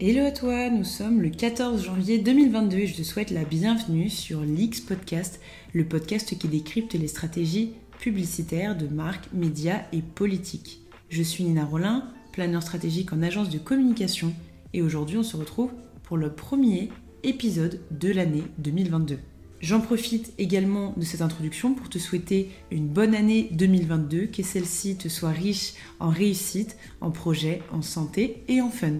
[0.00, 4.08] Hello à toi, nous sommes le 14 janvier 2022 et je te souhaite la bienvenue
[4.08, 5.40] sur l'X Podcast,
[5.72, 10.82] le podcast qui décrypte les stratégies publicitaires de marques, médias et politiques.
[11.08, 14.32] Je suis Nina Rollin, planeur stratégique en agence de communication
[14.72, 15.72] et aujourd'hui on se retrouve
[16.04, 16.90] pour le premier
[17.24, 19.18] épisode de l'année 2022.
[19.60, 24.96] J'en profite également de cette introduction pour te souhaiter une bonne année 2022, que celle-ci
[24.96, 28.98] te soit riche en réussite, en projets, en santé et en fun.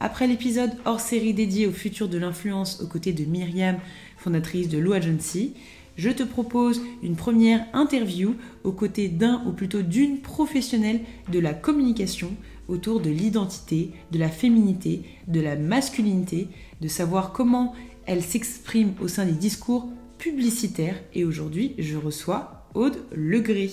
[0.00, 3.78] Après l'épisode hors série dédié au futur de l'influence aux côtés de Myriam,
[4.16, 5.54] fondatrice de Lou Agency,
[5.96, 11.00] je te propose une première interview aux côtés d'un ou plutôt d'une professionnelle
[11.32, 12.30] de la communication
[12.68, 16.46] autour de l'identité, de la féminité, de la masculinité,
[16.80, 17.74] de savoir comment
[18.06, 21.02] elle s'exprime au sein des discours publicitaires.
[21.14, 23.68] Et aujourd'hui, je reçois Aude Legré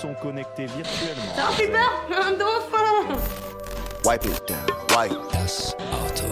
[0.00, 1.34] sont connectés virtuellement.
[1.34, 3.16] Ça fait peur Un dauphin
[4.04, 4.58] Wipe it down.
[4.96, 5.12] Wipe.
[5.32, 6.28] Das Auto.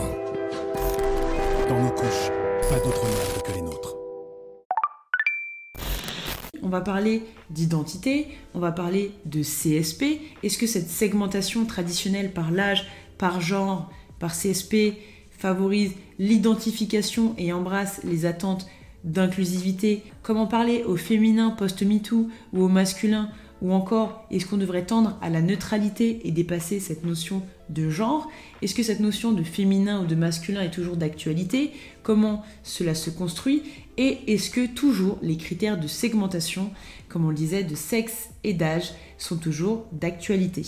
[1.68, 2.30] Dans nos couches,
[2.71, 3.96] pas d'autre que les nôtres.
[6.63, 10.21] On va parler d'identité, on va parler de CSP.
[10.45, 12.87] Est-ce que cette segmentation traditionnelle par l'âge,
[13.19, 14.95] par genre, par CSP
[15.37, 18.69] favorise l'identification et embrasse les attentes
[19.02, 20.04] d'inclusivité?
[20.23, 23.29] Comment parler au féminin post-MeToo ou au masculin
[23.62, 28.29] ou encore, est-ce qu'on devrait tendre à la neutralité et dépasser cette notion de genre?
[28.63, 31.73] Est-ce que cette notion de féminin ou de masculin est toujours d'actualité?
[32.02, 33.63] Comment cela se construit?
[33.96, 36.71] Et est-ce que toujours les critères de segmentation,
[37.09, 40.63] comme on le disait, de sexe et d'âge, sont toujours d'actualité?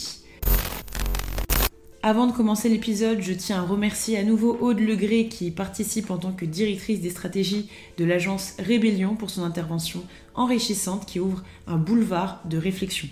[2.00, 6.16] Avant de commencer l'épisode, je tiens à remercier à nouveau Aude Legré qui participe en
[6.16, 10.04] tant que directrice des stratégies de l'agence Rébellion pour son intervention
[10.38, 13.08] enrichissante qui ouvre un boulevard de réflexion.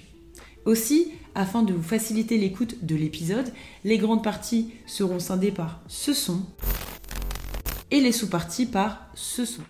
[0.64, 3.52] Aussi, afin de vous faciliter l'écoute de l'épisode,
[3.84, 6.42] les grandes parties seront scindées par ce son
[7.91, 9.62] et les sous-parties par ce son.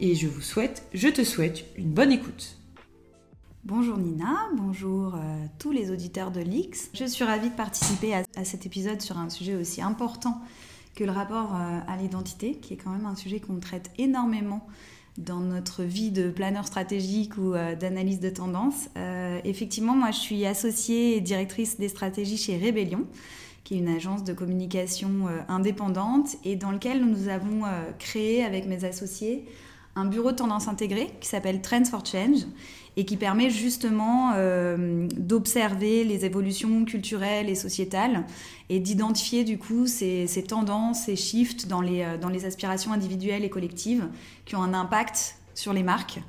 [0.00, 2.58] Et je vous souhaite, je te souhaite une bonne écoute.
[3.64, 6.90] Bonjour Nina, bonjour euh, tous les auditeurs de l'X.
[6.92, 10.42] Je suis ravie de participer à, cet épisode sur un sujet aussi important
[10.94, 14.66] que le rapport euh, à l'identité, qui est quand même un sujet qu'on traite énormément
[15.18, 18.88] dans notre vie de planeur stratégique ou euh, d'analyse de tendance.
[19.44, 23.06] effectivement, moi je suis associée et directrice des stratégies chez Rébellion,
[23.64, 27.62] qui est une agence de communication indépendante et dans lequel nous avons
[27.98, 29.46] créé avec mes associés
[29.96, 32.46] un bureau de tendance intégré qui s'appelle Trends for Change
[32.96, 38.24] et qui permet justement euh, d'observer les évolutions culturelles et sociétales
[38.68, 43.44] et d'identifier du coup ces, tendances, ces shifts dans les, euh, dans les aspirations individuelles
[43.44, 44.06] et collectives
[44.44, 46.20] qui ont un impact sur les marques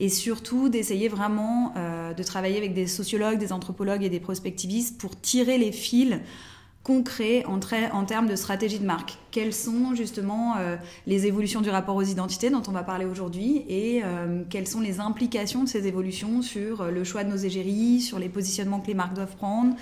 [0.00, 4.98] et surtout d'essayer vraiment euh, de travailler avec des sociologues, des anthropologues et des prospectivistes
[4.98, 6.18] pour tirer les fils
[6.84, 7.58] concret en,
[8.04, 9.16] termes de stratégie de marque.
[9.30, 13.64] Quelles sont justement euh, les évolutions du rapport aux identités dont on va parler aujourd'hui
[13.70, 17.38] et euh, quelles sont les implications de ces évolutions sur euh, le choix de nos
[17.38, 19.74] égéries, sur les positionnements que les marques doivent prendre,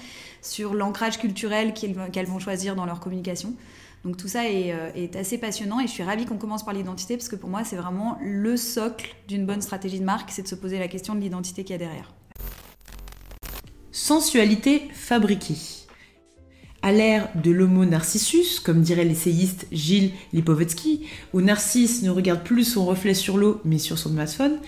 [0.43, 3.53] sur l'ancrage culturel qu'elles vont choisir dans leur communication.
[4.05, 7.17] Donc tout ça est, est assez passionnant et je suis ravie qu'on commence par l'identité
[7.17, 10.49] parce que pour moi c'est vraiment le socle d'une bonne stratégie de marque, c'est de
[10.49, 12.13] se poser la question de l'identité qu'il y a derrière.
[13.93, 15.82] Sensualité fabriquée.
[16.85, 22.65] À l'ère de l'homo narcissus, comme dirait l'essayiste Gilles Lipovetsky, où Narcisse ne regarde plus
[22.65, 24.59] son reflet sur l'eau mais sur son smartphone,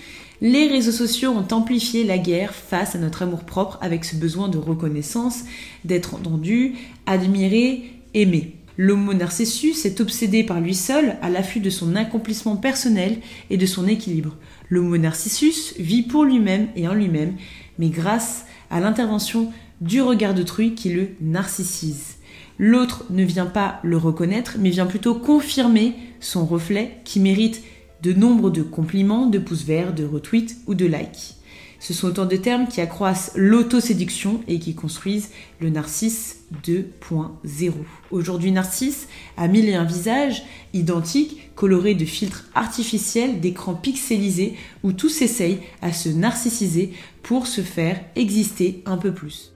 [0.41, 4.59] les réseaux sociaux ont amplifié la guerre face à notre amour-propre avec ce besoin de
[4.59, 5.41] reconnaissance,
[5.85, 6.75] d'être entendu,
[7.07, 8.55] admiré, aimé.
[8.77, 13.19] L'homo narcissus est obsédé par lui seul à l'affût de son accomplissement personnel
[13.51, 14.37] et de son équilibre.
[14.71, 17.35] L'homo narcissus vit pour lui-même et en lui-même,
[17.81, 19.53] mais grâce à l'intervention
[19.85, 22.17] du regard d'autrui qui le narcissise.
[22.59, 27.63] L'autre ne vient pas le reconnaître, mais vient plutôt confirmer son reflet qui mérite
[28.03, 31.35] de nombre de compliments, de pouces verts, de retweets ou de likes.
[31.81, 35.31] Ce sont autant de termes qui accroissent l'autoséduction et qui construisent
[35.61, 37.73] le narcisse 2.0.
[38.11, 39.07] Aujourd'hui, Narcisse
[39.37, 45.59] a mille et un visages identiques, colorés de filtres artificiels, d'écrans pixelisés, où tout s'essaye
[45.83, 49.54] à se narcissiser pour se faire exister un peu plus.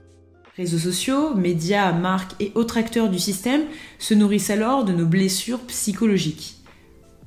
[0.59, 3.61] Réseaux sociaux, médias, marques et autres acteurs du système
[3.97, 6.57] se nourrissent alors de nos blessures psychologiques.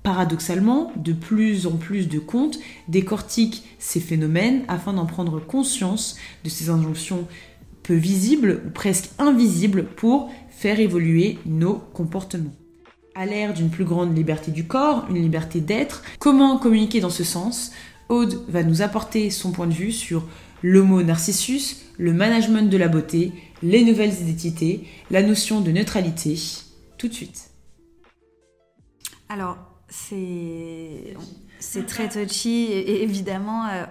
[0.02, 2.58] Paradoxalement, de plus en plus de comptes
[2.88, 7.26] décortiquent ces phénomènes afin d'en prendre conscience de ces injonctions
[7.82, 12.52] peu visibles ou presque invisibles pour faire évoluer nos comportements.
[13.14, 17.24] À l'ère d'une plus grande liberté du corps, une liberté d'être, comment communiquer dans ce
[17.24, 17.72] sens?
[18.10, 20.22] Aude va nous apporter son point de vue sur
[20.62, 23.32] l'homo narcissus, le management de la beauté,
[23.62, 26.38] les nouvelles identités, la notion de neutralité.
[26.98, 27.50] Tout de suite.
[29.28, 33.84] Alors, c'est très touchy et évidemment euh,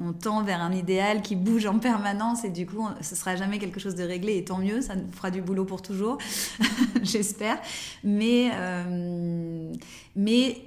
[0.00, 3.58] on, tend vers un idéal qui bouge en permanence et du coup ce sera jamais
[3.58, 6.18] quelque chose de réglé et tant mieux ça nous fera du boulot pour toujours
[7.02, 7.58] j'espère
[8.02, 9.72] mais euh,
[10.16, 10.62] mais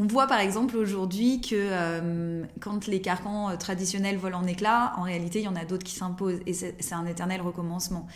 [0.00, 5.02] on voit par exemple aujourd'hui que euh, quand les carcans traditionnels volent en éclats, en
[5.02, 8.06] réalité, il y en a d'autres qui s'imposent et c'est un éternel recommencement.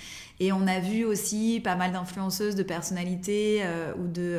[0.41, 3.63] Et on a vu aussi pas mal d'influenceuses de personnalités
[3.99, 4.39] ou de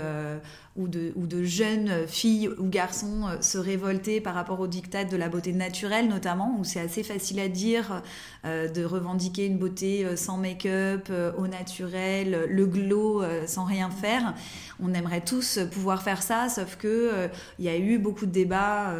[0.77, 5.05] ou de, ou de jeunes filles ou garçons euh, se révolter par rapport au diktat
[5.05, 8.01] de la beauté naturelle notamment, où c'est assez facile à dire
[8.43, 14.33] euh, de revendiquer une beauté euh, sans make-up, au naturel, le glow sans rien faire.
[14.81, 18.93] On aimerait tous pouvoir faire ça, sauf que il y a eu beaucoup de débats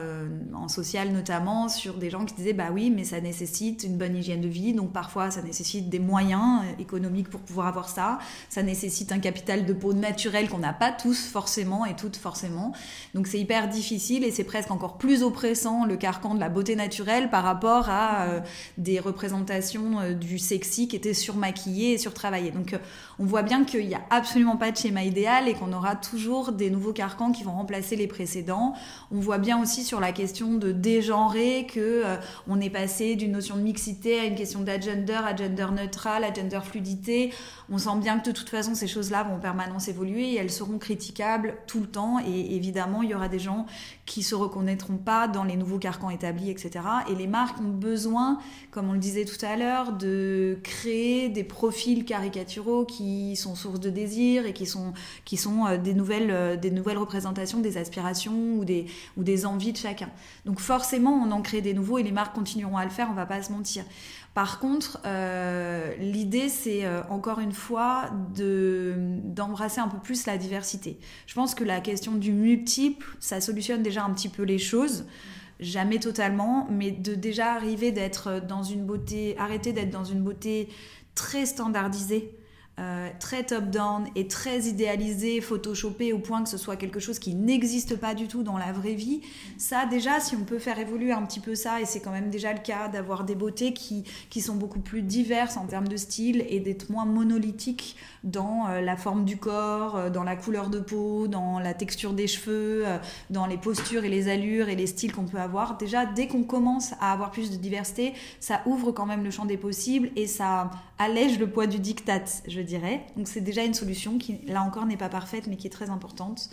[0.53, 4.15] en social notamment sur des gens qui disaient bah oui, mais ça nécessite une bonne
[4.15, 8.64] hygiène de vie, donc parfois ça nécessite des moyens économiques pour pouvoir avoir ça, ça
[8.64, 12.74] nécessite un capital de peau naturel qu'on n'a pas tous forcément et toutes forcément.
[13.14, 16.76] Donc c'est hyper difficile et c'est presque encore plus oppressant le carcan de la beauté
[16.76, 18.40] naturelle par rapport à euh,
[18.78, 22.52] des représentations euh, du sexy qui étaient surmaquillées et surtravaillées.
[22.52, 22.78] Donc euh,
[23.20, 26.52] on voit bien qu'il n'y a absolument pas de schéma idéal et qu'on aura toujours
[26.52, 28.74] des nouveaux carcans qui vont remplacer les précédents.
[29.12, 32.04] On voit bien aussi sur la question de dégenrer que
[32.48, 36.34] on est passé d'une notion de mixité à une question d'agender, à gender neutral, à
[36.34, 37.34] gender fluidité.
[37.70, 40.52] On sent bien que de toute façon ces choses-là vont en permanence évoluer et elles
[40.52, 42.20] seront critiquables tout le temps.
[42.20, 43.66] Et évidemment, il y aura des gens
[44.06, 46.86] qui se reconnaîtront pas dans les nouveaux carcans établis, etc.
[47.10, 51.44] Et les marques ont besoin, comme on le disait tout à l'heure, de créer des
[51.44, 54.94] profils caricaturaux qui sont source de désir et qui sont,
[55.25, 58.86] qui sont euh, des, nouvelles, euh, des nouvelles représentations des aspirations ou des,
[59.18, 60.10] ou des envies de chacun.
[60.46, 63.16] Donc forcément, on en crée des nouveaux et les marques continueront à le faire, on
[63.16, 63.86] va pas se mentir.
[64.36, 71.00] Par contre, euh, l'idée, c'est euh, encore une fois d'embrasser un peu plus la diversité.
[71.26, 75.06] Je pense que la question du multiple, ça solutionne déjà un petit peu les choses.
[75.62, 80.68] Jamais totalement, mais de déjà arriver d'être dans une beauté, arrêter d'être dans une beauté
[81.16, 82.38] très standardisée
[82.77, 87.33] euh, très top-down et très idéalisé, photoshopé au point que ce soit quelque chose qui
[87.33, 89.22] n'existe pas du tout dans la vraie vie,
[89.57, 92.30] ça déjà, si on peut faire évoluer un petit peu ça, et c'est quand même
[92.30, 95.95] déjà le cas d'avoir des beautés qui, qui sont beaucoup plus diverses en termes de
[95.95, 97.95] style et d'être moins monolithiques
[98.25, 102.12] dans euh, la forme du corps, euh, dans la couleur de peau, dans la texture
[102.12, 102.83] des cheveux,
[103.30, 105.78] dans les postures et les allures et les styles qu'on peut avoir.
[105.78, 109.45] Déjà, dès qu'on commence à avoir plus de diversité, ça ouvre quand même le champ
[109.45, 112.25] des possibles et ça allège le poids du diktat.
[112.47, 113.06] Je dirais.
[113.18, 115.89] Donc c'est déjà une solution qui, là encore, n'est pas parfaite, mais qui est très
[115.89, 116.50] importante.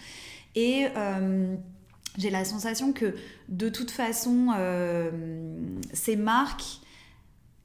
[0.54, 1.54] Et euh,
[2.18, 3.14] j'ai la sensation que,
[3.48, 5.10] de toute façon, euh,
[5.92, 6.80] ces marques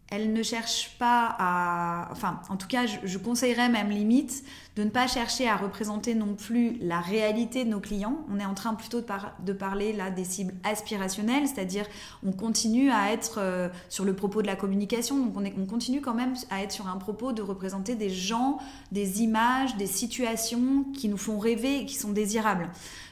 [0.10, 2.08] elle ne cherche pas à...
[2.12, 4.44] Enfin, en tout cas, je, conseillerais même limite
[4.78, 8.24] de ne pas chercher à représenter non plus la réalité de nos clients.
[8.32, 11.86] On est en train plutôt de, parler là des cibles aspirationnelles, c'est-à-dire
[12.24, 16.00] on continue à être euh, sur le propos de la communication, donc on, on continue
[16.00, 18.60] quand même à être sur un propos de représenter des gens,
[18.92, 22.70] des images, des situations qui nous font rêver et qui sont désirables.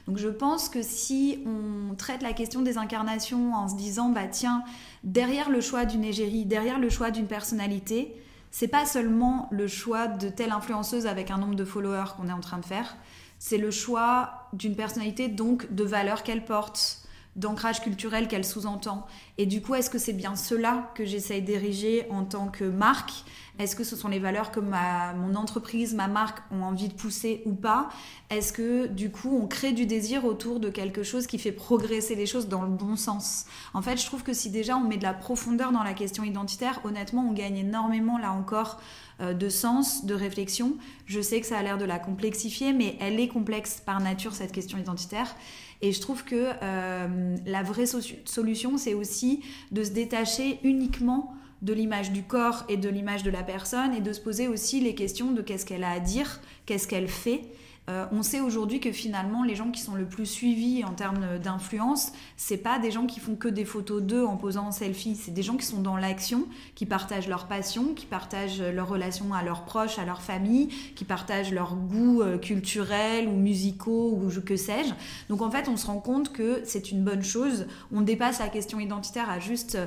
[0.07, 4.27] Donc je pense que si on traite la question des incarnations en se disant, bah
[4.27, 4.63] tiens,
[5.03, 8.13] derrière le choix d'une égérie, derrière le choix d'une personnalité,
[8.57, 12.32] c'est pas seulement le choix de telle influenceuse avec un nombre de followers qu'on est
[12.32, 12.96] en train de faire,
[13.38, 17.01] c'est le choix d'une personnalité, donc de valeurs qu'elle porte,
[17.36, 19.08] d'ancrage culturel qu'elle sous-entend.
[19.38, 23.25] Et du coup, est-ce que c'est bien cela que j'essaye d'ériger en tant que marque?
[23.57, 26.93] Est-ce que ce sont les valeurs que ma, mon entreprise, ma marque ont envie de
[26.93, 27.89] pousser ou pas?
[28.29, 32.15] Est-ce que du coup, on crée du désir autour de quelque chose qui fait progresser
[32.15, 33.45] les choses dans le bon sens?
[33.74, 36.24] En fait, je trouve que si déjà on met de la profondeur dans la question
[36.24, 38.81] identitaire, honnêtement, on gagne énormément là encore
[39.21, 40.75] euh, de sens, de réflexion.
[41.05, 44.33] Je sais que ça a l'air de la complexifier, mais elle est complexe par nature,
[44.33, 45.33] cette question identitaire.
[45.81, 51.33] Et je trouve que euh, la vraie solution, c'est aussi de se détacher uniquement
[51.65, 54.79] de l'image du corps et de l'image de la personne et de se poser aussi
[54.79, 57.41] les questions de qu'est-ce qu'elle a à dire, qu'est-ce qu'elle fait
[57.88, 61.38] euh, on sait aujourd'hui que finalement, les gens qui sont le plus suivis en termes
[61.38, 65.15] d'influence, c'est pas des gens qui font que des photos d'eux en posant en selfie,
[65.15, 69.36] c'est des gens qui sont dans l'action, qui partagent leur passion, qui partagent leur relation
[69.36, 74.41] à leurs proches, à leur famille, qui partagent leurs goûts euh, culturels ou musicaux ou
[74.41, 74.93] que sais-je.
[75.29, 77.67] Donc en fait, on se rend compte que c'est une bonne chose.
[77.91, 79.77] On dépasse la question identitaire à juste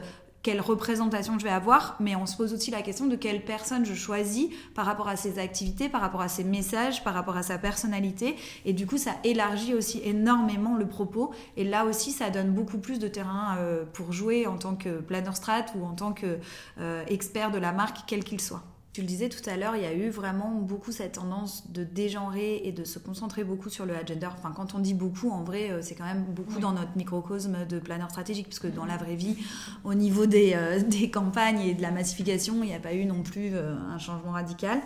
[0.42, 3.84] quelle représentation je vais avoir, mais on se pose aussi la question de quelle personne
[3.84, 7.42] je choisis par rapport à ses activités, par rapport à ses messages, par rapport à
[7.42, 8.36] sa personnalité.
[8.64, 11.32] Et du coup, ça élargit aussi énormément le propos.
[11.56, 15.00] Et là aussi, ça donne beaucoup plus de terrain euh, pour jouer en tant que
[15.00, 18.62] planner strat ou en tant qu'expert de la marque, quel qu'il soit.
[18.98, 21.84] Tu le disais tout à l'heure, il y a eu vraiment beaucoup cette tendance de
[21.84, 24.34] dégenrer et de se concentrer beaucoup sur le agenda.
[24.36, 27.58] Enfin, quand on dit beaucoup, en vrai, euh, c'est quand même beaucoup dans notre microcosme
[27.68, 29.36] de planeur stratégique, parce que dans la vraie vie,
[29.84, 33.04] au niveau des, euh, des campagnes et de la massification, il n'y a pas eu
[33.04, 34.80] non plus euh, un changement radical.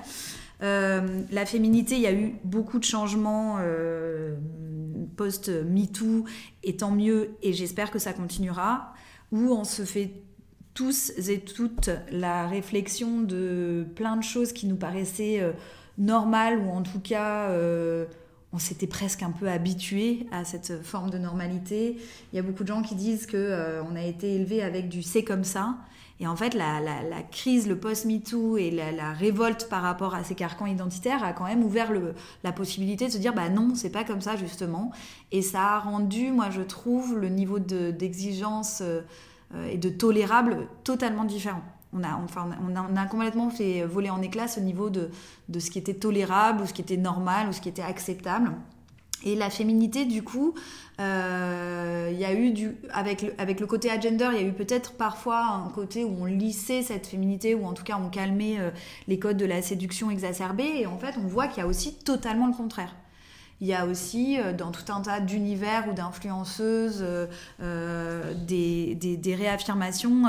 [0.61, 3.61] la féminité, il y a eu beaucoup de changements
[5.17, 6.27] post-MeToo,
[6.65, 8.93] et tant mieux, et j'espère que ça continuera,
[9.31, 10.23] où on se fait
[10.75, 15.53] tous et toutes la réflexion de plein de choses qui nous paraissaient euh,
[15.99, 18.07] normales ou en tout cas euh,
[18.53, 21.97] on s'était presque un peu habitué à cette forme de normalité.
[22.33, 24.89] Il y a beaucoup de gens qui disent que euh, on a été élevé avec
[24.89, 25.77] du c'est comme ça.
[26.21, 26.81] Et en fait, la,
[27.33, 31.65] crise, le post-MeToo et la, révolte par rapport à ces carcans identitaires a quand même
[31.65, 32.15] ouvert le,
[32.45, 34.93] la possibilité de se dire, bah non, c'est pas comme ça justement.
[35.33, 38.85] Et ça a rendu, moi je trouve, le niveau d'exigence
[39.71, 41.63] et de tolérable totalement différent.
[41.93, 45.11] On a, enfin, on a, complètement fait voler en éclats ce niveau de,
[45.51, 48.53] de ce qui était tolérable ou ce qui était normal ou ce qui était acceptable.
[49.25, 50.55] Et la féminité, du coup,
[51.01, 54.47] euh, il y a eu du, avec le, avec le côté agender, il y a
[54.47, 58.09] eu peut-être parfois un côté où on lissait cette féminité, ou en tout cas on
[58.09, 58.71] calmait euh,
[59.09, 60.81] les codes de la séduction exacerbée.
[60.81, 62.95] Et en fait, on voit qu'il y a aussi totalement le contraire.
[63.63, 67.29] Il y a aussi euh, dans tout un tas d'univers ou d'influenceuses euh,
[67.63, 70.25] euh, des, des, réaffirmations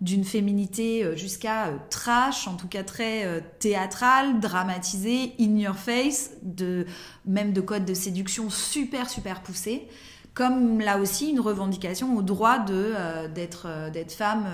[0.00, 6.86] d'une féminité jusqu'à trash, en tout cas très théâtrale, dramatisée, in your face, de,
[7.26, 9.86] même de codes de séduction super super poussés
[10.32, 12.94] comme là aussi une revendication au droit de
[13.34, 14.46] d'être d'être femme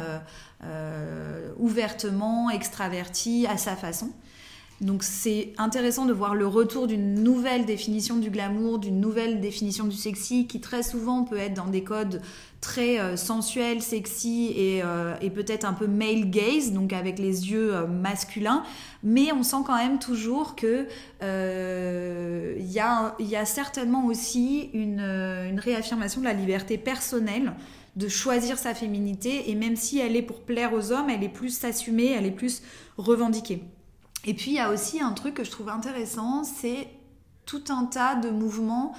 [1.58, 4.10] ouvertement extravertie à sa façon.
[4.80, 9.84] Donc c'est intéressant de voir le retour d'une nouvelle définition du glamour, d'une nouvelle définition
[9.84, 12.20] du sexy, qui très souvent peut être dans des codes
[12.60, 17.74] très euh, sensuels, sexy euh, et, peut-être un peu male gaze, donc avec les yeux
[17.74, 18.64] euh, masculins.
[19.02, 20.86] Mais on sent quand même toujours que
[21.20, 27.52] il y, a, certainement aussi une, réaffirmation de la liberté personnelle
[27.96, 31.28] de choisir sa féminité et même si elle est pour plaire aux hommes, elle est
[31.28, 32.62] plus s'assumer, elle est plus
[32.96, 33.62] revendiquée.
[34.24, 36.88] Et puis il y a aussi un truc que je trouve intéressant, c'est
[37.46, 38.94] tout un tas de mouvements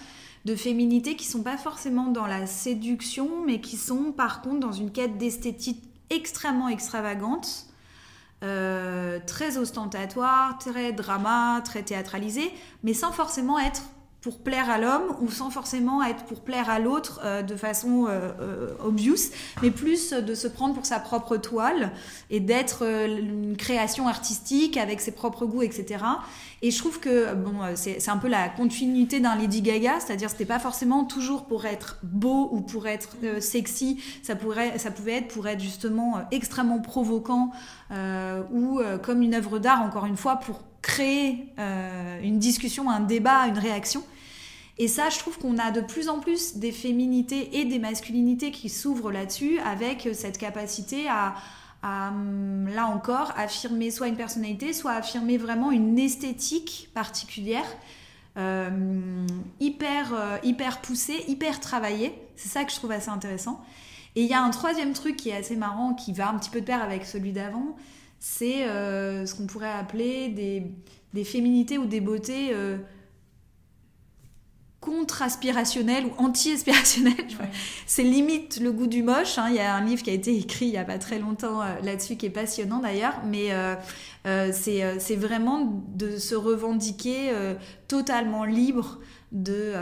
[0.45, 4.71] de féminité qui sont pas forcément dans la séduction, mais qui sont par contre dans
[4.71, 7.65] une quête d'esthétique extrêmement extravagante,
[8.43, 12.51] euh, très ostentatoire, très drama, très théâtralisé,
[12.83, 13.81] mais sans forcément être
[14.25, 18.07] pour plaire à l'homme ou sans forcément être pour plaire à l'autre euh, de façon
[18.07, 19.29] euh, euh, obvious,
[19.61, 21.91] mais plus de se prendre pour sa propre toile
[22.31, 26.03] et d'être une création artistique avec ses propres goûts, etc.
[26.63, 30.45] Et je trouve que bon, c'est un peu la continuité d'un Lady Gaga, c'est-à-dire c'était
[30.45, 35.27] pas forcément toujours pour être beau ou pour être sexy, ça pourrait, ça pouvait être
[35.27, 37.51] pour être justement extrêmement provoquant
[37.91, 41.53] ou comme une œuvre d'art encore une fois pour créer
[42.23, 44.01] une discussion, un débat, une réaction.
[44.77, 48.51] Et ça, je trouve qu'on a de plus en plus des féminités et des masculinités
[48.51, 51.35] qui s'ouvrent là-dessus avec cette capacité à,
[51.83, 57.65] hum, là encore, affirmer soit une personnalité, soit affirmer vraiment une esthétique particulière.
[58.37, 59.25] Euh,
[59.61, 62.13] hyper, euh, hyper poussée, hyper travaillée.
[62.35, 63.63] C'est ça que je trouve assez intéressant.
[64.17, 66.49] Et il y a un troisième truc qui est assez marrant, qui va un petit
[66.49, 67.77] peu de pair avec celui d'avant,
[68.19, 72.51] c'est euh, ce qu'on pourrait appeler des, féminités ou des beautés
[74.85, 77.15] contre-aspirationnel ou anti-aspirationnel.
[77.87, 79.39] C'est limite le goût du moche.
[79.39, 79.47] Hein.
[79.49, 81.61] Il y a un livre qui a été écrit il n'y a pas très longtemps
[81.61, 83.75] euh, là-dessus qui est passionnant d'ailleurs, mais euh,
[84.27, 87.31] euh, c'est vraiment de se revendiquer
[87.87, 88.99] totalement libre
[89.31, 89.73] de,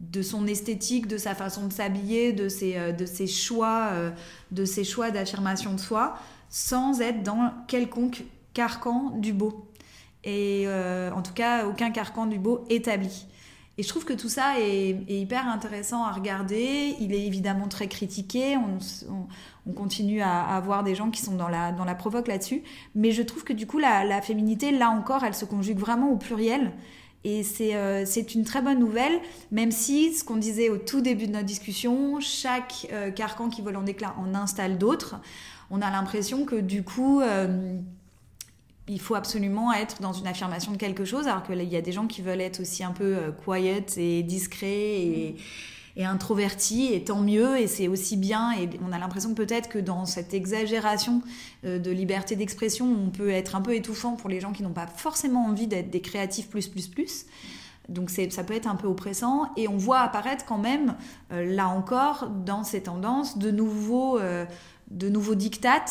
[0.00, 3.92] de son esthétique, de sa façon de s'habiller, de ses, de ses choix,
[4.50, 6.14] de ses choix d'affirmation de soi,
[6.48, 8.24] sans être dans quelconque
[8.54, 9.66] carcan du beau
[10.24, 13.26] et euh, en tout cas aucun carcan du beau établi.
[13.78, 16.94] Et je trouve que tout ça est, hyper intéressant à regarder.
[17.00, 18.56] Il est évidemment très critiqué.
[19.66, 22.62] On, continue à, avoir des gens qui sont dans la, dans la provoque là-dessus.
[22.94, 26.16] Mais je trouve que du coup, la, féminité, là encore, elle se conjugue vraiment au
[26.16, 26.72] pluriel.
[27.24, 29.20] Et c'est euh, une très bonne nouvelle,
[29.52, 33.62] même si, ce qu'on disait au tout début de notre discussion, chaque euh, carcan qui
[33.62, 35.14] vole en éclat en installe d'autres.
[35.70, 37.22] On a l'impression que du coup
[38.88, 41.92] il faut absolument être dans une affirmation de quelque chose, alors qu'il y a des
[41.92, 45.36] gens qui veulent être aussi un peu euh, quiet et discret et,
[45.96, 48.52] et introverti, et tant mieux, et c'est aussi bien.
[48.52, 51.22] Et on a l'impression peut-être que dans cette exagération
[51.64, 54.72] euh, de liberté d'expression, on peut être un peu étouffant pour les gens qui n'ont
[54.72, 57.26] pas forcément envie d'être des créatifs plus, plus, plus.
[57.88, 60.96] Donc ça peut être un peu oppressant et on voit apparaître quand même,
[61.32, 64.18] euh, là encore, dans ces tendances, de nouveaux,
[64.90, 65.84] de nouveaux dictats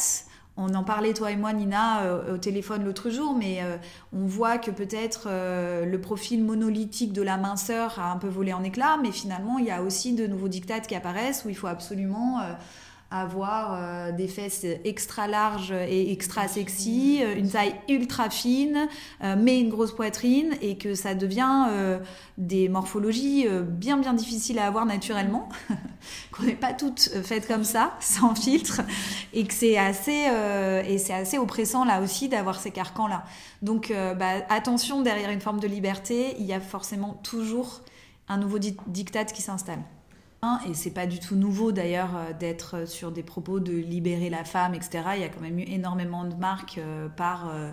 [0.58, 3.78] on en parlait, toi et moi, Nina, euh, au téléphone l'autre jour, mais euh,
[4.14, 8.54] on voit que peut-être euh, le profil monolithique de la minceur a un peu volé
[8.54, 11.56] en éclats, mais finalement, il y a aussi de nouveaux dictats qui apparaissent où il
[11.56, 12.42] faut absolument
[13.12, 18.88] avoir euh, des fesses extra larges et extra sexy, euh, une taille ultra fine,
[19.24, 21.68] euh, mais une grosse poitrine, et que ça devient
[22.38, 25.50] des morphologies bien bien difficiles à avoir naturellement,
[26.32, 28.82] qu'on n'est pas toutes faites comme ça, sans filtre,
[29.34, 30.26] et que c'est assez
[31.12, 33.26] assez oppressant là aussi d'avoir ces carcans là.
[33.62, 37.82] Donc bah, attention derrière une forme de liberté, il y a forcément toujours
[38.30, 39.80] un nouveau diktat qui s'installe.
[40.68, 44.44] Et c'est pas du tout nouveau d'ailleurs euh, d'être sur des propos de libérer la
[44.44, 45.04] femme, etc.
[45.16, 47.72] Il y a quand même eu énormément de marques euh, par, euh,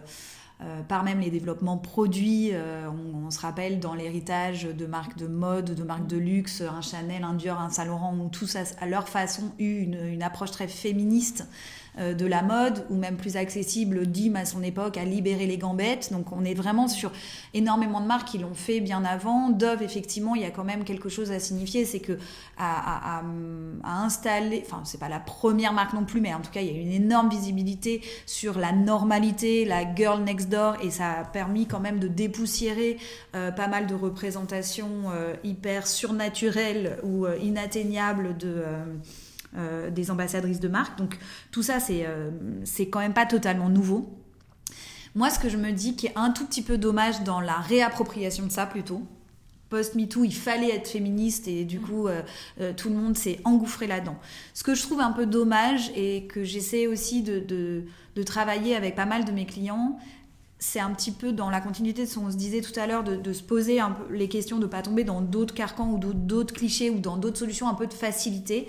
[0.87, 2.53] par même les développements produits.
[2.55, 7.25] On, se rappelle dans l'héritage de marques de mode, de marques de luxe, un Chanel,
[7.25, 11.47] un Dior, un Saint Laurent, ont tous à leur façon eu une, approche très féministe
[11.47, 15.59] euh, de la mode, ou même plus accessible, Dim à son époque a libéré les
[15.59, 16.13] gambettes.
[16.13, 17.13] Donc on est vraiment sur
[17.55, 19.51] énormément de marques qui l'ont fait bien avant.
[19.51, 22.19] Dove, effectivement, il y a quand même quelque chose à signifier, c'est que
[22.57, 23.23] à,
[23.85, 26.77] installer, enfin c'est pas la première marque non plus, mais en tout cas il y
[26.77, 31.67] a une énorme visibilité sur la normalité, la girl next door, et ça a permis
[31.67, 32.99] quand même de dépoussiérer
[33.35, 38.65] euh, pas mal de représentations euh, hyper surnaturelles ou inatteignables de
[39.57, 40.99] euh, des ambassadrices de marque.
[40.99, 41.19] Donc
[41.51, 42.31] tout ça, c'est euh,
[42.91, 44.15] quand même pas totalement nouveau.
[45.15, 47.57] Moi, ce que je me dis qui est un tout petit peu dommage dans la
[47.57, 49.03] réappropriation de ça plutôt,
[49.71, 52.23] post-MeToo, il fallait être féministe et du coup, euh,
[52.77, 54.17] tout le monde s'est engouffré là-dedans.
[54.53, 58.97] Ce que je trouve un peu dommage et que j'essaie aussi de, de, travailler avec
[58.97, 59.99] pas mal de mes clients,
[60.59, 63.05] c'est un petit peu dans la continuité de ce qu'on se disait tout à l'heure,
[63.05, 63.79] de, se poser
[64.11, 67.39] les questions, de ne pas tomber dans d'autres carcans ou d'autres clichés ou dans d'autres
[67.39, 68.69] solutions un peu de facilité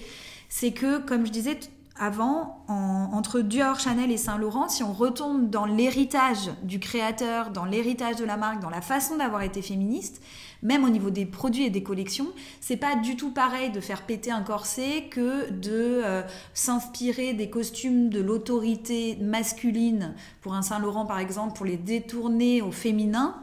[0.49, 1.59] c'est que, comme je disais
[1.99, 8.15] avant, entre Dior, Chanel et Saint-Laurent, si on retourne dans l'héritage du créateur, dans l'héritage
[8.15, 10.21] de la marque, dans la façon d'avoir été féministe,
[10.61, 12.27] même au niveau des produits et des collections,
[12.61, 16.21] c'est pas du tout pareil de faire péter un corset que de euh,
[16.53, 22.71] s'inspirer des costumes de l'autorité masculine pour un Saint-Laurent par exemple, pour les détourner au
[22.71, 23.35] féminin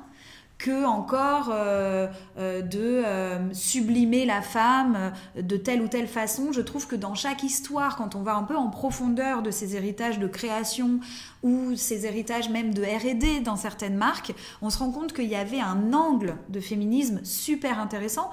[0.58, 6.52] que encore euh, euh, de euh, sublimer la femme de telle ou telle façon.
[6.52, 9.76] Je trouve que dans chaque histoire, quand on va un peu en profondeur de ces
[9.76, 11.00] héritages de création
[11.42, 15.36] ou ces héritages même de R&D dans certaines marques, on se rend compte qu'il y
[15.36, 18.30] avait un angle de féminisme super intéressant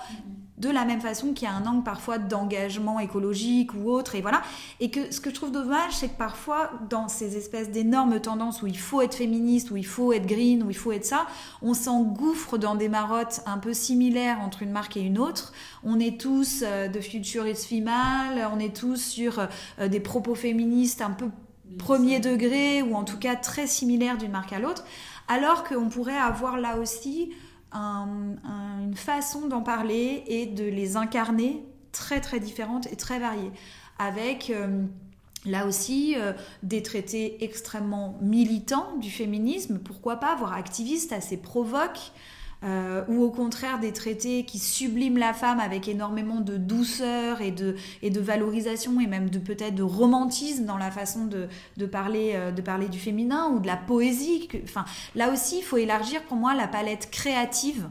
[0.58, 4.22] de la même façon qu'il y a un angle parfois d'engagement écologique ou autre, et
[4.22, 4.42] voilà.
[4.80, 8.62] Et que ce que je trouve dommage, c'est que parfois, dans ces espèces d'énormes tendances
[8.62, 11.26] où il faut être féministe, où il faut être green, où il faut être ça,
[11.62, 15.54] on s'engouffre dans des marottes un peu similaires entre une marque et une autre.
[15.84, 19.48] On est tous euh, de futurist female, on est tous sur
[19.80, 21.30] euh, des propos féministes un peu
[21.80, 24.84] premier degré, ou en tout cas très similaires d'une marque à l'autre,
[25.28, 27.32] alors qu'on pourrait avoir là aussi
[27.74, 33.52] une façon d'en parler et de les incarner très très différentes et très variées.
[34.00, 34.84] Avec euh,
[35.46, 36.34] là aussi euh,
[36.64, 42.12] des traités extrêmement militants du féminisme, pourquoi pas, voire activistes, assez provoques.
[42.64, 47.52] Euh, ou au contraire des traités qui subliment la femme avec énormément de douceur et
[47.52, 51.86] de, et de valorisation et même de peut-être de romantisme dans la façon de, de
[51.86, 54.48] parler, euh, de parler du féminin ou de la poésie.
[54.64, 57.90] Enfin, là aussi, il faut élargir pour moi la palette créative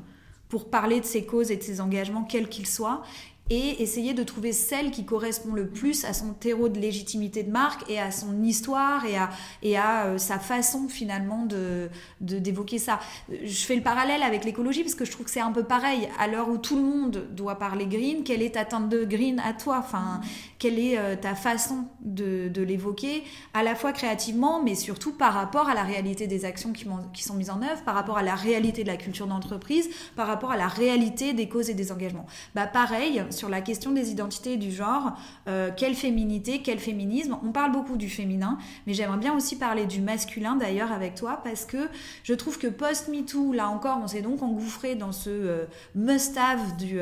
[0.48, 3.02] pour parler de ses causes et de ses engagements, quels qu'ils soient,
[3.50, 7.50] et essayer de trouver celle qui correspond le plus à son terreau de légitimité de
[7.50, 9.31] marque et à son histoire et à,
[9.62, 11.88] et à euh, sa façon finalement de
[12.20, 13.00] d'évoquer ça.
[13.28, 16.09] Je fais le parallèle avec l'écologie parce que je trouve que c'est un peu pareil.
[16.18, 19.40] À l'heure où tout le monde doit parler green, quelle est ta teinte de green
[19.40, 19.78] à toi?
[19.78, 20.20] Enfin,
[20.59, 23.24] quelle est euh, ta façon de, de l'évoquer,
[23.55, 27.22] à la fois créativement, mais surtout par rapport à la réalité des actions qui, qui
[27.22, 30.52] sont mises en œuvre, par rapport à la réalité de la culture d'entreprise, par rapport
[30.52, 32.26] à la réalité des causes et des engagements.
[32.55, 35.12] Bah pareil, sur la question des identités du genre,
[35.48, 37.36] euh, quelle féminité, quel féminisme.
[37.44, 41.40] On parle beaucoup du féminin, mais j'aimerais bien aussi parler du masculin d'ailleurs avec toi,
[41.42, 41.88] parce que
[42.22, 45.64] je trouve que post-MeToo, là encore, on s'est donc engouffré dans ce euh,
[45.94, 47.00] must-have du,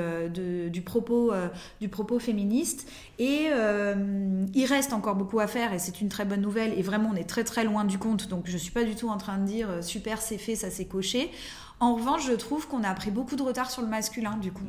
[0.70, 1.32] du, propos,
[1.80, 2.86] du propos féministe.
[3.20, 6.78] Et euh, il reste encore beaucoup à faire et c'est une très bonne nouvelle.
[6.78, 8.28] Et vraiment, on est très très loin du compte.
[8.28, 10.56] Donc je ne suis pas du tout en train de dire euh, super, c'est fait,
[10.56, 11.30] ça s'est coché.
[11.80, 14.64] En revanche, je trouve qu'on a pris beaucoup de retard sur le masculin du coup.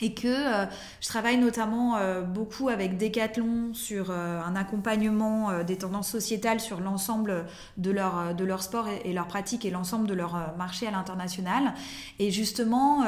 [0.00, 0.66] Et que euh,
[1.00, 6.80] je travaille notamment euh, beaucoup avec Decathlon sur euh, un accompagnement des tendances sociétales sur
[6.80, 10.90] l'ensemble de leur, de leur sport et, leur pratique et l'ensemble de leur marché à
[10.90, 11.74] l'international.
[12.18, 13.04] Et justement,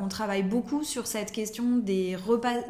[0.00, 2.16] on travaille beaucoup sur cette question des,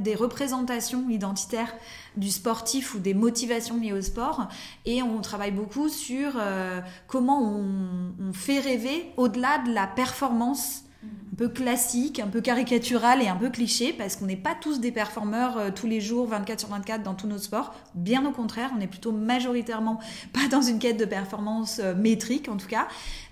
[0.01, 1.75] des représentations identitaires
[2.17, 4.49] du sportif ou des motivations liées au sport.
[4.85, 6.33] Et on travaille beaucoup sur
[7.07, 10.84] comment on, on fait rêver au-delà de la performance
[11.33, 14.79] un peu classique, un peu caricatural et un peu cliché, parce qu'on n'est pas tous
[14.79, 17.75] des performeurs euh, tous les jours, 24 sur 24 dans tous nos sports.
[17.95, 19.99] Bien au contraire, on est plutôt majoritairement
[20.33, 22.87] pas dans une quête de performance euh, métrique en tout cas.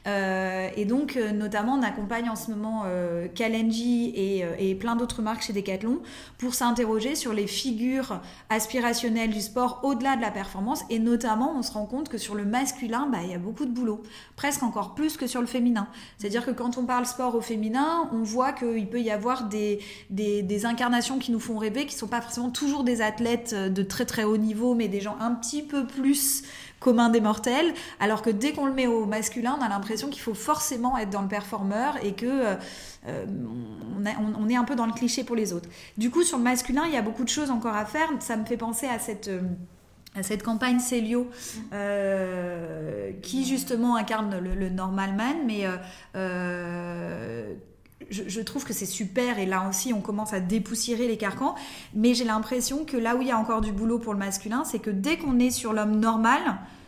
[0.09, 5.23] Euh, et donc, euh, notamment, on accompagne en ce moment euh, et, et, plein d'autres
[5.23, 6.01] marques chez Decathlon
[6.38, 10.83] pour s'interroger sur les figures aspirationnelles du sport au-delà de la performance.
[10.91, 13.65] Et notamment, on se rend compte que sur le masculin, bah, il y a beaucoup
[13.65, 14.03] de boulot,
[14.37, 15.88] presque encore plus que sur le féminin.
[16.19, 19.81] C'est-à-dire que quand on parle sport au féminin, on voit qu'il peut y avoir des,
[20.11, 23.55] des, des, incarnations qui nous font rêver, qui ne sont pas forcément toujours des athlètes
[23.55, 26.43] de très très haut niveau, mais des gens un petit peu plus
[26.83, 30.21] commun des mortels, alors que dès qu'on le met au masculin, on a l'impression qu'il
[30.21, 32.55] faut forcément être dans le performeur et que euh,
[33.07, 33.25] euh,
[34.38, 35.68] on, est un peu dans le cliché pour les autres.
[35.97, 38.09] Du coup, sur le masculin, il y a beaucoup de choses encore à faire.
[38.21, 41.31] Ça me fait penser à cette euh, campagne Célio
[43.23, 45.64] qui justement incarne le, normal man, mais
[48.11, 51.55] je, je, trouve que c'est super et là aussi on commence à dépoussiérer les carcans.
[51.95, 54.65] Mais j'ai l'impression que là où il y a encore du boulot pour le masculin,
[54.65, 56.41] c'est que dès qu'on est sur l'homme normal,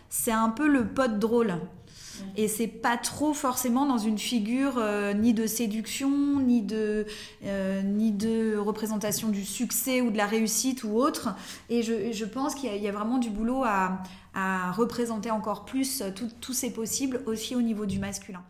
[0.08, 1.54] c'est un peu le pote drôle.
[2.36, 7.06] Et c'est pas trop forcément dans une figure euh, ni de séduction, ni de,
[7.44, 11.34] euh, ni de représentation du succès ou de la réussite ou autre.
[11.70, 13.98] Et je, je pense qu'il y, y, a vraiment du boulot à,
[14.34, 16.02] à représenter encore plus
[16.40, 18.44] tous ces possibles, aussi au niveau du masculin.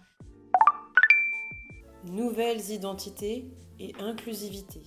[2.10, 3.46] Nouvelles identités
[3.80, 4.80] et inclusivité.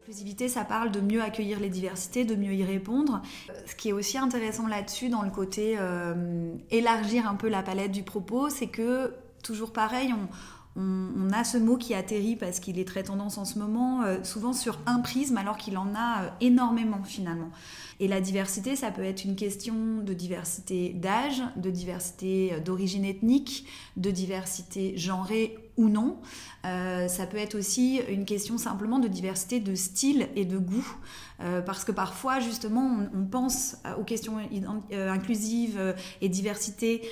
[0.00, 3.22] L'inclusivité, ça parle de mieux accueillir les diversités, de mieux y répondre.
[3.66, 7.92] Ce qui est aussi intéressant là-dessus, dans le côté euh, élargir un peu la palette
[7.92, 10.28] du propos, c'est que, toujours pareil, on,
[10.76, 14.22] on, a ce mot qui atterrit parce qu'il est très tendance en ce moment, euh,
[14.24, 17.50] souvent sur un prisme, alors qu'il en a euh, énormément finalement.
[18.00, 23.66] Et la diversité, ça peut être une question de diversité d'âge, de diversité d'origine ethnique,
[23.96, 26.18] de diversité genrée ou non.
[26.64, 30.96] Euh, ça peut être aussi une question simplement de diversité de style et de goût.
[31.40, 34.36] Euh, parce que parfois, justement, on, pense aux questions
[34.92, 37.02] euh, inclusives et diversité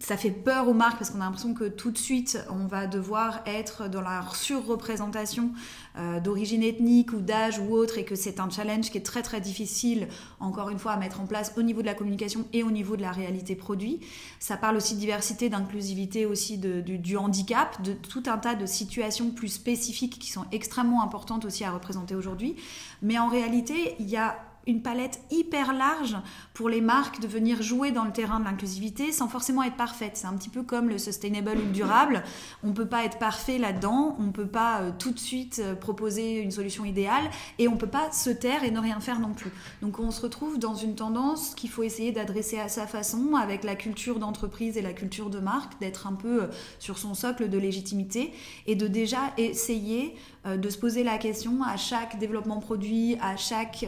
[0.00, 2.86] ça fait peur aux marques parce qu'on a l'impression que tout de suite on va
[2.86, 5.52] devoir être dans la surreprésentation
[5.98, 9.22] euh, d'origine ethnique ou d'âge ou autre et que c'est un challenge qui est très
[9.22, 10.08] très difficile
[10.40, 12.96] encore une fois à mettre en place au niveau de la communication et au niveau
[12.96, 14.00] de la réalité produit.
[14.38, 19.30] Ça parle aussi de diversité, d'inclusivité aussi du handicap, de tout un tas de situations
[19.30, 22.56] plus spécifiques qui sont extrêmement importantes aussi à représenter aujourd'hui.
[23.02, 24.36] Mais en réalité, il y a
[24.68, 26.16] une palette hyper large
[26.52, 30.12] pour les marques de venir jouer dans le terrain de l'inclusivité sans forcément être parfaite.
[30.14, 32.22] C'est un petit peu comme le sustainable ou le durable.
[32.62, 35.60] On ne peut pas être parfait là-dedans, on ne peut pas euh, tout de suite
[35.64, 37.24] euh, proposer une solution idéale
[37.58, 39.50] et on ne peut pas se taire et ne rien faire non plus.
[39.80, 43.64] Donc on se retrouve dans une tendance qu'il faut essayer d'adresser à sa façon avec
[43.64, 46.46] la culture d'entreprise et la culture de marque, d'être un peu euh,
[46.78, 48.34] sur son socle de légitimité
[48.66, 53.84] et de déjà essayer de se poser la question à chaque développement produit, à chaque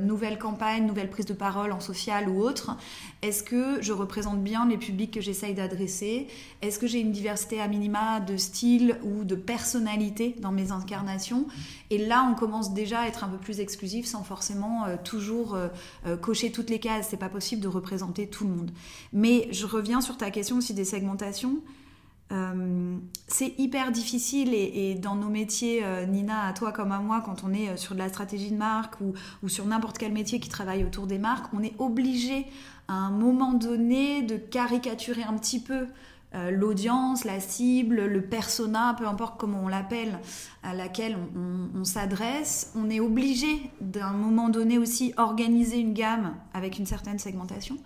[0.00, 2.76] nouvelle nouvelle campagne, nouvelle prise de parole en social ou autre,
[3.22, 6.28] est-ce que je représente bien les publics que j'essaye d'adresser?
[6.60, 11.46] Est-ce que j'ai une diversité à minima de style ou de personnalité dans mes incarnations?
[11.90, 15.54] Et là, on commence déjà à être un peu plus exclusif sans forcément euh, toujours
[15.54, 15.68] euh,
[16.06, 17.08] euh, cocher toutes les cases.
[17.10, 18.70] C'est pas possible de représenter tout le monde.
[19.12, 21.58] Mais je reviens sur ta question aussi des segmentations.
[22.32, 22.96] Euh,
[23.28, 27.44] c'est hyper difficile et, dans nos métiers, euh, Nina, à toi comme à moi, quand
[27.44, 30.48] on est euh, sur de la stratégie de marque ou, sur n'importe quel métier qui
[30.48, 32.46] travaille autour des marques, on est obligé
[32.88, 35.86] à un moment donné de caricaturer un petit peu
[36.50, 40.18] l'audience, la cible, le persona, peu importe comment on l'appelle,
[40.62, 42.72] à laquelle on s'adresse.
[42.74, 47.76] On est obligé d'un moment donné aussi organiser une gamme avec une certaine segmentation.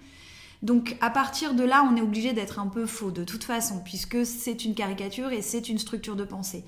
[0.66, 3.80] Donc à partir de là, on est obligé d'être un peu faux de toute façon,
[3.84, 6.64] puisque c'est une caricature et c'est une structure de pensée.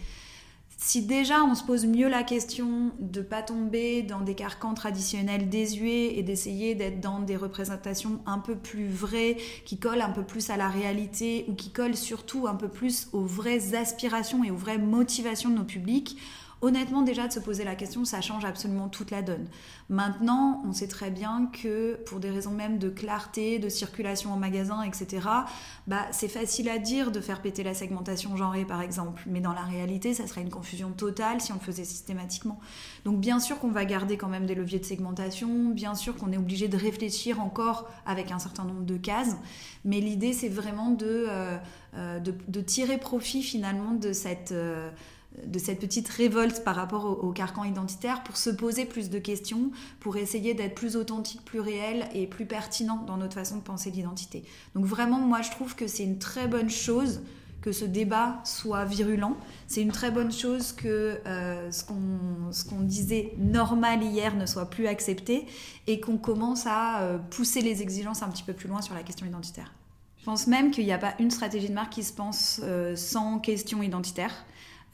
[0.77, 5.49] Si déjà on se pose mieux la question de pas tomber dans des carcans traditionnels
[5.49, 10.23] désuets et d'essayer d'être dans des représentations un peu plus vraies, qui collent un peu
[10.23, 14.53] plus à la réalité ou qui collent surtout un peu plus aux vraies aspirations et
[14.53, 16.17] aux vraies motivations de nos publics,
[16.61, 19.47] Honnêtement, déjà de se poser la question, ça change absolument toute la donne.
[19.89, 24.37] Maintenant, on sait très bien que pour des raisons même de clarté, de circulation en
[24.37, 25.27] magasin, etc.,
[25.87, 29.23] bah, c'est facile à dire de faire péter la segmentation genrée, par exemple.
[29.27, 32.59] Mais dans la réalité, ça serait une confusion totale si on le faisait systématiquement.
[33.05, 36.33] Donc bien sûr qu'on va garder quand même des leviers de segmentation, bien sûr qu'on
[36.33, 39.37] est obligé de réfléchir encore avec un certain nombre de cases,
[39.85, 41.57] mais l'idée c'est vraiment de, euh,
[41.95, 44.53] euh, de, tirer profit finalement de cette...
[44.53, 44.91] Euh,
[45.47, 49.71] de cette petite révolte par rapport au, carcan identitaire pour se poser plus de questions,
[50.01, 53.91] pour essayer d'être plus authentique, plus réel et plus pertinent dans notre façon de penser
[53.91, 54.45] l'identité.
[54.75, 57.21] Donc vraiment, moi, je trouve que c'est une très bonne chose
[57.61, 59.37] que ce débat soit virulent.
[59.67, 61.85] C'est une très bonne chose que euh, ce
[62.65, 65.47] qu'on disait normal hier ne soit plus accepté
[65.87, 69.03] et qu'on commence à euh, pousser les exigences un petit peu plus loin sur la
[69.03, 69.73] question identitaire.
[70.19, 72.97] Je pense même qu'il n'y a pas une stratégie de marque qui se pense euh,
[72.97, 74.33] sans question identitaire.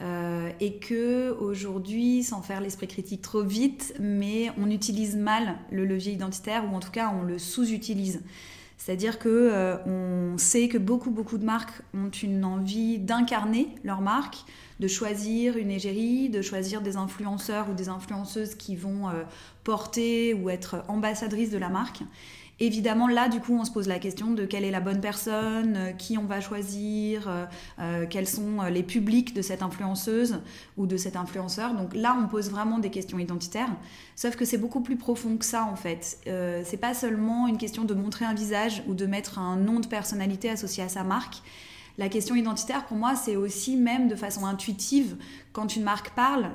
[0.01, 5.85] Euh, et que aujourd'hui, sans faire l'esprit critique trop vite, mais on utilise mal le
[5.85, 8.21] levier identitaire ou en tout cas on le sous-utilise.
[8.77, 14.01] C'est-à-dire que euh, on sait que beaucoup beaucoup de marques ont une envie d'incarner leur
[14.01, 14.43] marque,
[14.81, 19.23] de choisir une égérie, de choisir des influenceurs ou des influenceuses qui vont euh,
[19.63, 22.01] porter ou être ambassadrices de la marque.
[22.61, 25.75] Évidemment, là, du coup, on se pose la question de quelle est la bonne personne,
[25.75, 27.45] euh, qui on va choisir, euh,
[27.79, 30.39] euh, quels sont les publics de cette influenceuse
[30.77, 31.73] ou de cet influenceur.
[31.73, 33.75] Donc là, on pose vraiment des questions identitaires.
[34.15, 36.19] Sauf que c'est beaucoup plus profond que ça, en fait.
[36.25, 39.87] c'est pas seulement une question de montrer un visage ou de mettre un nom de
[39.87, 41.41] personnalité associé à sa marque.
[41.97, 45.17] La question identitaire, pour moi, c'est aussi même de façon intuitive,
[45.51, 46.51] quand une marque parle,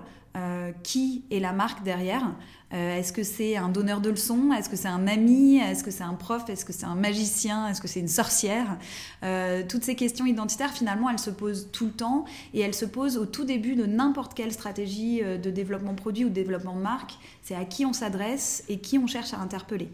[0.85, 2.35] qui est la marque derrière
[2.73, 4.53] euh, est-ce que c'est un donneur de leçons?
[4.53, 5.59] Est-ce que c'est un ami?
[5.59, 6.49] Est-ce que c'est un prof?
[6.49, 7.67] Est-ce que c'est un magicien?
[7.69, 8.79] Est-ce que c'est une sorcière?
[9.25, 12.85] Euh, Toutes ces questions identitaires, finalement, elles se posent tout le temps et elles se
[12.85, 16.77] posent au tout début de n'importe quelle stratégie euh, de développement produit ou de développement
[16.77, 17.15] de marque.
[17.43, 19.91] C'est à qui on s'adresse et qui on cherche à interpeller.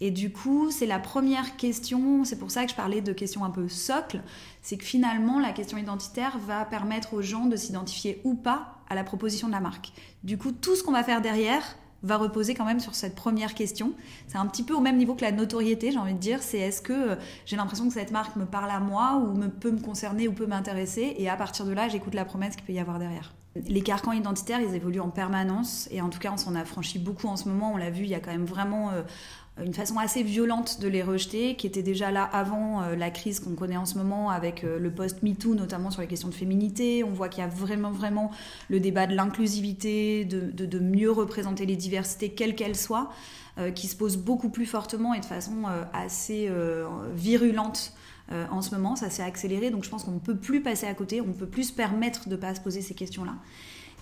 [0.00, 3.44] Et du coup, c'est la première question, c'est pour ça que je parlais de questions
[3.44, 4.20] un peu socle,
[4.62, 8.94] c'est que finalement, la question identitaire va permettre aux gens de s'identifier ou pas à
[8.94, 9.92] la proposition de la marque.
[10.22, 11.64] Du coup, tout ce qu'on va faire derrière,
[12.02, 13.92] va reposer quand même sur cette première question.
[14.26, 16.42] C'est un petit peu au même niveau que la notoriété, j'ai envie de dire.
[16.42, 19.48] C'est est-ce que euh, j'ai l'impression que cette marque me parle à moi ou me,
[19.48, 22.64] peut me concerner ou peut m'intéresser Et à partir de là, j'écoute la promesse qu'il
[22.64, 23.34] peut y avoir derrière.
[23.66, 26.98] Les carcans identitaires, ils évoluent en permanence et en tout cas, on s'en a franchi
[26.98, 27.72] beaucoup en ce moment.
[27.72, 29.02] On l'a vu, il y a quand même vraiment euh,
[29.64, 33.40] une façon assez violente de les rejeter, qui était déjà là avant euh, la crise
[33.40, 37.04] qu'on connaît en ce moment avec euh, le post-MeToo, notamment sur les questions de féminité.
[37.04, 38.30] On voit qu'il y a vraiment, vraiment
[38.68, 43.10] le débat de l'inclusivité, de, mieux représenter les diversités, quelles qu'elles soient,
[43.58, 46.50] euh, qui se pose beaucoup plus fortement et de façon assez
[47.14, 47.92] virulente.
[48.30, 50.94] en ce moment, ça s'est accéléré, donc je pense qu'on ne peut plus passer à
[50.94, 53.34] côté, on ne peut plus se permettre de ne pas se poser ces questions-là.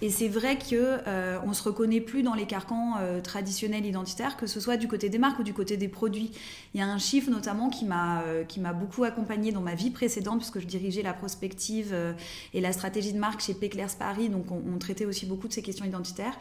[0.03, 4.37] Et c'est vrai que euh, on se reconnaît plus dans les carcans euh, traditionnels identitaires,
[4.37, 6.33] que ce soit du côté des marques ou du côté des produits.
[6.75, 10.39] Il y a un chiffre notamment qui m'a euh, beaucoup accompagné dans ma vie précédente,
[10.41, 12.13] puisque je dirigeais la prospective euh,
[12.53, 15.63] et la stratégie de marque chez Péclairs Paris, donc on, traitait aussi beaucoup de ces
[15.63, 16.39] questions identitaires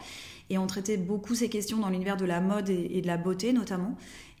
[0.50, 3.54] et on traitait beaucoup ces questions dans l'univers de la mode et de la beauté
[3.54, 3.96] notamment.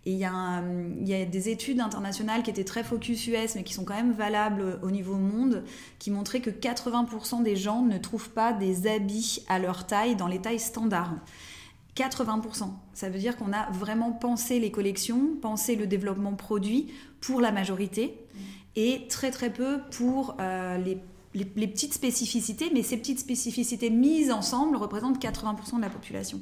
[0.06, 3.84] Et il y, a, des études internationales qui étaient très focus US, mais qui sont
[3.84, 5.64] quand même valables au niveau monde,
[5.98, 10.28] qui montraient que 80% des gens ne trouvent pas des habits à leur taille dans
[10.28, 11.16] les tailles standards.
[11.96, 12.70] 80%.
[12.94, 17.50] Ça veut dire qu'on a vraiment pensé les collections, pensé le développement produit pour la
[17.50, 18.14] majorité,
[18.76, 24.76] et très très peu pour euh, les, petites spécificités, mais ces petites spécificités mises ensemble
[24.76, 26.40] représentent 80% de la population.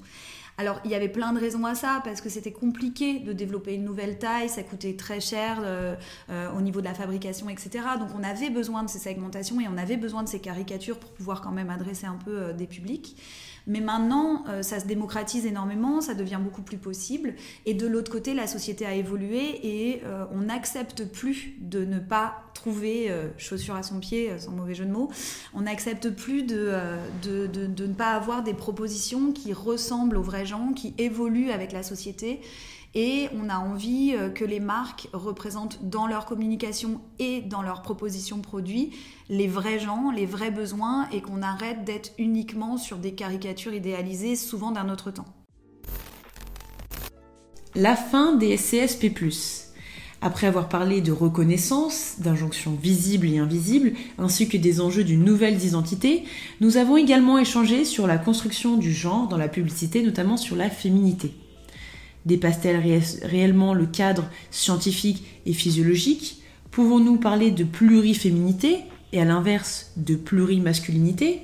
[0.57, 3.75] Alors, il y avait plein de raisons à ça, parce que c'était compliqué de développer
[3.75, 5.97] une nouvelle taille, ça coûtait très cher euh,
[6.31, 7.85] euh, au niveau de la fabrication, etc.
[7.99, 11.11] Donc, on avait besoin de ces segmentations et on avait besoin de ces caricatures pour
[11.11, 13.17] pouvoir quand même adresser un peu euh, des publics.
[13.67, 17.35] Mais maintenant, euh, ça se démocratise énormément, ça devient beaucoup plus possible.
[17.65, 21.99] Et de l'autre côté, la société a évolué et euh, on n'accepte plus de ne
[21.99, 25.11] pas trouver euh, chaussures à son pied, sans mauvais jeu de mots.
[25.55, 26.73] On n'accepte plus de
[27.27, 32.41] ne pas avoir des propositions qui ressemblent aux vrais gens, qui évoluent avec la société.
[32.97, 38.41] Et on a envie que les marques représentent dans leur communication et dans leur proposition
[38.41, 38.93] produit
[39.29, 44.37] les vrais gens, les vrais besoins et qu'on arrête d'être uniquement sur des caricatures idéalisées,
[44.37, 45.27] souvent d'un autre temps.
[47.75, 49.13] La fin des CSP+.
[50.21, 55.63] Après avoir parlé de reconnaissance, d'injonctions visibles et invisibles, ainsi que des enjeux d'une nouvelle
[55.63, 56.25] identité,
[56.61, 60.71] nous avons également échangé sur la construction du genre dans la publicité, notamment sur la
[60.71, 61.35] féminité.
[62.27, 62.83] Dépasse-t-elle
[63.23, 68.79] réellement le cadre scientifique et physiologique Pouvons-nous parler de pluriféminité
[69.13, 71.41] et à l'inverse de plurimasculinité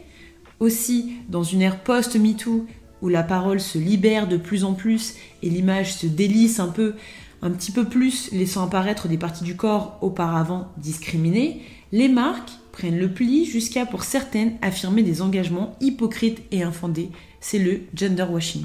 [0.58, 2.66] Aussi, dans une ère post-MeToo,
[3.02, 6.94] où la parole se libère de plus en plus et l'image se délisse un peu,
[7.42, 11.62] un petit peu plus, laissant apparaître des parties du corps auparavant discriminées,
[11.92, 17.10] les marques prennent le pli jusqu'à, pour certaines, affirmer des engagements hypocrites et infondés.
[17.40, 18.64] C'est le gender washing.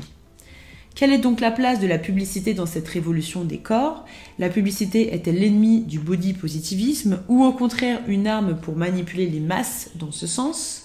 [0.96, 4.06] Quelle est donc la place de la publicité dans cette révolution des corps?
[4.40, 9.42] La publicité est-elle l'ennemi du body positivisme ou au contraire une arme pour manipuler les
[9.42, 10.84] masses dans ce sens?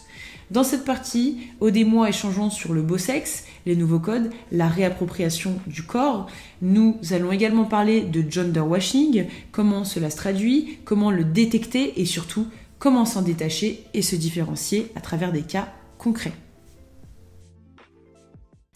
[0.51, 1.39] Dans cette partie,
[1.87, 6.27] moi échangeons sur le beau sexe, les nouveaux codes, la réappropriation du corps.
[6.61, 12.05] Nous allons également parler de gender washing, comment cela se traduit, comment le détecter et
[12.05, 12.49] surtout
[12.81, 15.69] comment s'en détacher et se différencier à travers des cas
[15.99, 16.33] concrets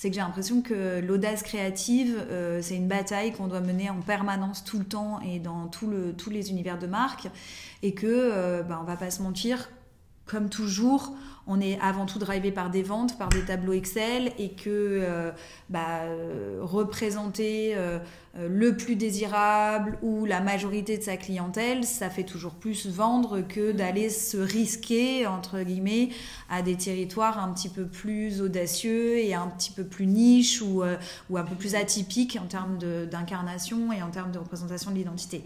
[0.04, 4.02] c'est que j'ai l'impression que l'audace créative, euh, c'est une bataille qu'on doit mener en
[4.02, 7.28] permanence tout le temps et dans tous les univers de marque.
[7.82, 9.70] Et que, euh, on va pas se mentir,
[10.26, 11.14] comme toujours,
[11.46, 15.30] on est avant tout drivé par des ventes, par des tableaux Excel, et que euh,
[15.68, 17.98] bah, euh, représenter euh,
[18.34, 23.72] le plus désirable ou la majorité de sa clientèle, ça fait toujours plus vendre que
[23.72, 26.08] d'aller se risquer, entre guillemets,
[26.48, 30.82] à des territoires un petit peu plus audacieux et un petit peu plus niche ou,
[31.30, 32.78] ou un peu plus atypiques en termes
[33.10, 35.44] d'incarnation et en termes de représentation de l'identité.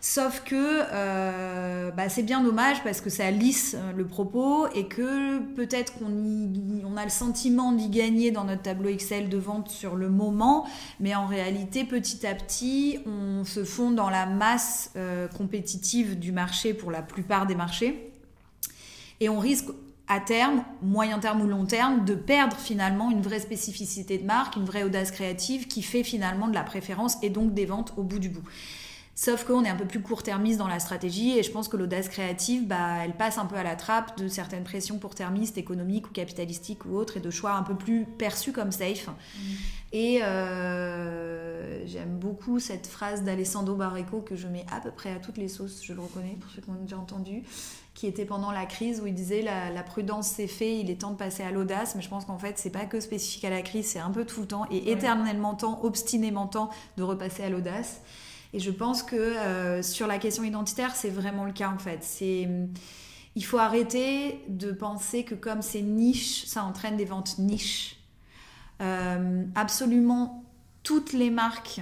[0.00, 4.86] Sauf que euh, bah, c'est bien dommage parce que ça lisse euh, le propos et
[4.86, 9.96] que peut-être qu'on a le sentiment d'y gagner dans notre tableau Excel de vente sur
[9.96, 10.66] le moment,
[11.00, 16.30] mais en réalité, petit à petit, on se fond dans la masse euh, compétitive du
[16.30, 18.12] marché pour la plupart des marchés.
[19.18, 19.66] Et on risque
[20.06, 24.56] à terme, moyen terme ou long terme, de perdre finalement une vraie spécificité de marque,
[24.56, 28.04] une vraie audace créative qui fait finalement de la préférence et donc des ventes au
[28.04, 28.44] bout du bout.
[29.20, 32.08] Sauf qu'on est un peu plus court-termiste dans la stratégie et je pense que l'audace
[32.08, 36.12] créative, bah, elle passe un peu à la trappe de certaines pressions court-termistes, économiques ou
[36.12, 39.08] capitalistiques ou autres et de choix un peu plus perçus comme safe.
[39.08, 39.40] Mm.
[39.90, 45.16] Et euh, j'aime beaucoup cette phrase d'Alessandro Barreco que je mets à peu près à
[45.16, 47.42] toutes les sauces, je le reconnais pour ceux qui ont déjà entendu,
[47.94, 51.10] qui était pendant la crise où il disait la, prudence c'est fait, il est temps
[51.10, 53.62] de passer à l'audace, mais je pense qu'en fait c'est pas que spécifique à la
[53.62, 57.48] crise, c'est un peu tout le temps et éternellement temps, obstinément temps de repasser à
[57.48, 58.00] l'audace.
[58.52, 61.98] Et je pense que euh, sur la question identitaire, c'est vraiment le cas en fait.
[62.02, 62.48] C'est
[63.34, 67.96] il faut arrêter de penser que comme c'est niche, ça entraîne des ventes niches.
[68.80, 70.44] Euh, absolument
[70.82, 71.80] toutes les marques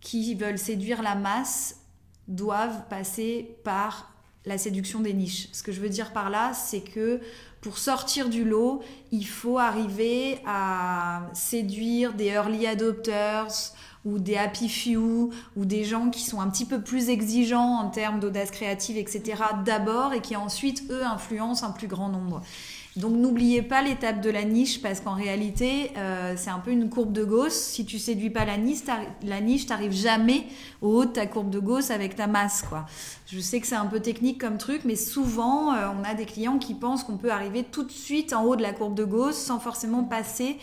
[0.00, 1.80] qui veulent séduire la masse
[2.28, 4.12] doivent passer par
[4.44, 5.48] la séduction des niches.
[5.52, 7.20] Ce que je veux dire par là, c'est que
[7.60, 8.80] pour sortir du lot,
[9.10, 13.72] il faut arriver à séduire des early adopters
[14.06, 17.90] ou des happy few ou des gens qui sont un petit peu plus exigeants en
[17.90, 19.42] termes d'audace créative, etc.
[19.64, 22.40] d'abord et qui ensuite, eux, influencent un plus grand nombre.
[22.96, 26.88] Donc n'oubliez pas l'étape de la niche parce qu'en réalité, euh, c'est un peu une
[26.88, 27.52] courbe de Gauss.
[27.52, 28.78] Si tu séduis pas la niche,
[29.22, 30.46] la niche, t'arrives jamais
[30.80, 32.86] au haut de ta courbe de Gauss avec ta masse, quoi.
[33.26, 36.24] Je sais que c'est un peu technique comme truc, mais souvent, euh, on a des
[36.24, 39.04] clients qui pensent qu'on peut arriver tout de suite en haut de la courbe de
[39.04, 40.56] Gauss sans forcément passer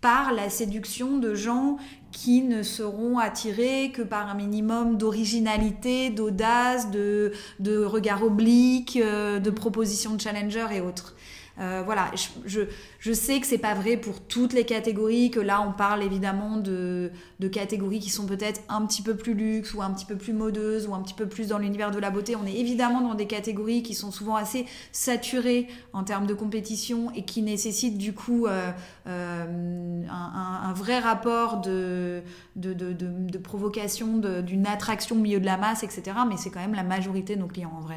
[0.00, 1.76] par la séduction de gens
[2.12, 9.38] qui ne seront attirés que par un minimum d'originalité, d'audace, de, de regard oblique, euh,
[9.38, 11.14] de propositions de challenger et autres.
[11.60, 12.10] Euh, voilà,
[12.46, 16.56] je, sais que c'est pas vrai pour toutes les catégories, que là on parle évidemment
[16.56, 17.10] de,
[17.52, 20.86] catégories qui sont peut-être un petit peu plus luxe ou un petit peu plus modeuses
[20.86, 22.34] ou un petit peu plus dans l'univers de la beauté.
[22.34, 27.12] On est évidemment dans des catégories qui sont souvent assez saturées en termes de compétition
[27.14, 28.70] et qui nécessitent du coup euh,
[29.06, 32.22] euh, un, vrai rapport de,
[32.56, 36.02] de, provocation, d'une attraction au milieu de la masse, etc.
[36.26, 37.96] Mais c'est quand même la majorité de nos clients en vrai.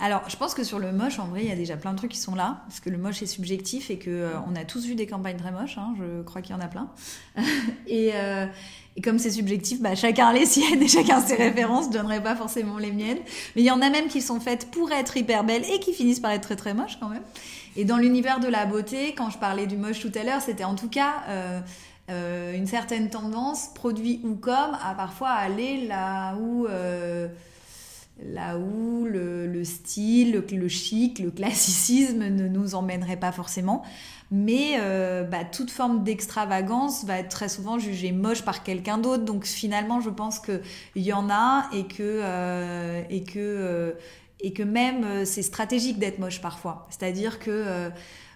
[0.00, 1.96] Alors, je pense que sur le moche, en vrai, il y a déjà plein de
[1.96, 4.64] trucs qui sont là, parce que le moche est subjectif et que euh, on a
[4.64, 5.78] tous vu des campagnes très moches.
[5.78, 6.88] Hein, je crois qu'il y en a plein.
[7.94, 8.46] Euh,
[8.96, 11.86] et, comme c'est subjectif, bah, chacun a les siennes et chacun ses références.
[11.86, 13.18] Je donnerai pas forcément les miennes,
[13.54, 15.92] mais il y en a même qui sont faites pour être hyper belles et qui
[15.92, 17.22] finissent par être très très moches quand même.
[17.76, 20.64] Et dans l'univers de la beauté, quand je parlais du moche tout à l'heure, c'était
[20.64, 21.22] en tout cas
[22.10, 26.66] euh, une certaine tendance, produit ou comme, à parfois aller là où
[28.24, 33.82] là où le, style, le, chic, le classicisme ne nous emmènerait pas forcément.
[34.30, 39.24] Mais euh, bah, toute forme d'extravagance va être très souvent jugée moche par quelqu'un d'autre.
[39.24, 40.60] Donc finalement, je pense qu'il
[40.96, 43.92] y en a et que, euh, et que euh,
[44.40, 46.86] et que même c'est stratégique d'être moche parfois.
[46.90, 47.90] C'est-à-dire que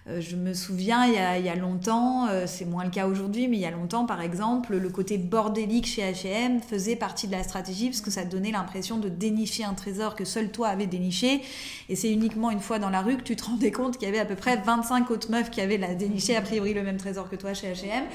[0.07, 3.07] je me souviens, il y a, il y a longtemps, euh, c'est moins le cas
[3.07, 7.27] aujourd'hui, mais il y a longtemps, par exemple, le côté bordélique chez H&M faisait partie
[7.27, 10.69] de la stratégie parce que ça donnait l'impression de dénicher un trésor que seul toi
[10.69, 11.41] avais déniché.
[11.89, 14.09] Et c'est uniquement une fois dans la rue que tu te rendais compte qu'il y
[14.09, 16.97] avait à peu près 25 autres meufs qui avaient la déniché a priori le même
[16.97, 18.05] trésor que toi chez H&M.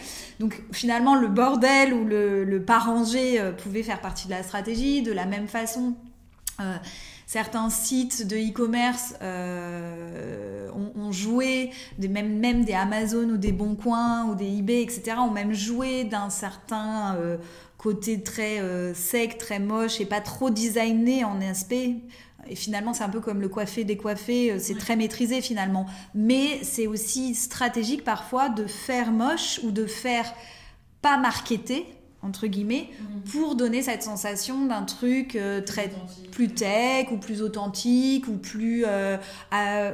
[0.40, 4.42] Donc finalement, le bordel ou le, le pas rangé euh, pouvait faire partie de la
[4.42, 5.02] stratégie.
[5.02, 5.94] De la même façon,
[6.60, 6.76] euh,
[7.34, 13.50] certains sites de e-commerce euh, ont, ont joué, des, même, même des Amazon ou des
[13.50, 17.36] Bons Coins ou des eBay, etc., ont même joué d'un certain euh,
[17.76, 21.96] côté très euh, sec, très moche et pas trop designé en aspect.
[22.46, 25.86] Et finalement, c'est un peu comme le coiffé, décoiffé, c'est très maîtrisé finalement.
[26.14, 30.32] Mais c'est aussi stratégique parfois de faire moche ou de faire
[31.02, 31.84] pas marketé,
[32.24, 32.88] entre guillemets,
[33.30, 35.90] pour donner cette sensation d'un truc euh, très
[36.32, 39.16] plus tech ou plus authentique ou plus euh,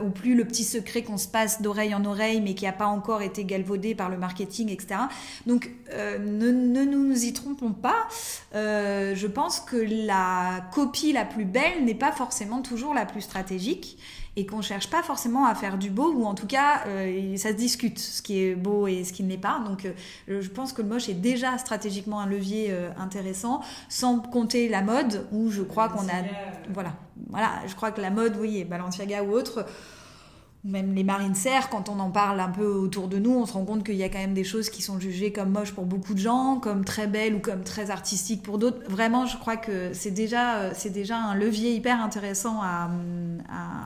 [0.03, 2.87] ou plus le petit secret qu'on se passe d'oreille en oreille mais qui n'a pas
[2.87, 5.01] encore été galvaudé par le marketing etc
[5.47, 8.09] donc euh, ne, ne nous y trompons pas.
[8.53, 13.99] Je pense que la copie la plus belle n'est pas forcément toujours la plus stratégique
[14.41, 17.51] et qu'on cherche pas forcément à faire du beau ou en tout cas euh, ça
[17.51, 19.63] se discute ce qui est beau et ce qui ne l'est pas.
[19.67, 23.61] Donc euh, je pense que le moche est déjà stratégiquement un levier euh, intéressant
[23.91, 26.23] sans compter la mode où je crois qu'on a
[26.73, 26.95] voilà
[27.29, 29.67] voilà je crois que la mode oui et Balenciaga ou autre
[30.63, 33.55] même les marines serres, quand on en parle un peu autour de nous, on se
[33.55, 35.87] rend compte qu'il y a quand même des choses qui sont jugées comme moches pour
[35.87, 38.79] beaucoup de gens, comme très belles ou comme très artistiques pour d'autres.
[38.89, 42.91] Vraiment, je crois que c'est déjà, euh, déjà un levier hyper intéressant à,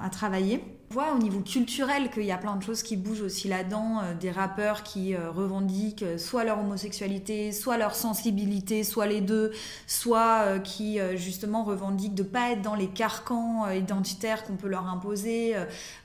[0.05, 0.65] à travailler.
[0.95, 4.15] Voit au niveau culturel qu'il y a plein de choses qui bougent aussi là-dedans, euh,
[4.15, 9.51] des rappeurs qui euh, revendiquent euh, soit leur homosexualité, soit leur sensibilité, soit les deux,
[9.89, 15.55] soit qui justement revendiquent de pas être dans les carcans identitaires qu'on peut leur imposer.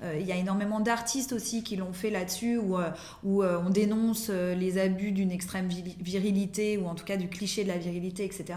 [0.02, 2.78] Il y a énormément d'artistes aussi qui l'ont fait là-dessus, où,
[3.24, 7.70] où on dénonce les abus d'une extrême virilité, ou en tout cas du cliché de
[7.70, 8.56] la virilité, etc.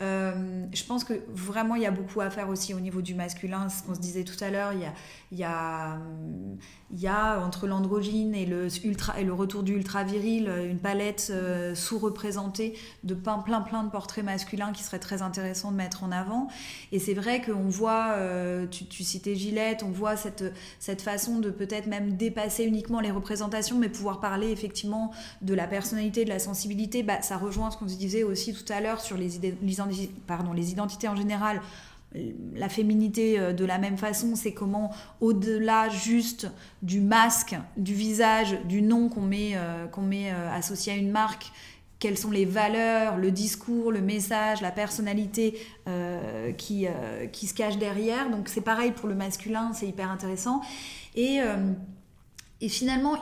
[0.00, 3.14] Euh, je pense que vraiment il y a beaucoup à faire aussi au niveau du
[3.14, 4.72] masculin, ce qu'on se disait tout à l'heure.
[5.30, 6.58] Il y a, hum,
[6.92, 12.78] il y a entre l'androgyne et le retour du ultra viril une palette euh, sous-représentée
[13.02, 16.48] de plein plein de portraits masculins qui serait très intéressant de mettre en avant.
[16.92, 20.44] Et c'est vrai qu'on voit, euh, tu, citais Gillette, on voit cette
[20.78, 25.10] cette façon de peut-être même dépasser uniquement les représentations, mais pouvoir parler effectivement
[25.42, 27.02] de la personnalité, de la sensibilité.
[27.02, 29.40] Bah, ça rejoint ce qu'on disait aussi tout à l'heure sur les,
[30.26, 31.60] pardon, les identités en général
[32.54, 34.90] la féminité euh, de la même façon, c'est comment
[35.20, 36.50] au-delà juste
[36.82, 41.10] du masque, du visage, du nom qu'on met, euh, qu'on met euh, associé à une
[41.10, 41.50] marque,
[42.04, 45.58] quelles sont les valeurs, le discours, le message, la personnalité
[45.88, 48.28] euh, qui, euh, se cache derrière.
[48.28, 50.60] Donc c'est pareil pour le masculin, c'est hyper intéressant.
[51.14, 51.72] Et, euh,
[52.60, 53.14] et finalement,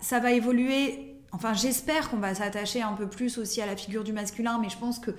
[0.00, 1.14] ça va évoluer.
[1.32, 4.70] Enfin, j'espère qu'on va s'attacher un peu plus aussi à la figure du masculin, mais
[4.70, 5.10] je pense que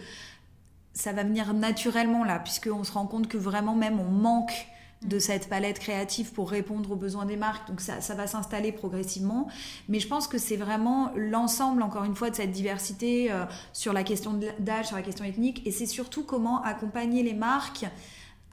[0.93, 4.67] ça va venir naturellement là, puisqu'on se rend compte que vraiment même on manque
[5.05, 7.67] de cette palette créative pour répondre aux besoins des marques.
[7.67, 9.47] Donc ça, ça va s'installer progressivement.
[9.89, 13.93] Mais je pense que c'est vraiment l'ensemble, encore une fois, de cette diversité euh, sur
[13.93, 15.65] la question d'âge, sur la question ethnique.
[15.65, 17.85] Et c'est surtout comment accompagner les marques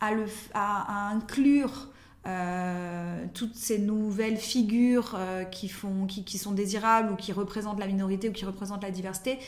[0.00, 0.24] à, le,
[0.54, 1.88] à, à inclure
[2.26, 7.78] euh, toutes ces nouvelles figures euh, qui, font, qui, qui sont désirables ou qui représentent
[7.78, 9.38] la minorité ou qui représentent la diversité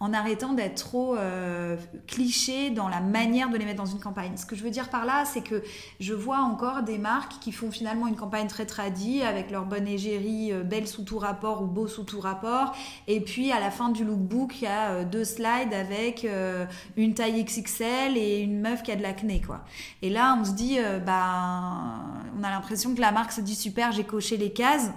[0.00, 1.76] en arrêtant d'être trop euh,
[2.06, 4.32] cliché dans la manière de les mettre dans une campagne.
[4.36, 5.62] Ce que je veux dire par là, c'est que
[6.00, 9.86] je vois encore des marques qui font finalement une campagne très tradie avec leur bonne
[9.86, 12.74] égérie, euh, belle sous tout rapport ou beau sous tout rapport.
[13.08, 16.64] Et puis à la fin du lookbook, il y a euh, deux slides avec euh,
[16.96, 19.60] une taille XXL et une meuf qui a de l'acné, quoi.
[20.00, 22.00] Et là, on se dit, bah,
[22.38, 24.90] on a l'impression que la marque se dit super, j'ai coché les cases.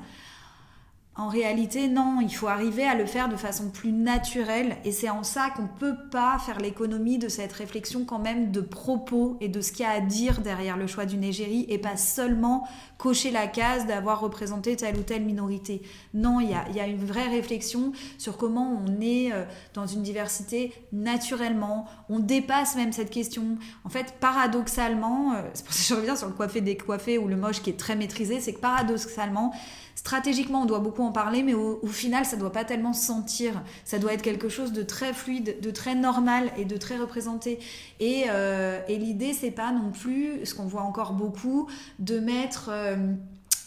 [1.16, 5.12] En réalité, non, il faut arriver à le faire de façon plus naturelle et c'est
[5.12, 9.48] en ça qu'on peut pas faire l'économie de cette réflexion quand même de propos et
[9.48, 12.68] de ce qu'il y a à dire derrière le choix d'une égérie et pas seulement
[12.98, 15.84] cocher la case d'avoir représenté telle ou telle minorité.
[16.16, 19.44] Non, il y a, y a une vraie réflexion sur comment on est euh,
[19.76, 23.60] dans une diversité naturellement, on dépasse même cette question.
[23.84, 27.28] En fait, paradoxalement, euh, c'est pour ça que je reviens sur le coiffé décoiffé ou
[27.28, 29.54] le moche qui est très maîtrisé, c'est que paradoxalement,
[29.96, 33.62] stratégiquement, on doit beaucoup en parler, mais au, final, ça doit pas tellement se sentir.
[33.86, 37.60] Ça doit être quelque chose de très fluide, de très normal et de très représenté.
[38.00, 41.68] Et, euh, et l'idée, c'est pas non plus, ce qu'on voit encore beaucoup,
[42.00, 42.96] de mettre euh,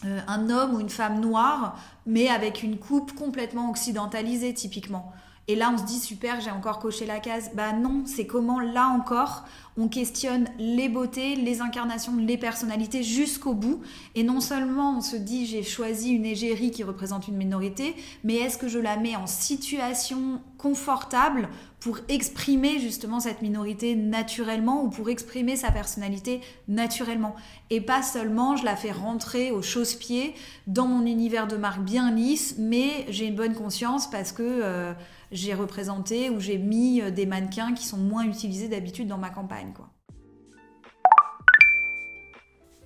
[0.05, 5.13] euh, un homme ou une femme noire, mais avec une coupe complètement occidentalisée, typiquement.
[5.49, 7.51] Et là, on se dit super, j'ai encore coché la case.
[7.55, 9.45] Bah non, c'est comment là encore
[9.79, 13.83] on questionne les beautés, les incarnations, les personnalités jusqu'au bout.
[14.15, 18.37] Et non seulement on se dit j'ai choisi une égérie qui représente une minorité, mais
[18.37, 21.49] est-ce que je la mets en situation confortable
[21.79, 27.37] pour exprimer justement cette minorité naturellement ou pour exprimer sa personnalité naturellement?
[27.69, 30.35] Et pas seulement je la fais rentrer au chausse-pied
[30.67, 34.43] dans mon univers de marque bien lisse, mais j'ai une bonne conscience parce que...
[34.43, 34.95] Euh,
[35.33, 39.31] j'ai représenté ou j'ai mis euh, des mannequins qui sont moins utilisés d'habitude dans ma
[39.31, 39.73] campagne.
[39.75, 39.91] Quoi.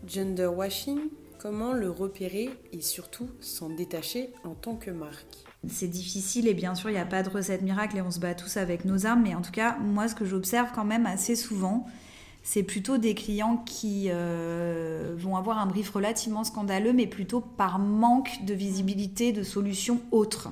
[0.06, 0.98] Gender washing,
[1.38, 5.44] comment le repérer et surtout s'en détacher en tant que marque?
[5.68, 8.18] C'est difficile et bien sûr il n'y a pas de recette miracle et on se
[8.18, 11.04] bat tous avec nos armes, mais en tout cas moi ce que j'observe quand même
[11.04, 11.86] assez souvent,
[12.42, 17.78] c'est plutôt des clients qui euh, vont avoir un brief relativement scandaleux, mais plutôt par
[17.78, 20.48] manque de visibilité de solutions autres.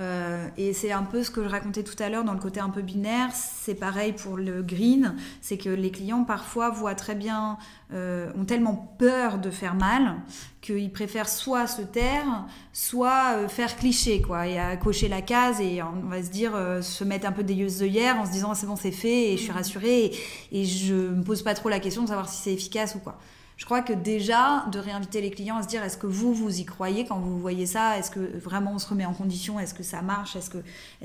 [0.00, 2.60] Euh, et c'est un peu ce que je racontais tout à l'heure dans le côté
[2.60, 3.28] un peu binaire.
[3.34, 7.58] C'est pareil pour le green, c'est que les clients parfois voient très bien,
[7.92, 10.16] euh, ont tellement peur de faire mal
[10.62, 15.60] qu'ils préfèrent soit se taire, soit euh, faire cliché, quoi, et à cocher la case
[15.60, 18.54] et on va se dire, se mettre un peu des yeux hier en se disant
[18.54, 21.68] c'est bon c'est fait et je suis rassurée et, et je me pose pas trop
[21.68, 23.18] la question de savoir si c'est efficace ou quoi
[23.60, 26.60] je crois que déjà, de réinviter les clients à se dire est-ce que vous, vous
[26.60, 27.98] y croyez quand vous voyez ça?
[27.98, 29.60] Est-ce que vraiment on se remet en condition?
[29.60, 30.34] Est-ce que ça marche?
[30.34, 30.48] Est-ce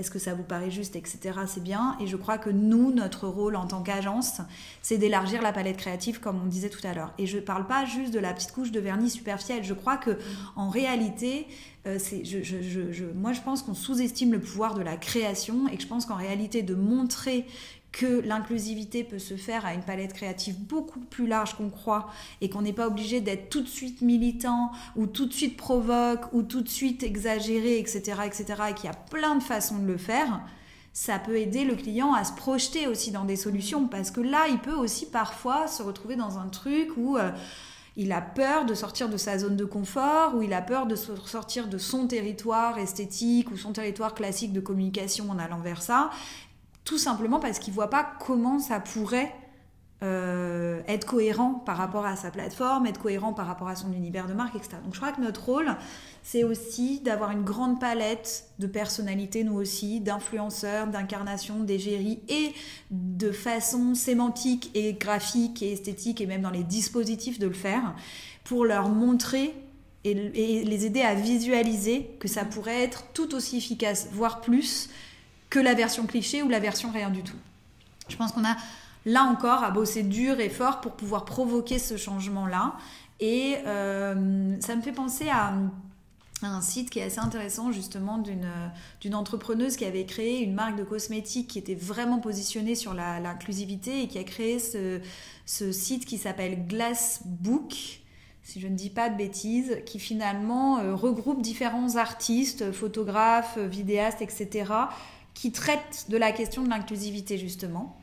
[0.09, 0.95] que, ça vous paraît juste?
[0.95, 1.19] Etc.
[1.47, 1.97] C'est bien.
[1.99, 4.39] Et je crois que nous, notre rôle en tant qu'agence,
[4.81, 7.11] c'est d'élargir la palette créative, comme on disait tout à l'heure.
[7.17, 9.65] Et je ne parle pas juste de la petite couche de vernis superficiel.
[9.65, 10.17] Je crois que
[10.55, 11.47] en réalité,
[11.87, 11.99] euh,
[13.15, 16.15] moi, je pense qu'on sous-estime le pouvoir de la création et que je pense qu'en
[16.15, 17.45] réalité, de montrer
[17.95, 22.09] que l'inclusivité peut se faire à une palette créative beaucoup plus large qu'on croit
[22.41, 26.25] et qu'on n'est pas obligé d'être tout de suite militant ou tout de suite provoque
[26.33, 29.87] ou tout de suite exagéré, etc., etc., et qu'il y a plein de façons de
[29.87, 30.41] le faire,
[30.91, 34.47] ça peut aider le client à se projeter aussi dans des solutions parce que là,
[34.49, 37.15] il peut aussi parfois se retrouver dans un truc où...
[37.15, 37.31] Euh,
[37.97, 40.95] il a peur de sortir de sa zone de confort ou il a peur de
[40.95, 46.09] sortir de son territoire esthétique ou son territoire classique de communication en allant vers ça
[46.85, 49.33] tout simplement parce qu'il ne voit pas comment ça pourrait
[50.03, 54.27] euh, être cohérent par rapport à sa plateforme, être cohérent par rapport à son univers
[54.27, 54.77] de marque, etc.
[54.83, 55.75] Donc je crois que notre rôle,
[56.21, 62.51] c'est aussi d'avoir une grande palette de personnalités, nous aussi, d'influenceurs, d'incarnations, d'égéries et
[62.91, 67.95] de façon sémantique et graphique et esthétique et même dans les dispositifs de le faire
[68.43, 69.55] pour leur montrer
[70.03, 74.89] et les aider à visualiser que ça pourrait être tout aussi efficace, voire plus,
[75.55, 77.37] que la version cliché ou la version rien du tout.
[78.09, 78.57] Je pense qu'on a
[79.05, 82.73] là encore à bosser dur et fort pour pouvoir provoquer ce changement-là.
[83.21, 85.53] Et euh, ça me fait penser à,
[86.41, 90.83] un site qui est assez intéressant justement d'une entrepreneuse qui avait créé une marque de
[90.83, 94.99] cosmétiques qui était vraiment positionnée sur l'inclusivité et qui a créé ce,
[95.45, 98.01] ce site qui s'appelle Glassbook
[98.45, 104.21] si je ne dis pas de bêtises, qui finalement euh, regroupe différents artistes, photographes, vidéastes,
[104.21, 104.71] etc.,
[105.35, 107.95] qui traite de la question de l'inclusivité justement,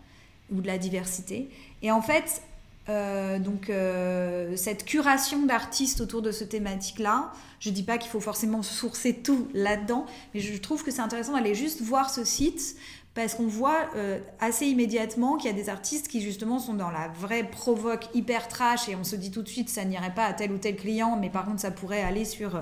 [0.52, 1.48] ou de la diversité.
[1.82, 2.42] Et en fait,
[2.88, 8.20] euh, donc euh, cette curation d'artistes autour de ce thématique-là, je dis pas qu'il faut
[8.20, 12.76] forcément sourcer tout là-dedans, mais je trouve que c'est intéressant d'aller juste voir ce site
[13.14, 16.90] parce qu'on voit euh, assez immédiatement qu'il y a des artistes qui justement sont dans
[16.90, 20.24] la vraie provoque hyper trash et on se dit tout de suite ça n'irait pas
[20.24, 22.60] à tel ou tel client mais par contre ça pourrait aller sur euh,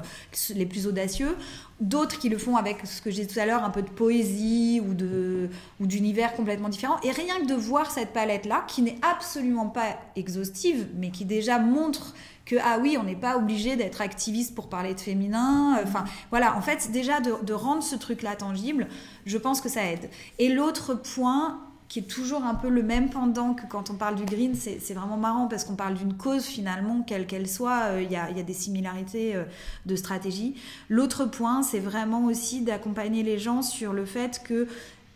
[0.54, 1.36] les plus audacieux.
[1.80, 4.82] D'autres qui le font avec ce que j'ai tout à l'heure un peu de poésie
[4.86, 5.48] ou de
[5.78, 6.96] ou d'univers complètement différent.
[7.02, 11.24] Et rien que de voir cette palette là qui n'est absolument pas exhaustive mais qui
[11.24, 12.14] déjà montre
[12.62, 15.78] ah oui, on n'est pas obligé d'être activiste pour parler de féminin.
[15.82, 18.88] Enfin, voilà, en fait, déjà de, rendre ce truc-là tangible,
[19.26, 20.08] je pense que ça aide.
[20.38, 24.14] Et l'autre point, qui est toujours un peu le même pendant que quand on parle
[24.14, 28.02] du green, c'est vraiment marrant parce qu'on parle d'une cause finalement, quelle qu'elle soit, euh,
[28.02, 29.42] il y, a, y, a, des similarités euh,
[29.86, 30.54] de stratégie.
[30.88, 34.68] L'autre point, c'est vraiment aussi d'accompagner les gens sur le fait que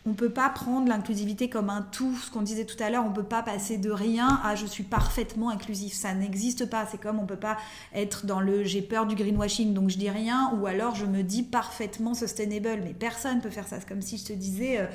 [0.07, 2.15] on ne peut pas prendre l'inclusivité comme un tout.
[2.17, 4.67] Ce qu'on disait tout à l'heure, on ne peut pas passer de rien à je
[4.67, 5.95] suis parfaitement inclusif.
[5.95, 6.87] Ça n'existe pas.
[6.91, 7.57] C'est comme on ne peut pas
[7.95, 11.23] être dans le j'ai peur du greenwashing donc je dis rien ou alors je me
[11.23, 12.83] dis parfaitement sustainable.
[12.85, 13.81] Mais personne ne peut faire ça.
[13.81, 14.87] C'est comme si je te disais euh,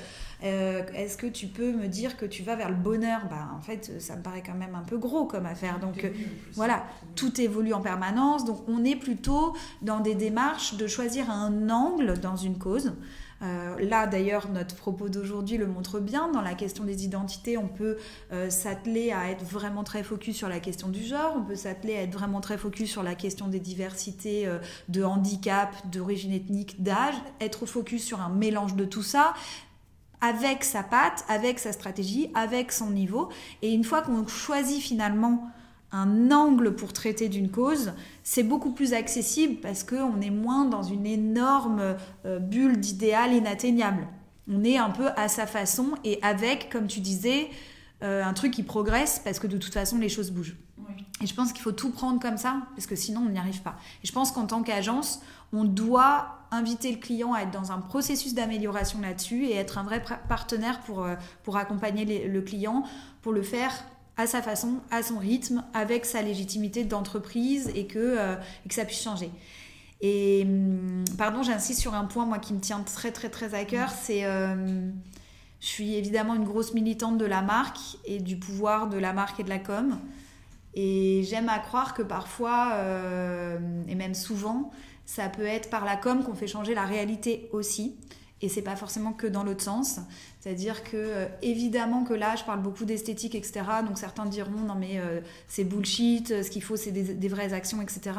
[0.43, 3.21] euh, est-ce que tu peux me dire que tu vas vers le bonheur?
[3.31, 5.79] Bah, En fait, ça me paraît quand même un peu gros comme affaire.
[5.79, 6.11] Donc euh,
[6.53, 6.85] voilà,
[7.15, 8.45] tout évolue en permanence.
[8.45, 12.93] Donc on est plutôt dans des démarches de choisir un angle dans une cause.
[13.41, 16.29] Euh, là, d'ailleurs, notre propos d'aujourd'hui le montre bien.
[16.31, 17.97] Dans la question des identités, on peut
[18.31, 21.95] euh, s'atteler à être vraiment très focus sur la question du genre, on peut s'atteler
[21.95, 24.59] à être vraiment très focus sur la question des diversités euh,
[24.89, 29.33] de handicap, d'origine ethnique, d'âge, être focus sur un mélange de tout ça
[30.21, 33.29] avec sa patte, avec sa stratégie, avec son niveau.
[33.61, 35.49] Et une fois qu'on choisit finalement
[35.91, 40.83] un angle pour traiter d'une cause, c'est beaucoup plus accessible parce qu'on est moins dans
[40.83, 44.07] une énorme euh, bulle d'idéal inatteignable.
[44.47, 47.49] On est un peu à sa façon et avec, comme tu disais,
[48.03, 50.55] euh, un truc qui progresse parce que de toute façon les choses bougent.
[51.21, 53.61] Et je pense qu'il faut tout prendre comme ça parce que sinon on n'y arrive
[53.61, 53.75] pas.
[54.03, 55.21] Et je pense qu'en tant qu'agence,
[55.51, 59.83] on doit inviter le client à être dans un processus d'amélioration là-dessus et être un
[59.83, 62.83] vrai partenaire pour, euh, pour accompagner le client,
[63.21, 63.73] pour le faire
[64.19, 68.35] à sa façon, à son rythme, avec sa légitimité d'entreprise et, que, euh,
[68.67, 69.31] que ça puisse changer.
[70.01, 73.63] Et hum, pardon, j'insiste sur un point moi qui me tient très très très à
[73.63, 74.89] cœur, c'est euh,
[75.61, 79.39] je suis évidemment une grosse militante de la marque et du pouvoir de la marque
[79.39, 79.97] et de la com.
[80.73, 83.57] Et j'aime à croire que parfois, euh,
[83.87, 84.71] et même souvent,
[85.05, 87.95] ça peut être par la com qu'on fait changer la réalité aussi.
[88.41, 89.99] Et c'est pas forcément que dans l'autre sens.
[90.39, 93.61] C'est-à-dire que, euh, évidemment, que là, je parle beaucoup d'esthétique, etc.
[93.85, 95.19] Donc certains diront, non, mais euh,
[95.49, 98.11] c'est bullshit, euh, ce qu'il faut, c'est des, vraies actions, etc.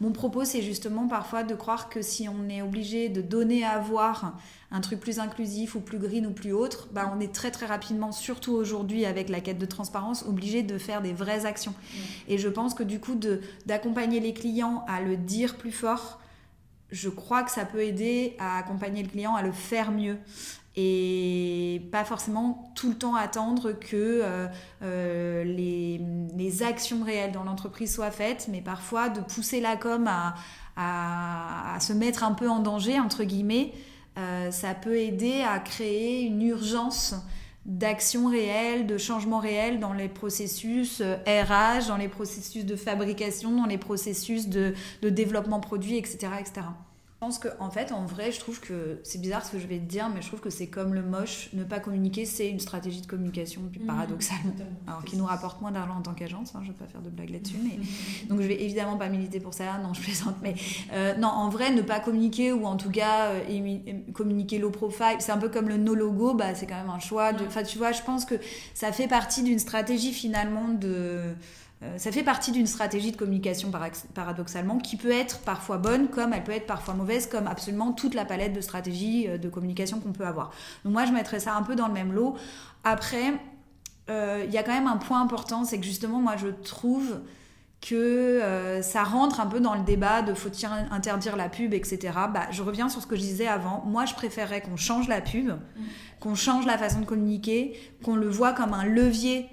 [0.00, 3.80] Mon propos, c'est justement parfois de croire que si on est obligé de donner à
[3.80, 4.38] voir
[4.70, 7.66] un truc plus inclusif ou plus green ou plus autre, bah, on est très, très
[7.66, 11.72] rapidement, surtout aujourd'hui avec la quête de transparence, obligé de faire des vraies actions.
[11.72, 11.98] Mmh.
[12.28, 13.18] Et je pense que du coup,
[13.66, 16.20] d'accompagner les clients à le dire plus fort,
[16.94, 20.16] je crois que ça peut aider à accompagner le client à le faire mieux
[20.76, 24.48] et pas forcément tout le temps attendre que euh,
[24.82, 30.34] euh, les, actions réelles dans l'entreprise soient faites, mais parfois de pousser la com à,
[30.76, 33.72] à, se mettre un peu en danger, entre guillemets,
[34.18, 37.14] euh, ça peut aider à créer une urgence
[37.66, 43.66] d'action réelle, de changement réel dans les processus RH, dans les processus de fabrication, dans
[43.66, 46.66] les processus de, de développement produit, etc., etc.
[47.24, 49.78] Pense qu'en en fait, en vrai, je trouve que c'est bizarre ce que je vais
[49.78, 51.48] te dire, mais je trouve que c'est comme le moche.
[51.54, 54.52] Ne pas communiquer, c'est une stratégie de communication, mmh, paradoxalement.
[54.86, 56.54] Alors, qui nous rapporte moins d'argent en tant qu'agence.
[56.54, 57.56] Hein, je ne vais pas faire de blague là-dessus.
[57.64, 57.78] Mais...
[58.28, 59.78] Donc, je vais évidemment pas militer pour ça.
[59.78, 60.36] Non, je plaisante.
[60.42, 60.54] Mais
[60.92, 65.16] euh, non, en vrai, ne pas communiquer ou en tout cas euh, communiquer low profile,
[65.20, 66.34] c'est un peu comme le no logo.
[66.34, 67.32] Bah, c'est quand même un choix.
[67.32, 67.46] De...
[67.46, 68.34] Enfin, tu vois, je pense que
[68.74, 71.32] ça fait partie d'une stratégie finalement de euh,
[71.96, 73.70] ça fait partie d'une stratégie de communication
[74.14, 78.14] paradoxalement qui peut être parfois bonne comme elle peut être parfois mauvaise comme absolument toute
[78.14, 80.50] la palette de stratégies euh, de communication qu'on peut avoir.
[80.84, 82.36] Donc moi je mettrais ça un peu dans le même lot.
[82.84, 83.34] Après,
[84.10, 87.20] euh, il y a quand même un point important, c'est que justement moi je trouve
[87.80, 91.98] que ça rentre un peu dans le débat de faut-il interdire la pub, etc.
[92.32, 93.84] Bah, je reviens sur ce que je disais avant.
[93.84, 95.82] Moi, je préférerais qu'on change la pub, mmh.
[96.18, 99.50] qu'on change la façon de communiquer, qu'on le voit comme un levier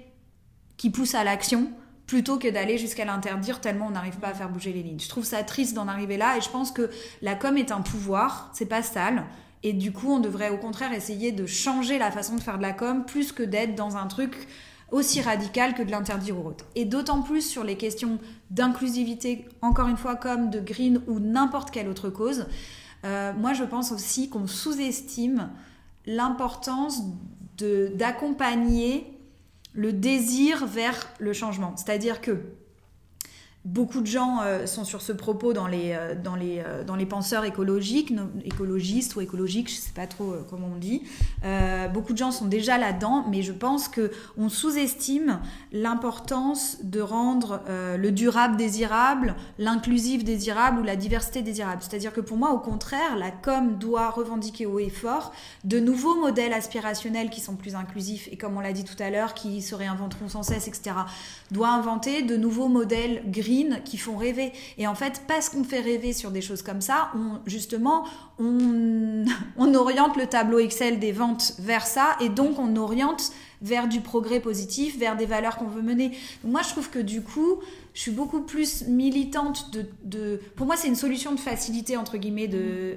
[0.78, 1.70] qui pousse à l'action
[2.12, 5.00] plutôt que d'aller jusqu'à l'interdire tellement on n'arrive pas à faire bouger les lignes.
[5.00, 6.90] Je trouve ça triste d'en arriver là et je pense que
[7.22, 9.24] la com est un pouvoir, c'est pas sale.
[9.62, 12.62] Et du coup, on devrait au contraire essayer de changer la façon de faire de
[12.62, 14.46] la com plus que d'être dans un truc
[14.90, 16.66] aussi radical que de l'interdire aux autres.
[16.74, 18.18] Et d'autant plus sur les questions
[18.50, 22.44] d'inclusivité, encore une fois, comme de green ou n'importe quelle autre cause.
[23.06, 25.48] Euh, moi, je pense aussi qu'on sous-estime
[26.04, 27.04] l'importance
[27.56, 29.18] d'accompagner
[29.72, 31.76] le désir vers le changement.
[31.76, 32.42] C'est-à-dire que
[33.64, 36.96] Beaucoup de gens euh, sont sur ce propos dans les, euh, dans les, euh, dans
[36.96, 38.12] les penseurs écologiques,
[38.44, 41.02] écologistes ou écologiques, je ne sais pas trop comment on dit.
[41.94, 45.40] beaucoup de gens sont déjà là-dedans, mais je pense qu'on sous-estime
[45.70, 51.82] l'importance de rendre le durable désirable, l'inclusif désirable ou la diversité désirable.
[51.82, 55.32] C'est-à-dire que pour moi, au contraire, la com doit revendiquer haut et fort
[55.64, 59.10] de nouveaux modèles aspirationnels qui sont plus inclusifs et comme on l'a dit tout à
[59.10, 60.96] l'heure, qui se réinventeront sans cesse, etc.
[61.50, 63.51] Doit inventer de nouveaux modèles gris
[63.84, 64.52] qui font rêver.
[64.78, 68.04] Et en fait, parce qu'on fait rêver sur des choses comme ça, on, justement,
[68.38, 69.24] on,
[69.56, 73.32] on oriente le tableau Excel des ventes vers ça, et donc on oriente
[73.62, 76.10] vers du progrès positif, vers des valeurs qu'on veut mener.
[76.44, 77.60] moi, je trouve que du coup,
[77.94, 79.70] je suis beaucoup plus militante
[80.04, 80.40] de...
[80.56, 82.50] Pour moi, c'est une solution de facilité, entre guillemets.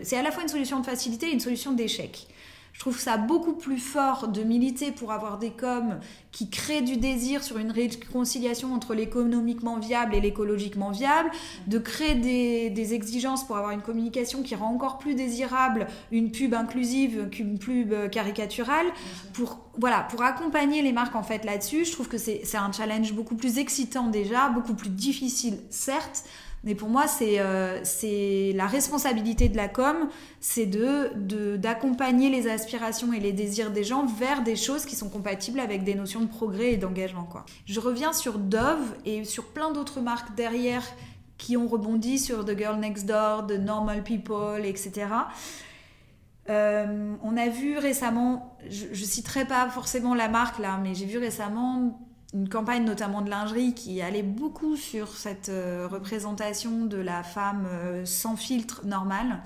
[0.04, 2.28] C'est à la fois une solution de facilité et une solution d'échec.
[2.76, 5.98] Je trouve ça beaucoup plus fort de militer pour avoir des coms
[6.34, 11.32] qui créent du désir sur une réconciliation entre l'économiquement viable et l'écologiquement viable,
[11.68, 16.54] de créer des, exigences pour avoir une communication qui rend encore plus désirable une pub
[16.54, 18.88] inclusive qu'une pub caricaturale,
[19.32, 21.86] pour, voilà, pour accompagner les marques en fait là-dessus.
[21.86, 26.26] Je trouve que c'est un challenge beaucoup plus excitant déjà, beaucoup plus difficile certes,
[26.66, 30.10] mais pour moi, euh, c'est la responsabilité de la com,
[30.40, 35.10] c'est de d'accompagner les aspirations et les désirs des gens vers des choses qui sont
[35.10, 37.30] compatibles avec des notions de progrès et d'engagement.
[37.66, 40.84] Je reviens sur Dove et sur plein d'autres marques derrière
[41.38, 45.08] qui ont rebondi sur The Girl Next Door, The Normal People, etc.
[46.50, 51.06] Euh, on a vu récemment, je, je citerai pas forcément la marque là, mais j'ai
[51.06, 52.00] vu récemment
[52.36, 57.66] une campagne notamment de lingerie qui allait beaucoup sur cette euh, représentation de la femme
[57.66, 59.42] euh, sans filtre normale.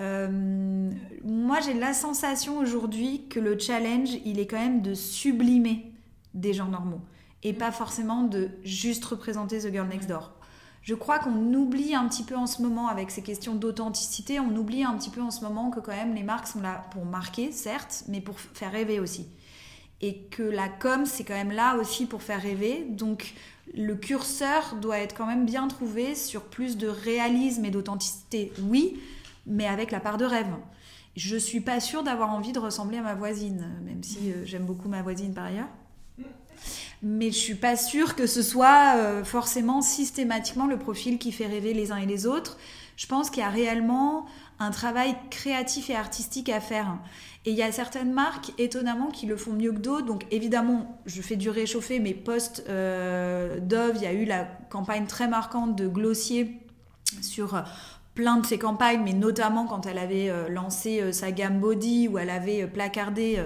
[0.00, 0.90] Euh,
[1.24, 5.92] moi, j'ai la sensation aujourd'hui que le challenge, il est quand même de sublimer
[6.34, 7.00] des gens normaux
[7.44, 10.32] et pas forcément de juste représenter The Girl Next Door.
[10.82, 14.56] Je crois qu'on oublie un petit peu en ce moment avec ces questions d'authenticité, on
[14.56, 17.04] oublie un petit peu en ce moment que quand même les marques sont là pour
[17.04, 19.28] marquer, certes, mais pour faire rêver aussi.
[20.02, 22.84] Et que la com, c'est quand même là aussi pour faire rêver.
[22.90, 23.34] Donc
[23.74, 29.00] le curseur doit être quand même bien trouvé sur plus de réalisme et d'authenticité, oui,
[29.46, 30.50] mais avec la part de rêve.
[31.16, 34.64] Je suis pas sûre d'avoir envie de ressembler à ma voisine, même si euh, j'aime
[34.64, 35.68] beaucoup ma voisine par ailleurs.
[37.02, 41.46] Mais je suis pas sûre que ce soit euh, forcément systématiquement le profil qui fait
[41.46, 42.58] rêver les uns et les autres.
[42.96, 44.26] Je pense qu'il y a réellement
[44.58, 46.96] un travail créatif et artistique à faire.
[47.44, 50.06] Et il y a certaines marques, étonnamment, qui le font mieux que d'autres.
[50.06, 53.58] Donc évidemment, je fais du réchauffé, mais post euh,
[53.96, 56.60] il y a eu la campagne très marquante de Glossier
[57.20, 57.62] sur euh,
[58.14, 62.16] plein de ses campagnes, mais notamment quand elle avait euh, lancé sa gamme Body, où
[62.16, 63.42] elle avait placardé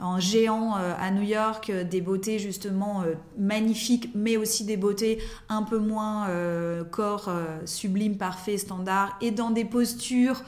[0.00, 3.04] en géant à New York des beautés justement
[3.38, 6.28] magnifiques, mais aussi des beautés un peu moins
[6.90, 7.30] corps
[7.64, 10.42] sublime, parfait, standard, et dans des postures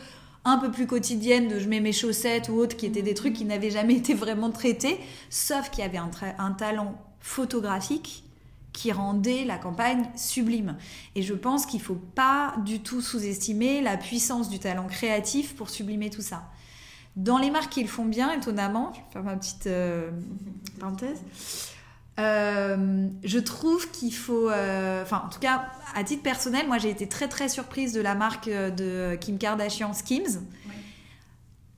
[0.48, 3.34] un peu plus quotidiennes de je mets mes chaussettes ou autres, qui étaient des trucs
[3.34, 4.98] qui n'avaient jamais été vraiment traités,
[5.30, 8.24] sauf qu'il y avait un, talent photographique
[8.72, 10.76] qui rendait la campagne sublime.
[11.14, 15.68] Et je pense qu'il faut pas du tout sous-estimer la puissance du talent créatif pour
[15.68, 16.44] sublimer tout ça.
[17.16, 20.10] Dans les marques qui le font bien, étonnamment, je vais faire ma petite euh,
[20.78, 21.20] parenthèse,
[22.18, 26.90] euh, je trouve qu'il faut, euh, enfin en tout cas à titre personnel, moi j'ai
[26.90, 30.40] été très très surprise de la marque euh, de Kim Kardashian Skims.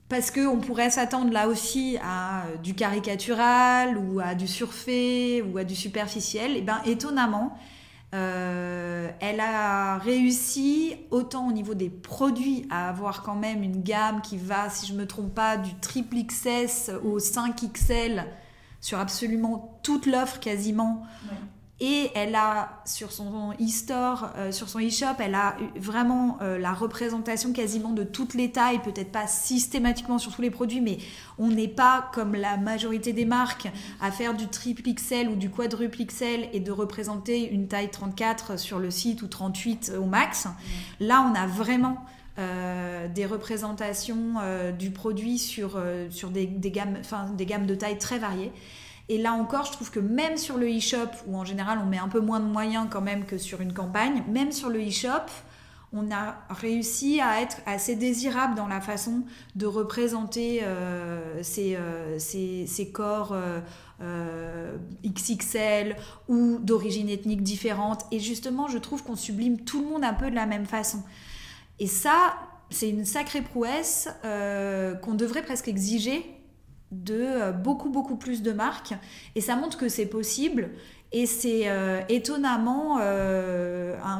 [0.09, 5.63] Parce qu'on pourrait s'attendre là aussi à du caricatural ou à du surfait ou à
[5.63, 6.57] du superficiel.
[6.57, 7.57] Et ben étonnamment,
[8.13, 14.21] euh, elle a réussi autant au niveau des produits à avoir quand même une gamme
[14.21, 18.25] qui va, si je me trompe pas, du triple XS au 5XL
[18.81, 21.03] sur absolument toute l'offre quasiment.
[21.83, 26.73] Et elle a sur son e-store, euh, sur son e-shop, elle a vraiment euh, la
[26.73, 30.99] représentation quasiment de toutes les tailles, peut-être pas systématiquement sur tous les produits, mais
[31.39, 33.67] on n'est pas comme la majorité des marques
[33.99, 38.59] à faire du triple XL ou du quadruple XL et de représenter une taille 34
[38.59, 40.47] sur le site ou 38 au max.
[40.99, 42.05] Là, on a vraiment
[42.41, 46.97] euh, des représentations euh, du produit sur, euh, sur des, gammes,
[47.37, 48.51] des gammes de taille très variées.
[49.09, 51.99] Et là encore, je trouve que même sur le e-shop, où en général on met
[51.99, 55.29] un peu moins de moyens quand même que sur une campagne, même sur le e-shop,
[55.93, 59.23] on a réussi à être assez désirable dans la façon
[59.55, 60.63] de représenter
[61.41, 61.77] ces,
[62.17, 63.35] ces- corps
[65.03, 65.97] XXL
[66.29, 68.05] ou d'origine ethnique différente.
[68.11, 71.03] Et justement, je trouve qu'on sublime tout le monde un peu de la même façon.
[71.81, 72.35] Et ça,
[72.69, 76.23] c'est une sacrée prouesse euh, qu'on devrait presque exiger
[76.91, 78.93] de euh, beaucoup beaucoup plus de marques.
[79.33, 80.69] Et ça montre que c'est possible.
[81.11, 82.97] Et c'est euh, étonnamment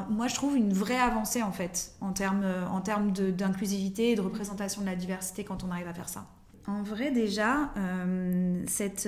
[0.10, 4.22] moi je trouve une vraie avancée en fait en termes en termes d'inclusivité et de
[4.22, 6.26] représentation de la diversité quand on arrive à faire ça.
[6.68, 7.70] En vrai déjà
[8.68, 9.08] cette,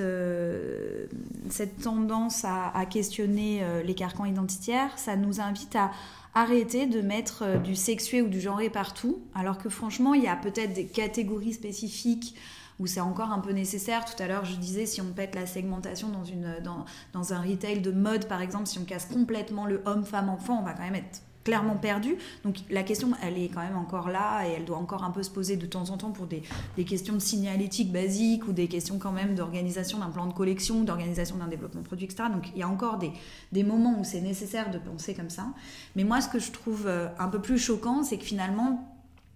[1.49, 5.91] cette tendance à, questionner les carcans identitaires ça nous invite à
[6.35, 10.27] arrêter de mettre euh, du sexué ou du genré partout alors que franchement il y
[10.27, 12.35] a peut-être des catégories spécifiques
[12.79, 14.03] où c'est encore un peu nécessaire.
[14.03, 17.41] Tout à l'heure, je disais, si on pète la segmentation dans, une, dans, dans un
[17.41, 20.73] retail de mode, par exemple, si on casse complètement le homme, femme, enfant, on va
[20.73, 22.15] quand même être clairement perdu.
[22.43, 25.23] Donc la question, elle est quand même encore là et elle doit encore un peu
[25.23, 26.43] se poser de temps en temps pour des,
[26.85, 31.37] questions de signalétique basique ou des questions quand même d'organisation d'un plan de collection, d'organisation
[31.37, 32.29] d'un développement produit, etc.
[32.31, 33.11] Donc il y a encore des,
[33.51, 35.47] des moments où c'est nécessaire de penser comme ça.
[35.95, 38.89] Mais moi, ce que je trouve euh, un peu plus choquant, c'est que finalement,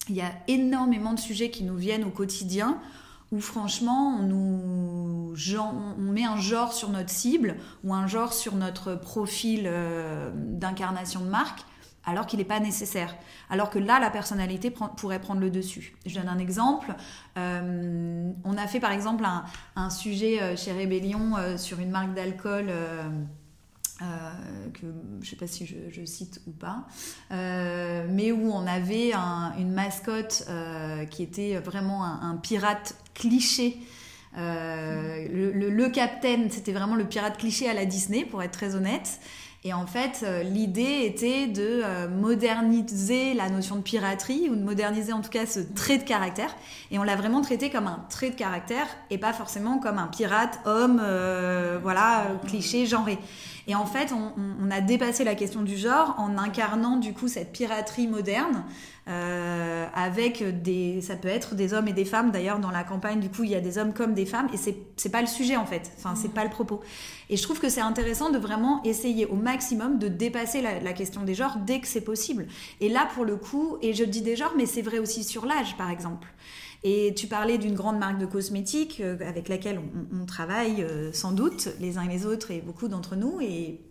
[0.10, 2.80] il y a énormément de sujets qui nous viennent au quotidien
[3.32, 8.56] où franchement on, nous, on met un genre sur notre cible ou un genre sur
[8.56, 11.66] notre profil euh, d'incarnation de marque
[12.08, 13.16] alors qu'il n'est pas nécessaire.
[13.50, 15.94] Alors que là, la personnalité pourrait prendre le dessus.
[16.06, 16.96] Je donne un exemple.
[17.38, 19.26] Euh, on a fait par exemple
[19.76, 22.72] un, sujet euh, chez Rébellion euh, sur une marque d'alcool.
[24.74, 24.88] que je
[25.20, 26.88] ne sais pas si je, cite ou pas,
[27.30, 30.48] mais où on avait un- une mascotte
[31.12, 33.80] qui était vraiment un, pirate cliché.
[34.36, 38.76] Le, le, le capitaine, c'était vraiment le pirate cliché à la Disney, pour être très
[38.76, 39.20] honnête.
[39.64, 44.62] Et en fait, euh, l'idée était de euh, moderniser la notion de piraterie, ou de
[44.62, 46.56] moderniser en tout cas ce trait de caractère.
[46.92, 50.08] Et on l'a vraiment traité comme un trait de caractère, et pas forcément comme un
[50.08, 53.18] pirate, homme, euh, voilà, cliché, genré.
[53.68, 57.52] Et en fait, on, a dépassé la question du genre en incarnant du coup cette
[57.52, 58.64] piraterie moderne
[59.08, 62.32] euh, avec des, ça peut être des hommes et des femmes.
[62.32, 64.58] D'ailleurs, dans la campagne, du coup, il y a des hommes comme des femmes, et
[64.58, 65.92] c'est c'est pas le sujet en fait.
[65.98, 66.82] Enfin, c'est pas le propos.
[67.30, 70.94] Et je trouve que c'est intéressant de vraiment essayer au maximum de dépasser la, la
[70.94, 72.48] question des genres dès que c'est possible.
[72.80, 75.46] Et là, pour le coup, et je dis des genres, mais c'est vrai aussi sur
[75.46, 76.28] l'âge, par exemple.
[76.90, 79.82] Et tu parlais d'une grande marque de cosmétiques euh, avec laquelle
[80.18, 83.82] on, travaille euh, sans doute les uns et les autres et beaucoup d'entre nous et,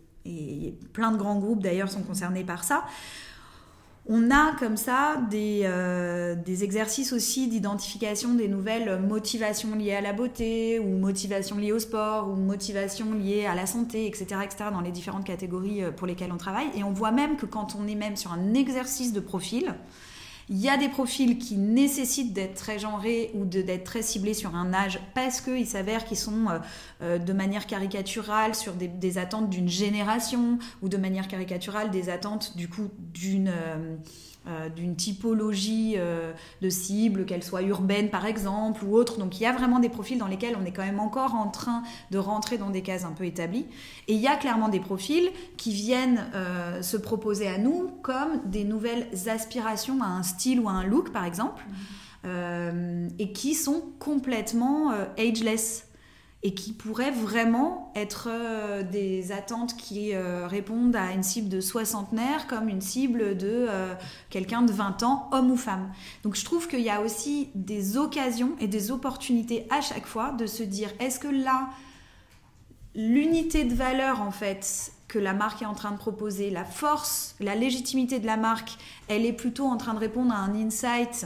[0.91, 2.83] plein de grands groupes d'ailleurs sont concernés par ça.
[4.09, 10.01] On a comme ça des, euh, des exercices aussi d'identification des nouvelles motivations liées à
[10.01, 14.65] la beauté ou motivations liées au sport ou motivations liées à la santé, etc., etc.,
[14.73, 16.67] dans les différentes catégories pour lesquelles on travaille.
[16.75, 19.75] Et on voit même que quand on est même sur un exercice de profil,
[20.49, 24.55] il y a des profils qui nécessitent d'être très genrés ou d'être très ciblés sur
[24.55, 26.59] un âge parce qu'il s'avère qu'ils sont euh,
[27.01, 32.55] euh, de manière caricaturale sur des, attentes d'une génération ou de manière caricaturale des attentes
[32.55, 33.95] du coup d'une euh,
[34.47, 36.31] euh, d'une typologie euh,
[36.61, 39.17] de cible, qu'elle soit urbaine par exemple ou autre.
[39.17, 41.49] Donc il y a vraiment des profils dans lesquels on est quand même encore en
[41.49, 43.65] train de rentrer dans des cases un peu établies.
[44.07, 48.39] Et il y a clairement des profils qui viennent euh, se proposer à nous comme
[48.45, 51.65] des nouvelles aspirations à un style ou à un look par exemple,
[52.23, 55.86] euh, et qui sont complètement ageless
[56.43, 61.61] et qui pourraient vraiment être euh, des attentes qui euh, répondent à une cible de
[61.61, 63.95] soixantenaire comme une cible de euh,
[64.29, 65.91] quelqu'un de 20 ans, homme ou femme.
[66.23, 70.31] Donc je trouve qu'il y a aussi des occasions et des opportunités à chaque fois
[70.31, 71.69] de se dire est-ce que là,
[72.93, 77.35] l'unité de valeur en fait que la marque est en train de proposer, la force,
[77.39, 78.77] la légitimité de la marque,
[79.07, 81.25] elle est plutôt en train de répondre à un insight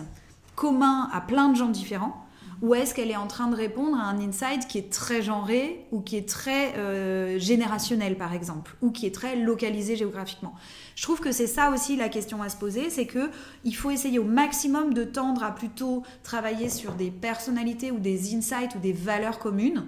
[0.55, 2.20] commun à plein de gens différents
[2.61, 5.85] ou est-ce qu'elle est en train de répondre à un insight qui est très genré
[5.91, 10.53] ou qui est très euh, générationnel par exemple ou qui est très localisé géographiquement?
[10.95, 13.31] Je trouve que c'est ça aussi la question à se poser c'est que
[13.63, 18.35] il faut essayer au maximum de tendre à plutôt travailler sur des personnalités ou des
[18.35, 19.85] insights ou des valeurs communes.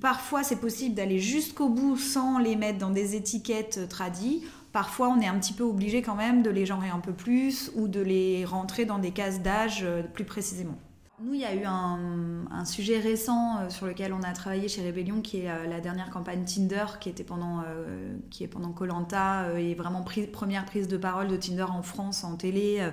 [0.00, 4.42] Parfois c'est possible d'aller jusqu'au bout sans les mettre dans des étiquettes tradies.
[4.72, 7.72] Parfois, on est un petit peu obligé quand même de les genrer un peu plus
[7.76, 10.76] ou de les rentrer dans des cases d'âge euh, plus précisément.
[11.18, 14.86] Nous, il y a eu un, sujet récent euh, sur lequel on a travaillé chez
[14.86, 18.70] Rebellion, qui est euh, la dernière campagne Tinder, qui était pendant, euh, qui est pendant
[18.72, 22.86] Colanta, et vraiment première prise de parole de Tinder en France en télé,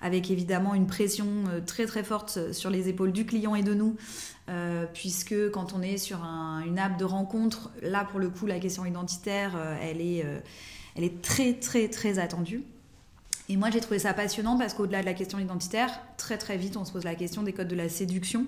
[0.00, 1.26] avec évidemment une pression
[1.66, 3.96] très très forte sur les épaules du client et de nous,
[4.94, 8.58] puisque quand on est sur un, une app de rencontre, là pour le coup, la
[8.58, 10.24] question identitaire, elle est,
[10.96, 12.64] elle est très très très attendue.
[13.48, 16.76] Et moi, j'ai trouvé ça passionnant parce qu'au-delà de la question identitaire, très très vite,
[16.76, 18.46] on se pose la question des codes de la séduction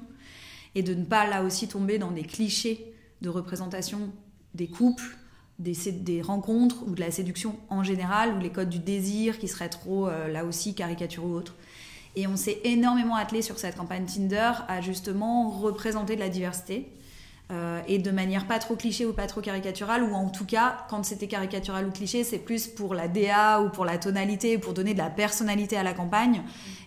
[0.74, 4.12] et de ne pas là aussi tomber dans des clichés de représentation
[4.54, 5.16] des couples,
[5.58, 9.68] des, rencontres ou de la séduction en général, ou les codes du désir qui seraient
[9.68, 11.54] trop euh, là aussi caricaturaux ou autres.
[12.16, 16.92] Et on s'est énormément attelé sur cette campagne Tinder à justement représenter de la diversité
[17.50, 20.86] euh, et de manière pas trop cliché ou pas trop caricaturale, ou en tout cas,
[20.88, 24.72] quand c'était caricatural ou cliché, c'est plus pour la DA ou pour la tonalité, pour
[24.72, 26.42] donner de la personnalité à la campagne,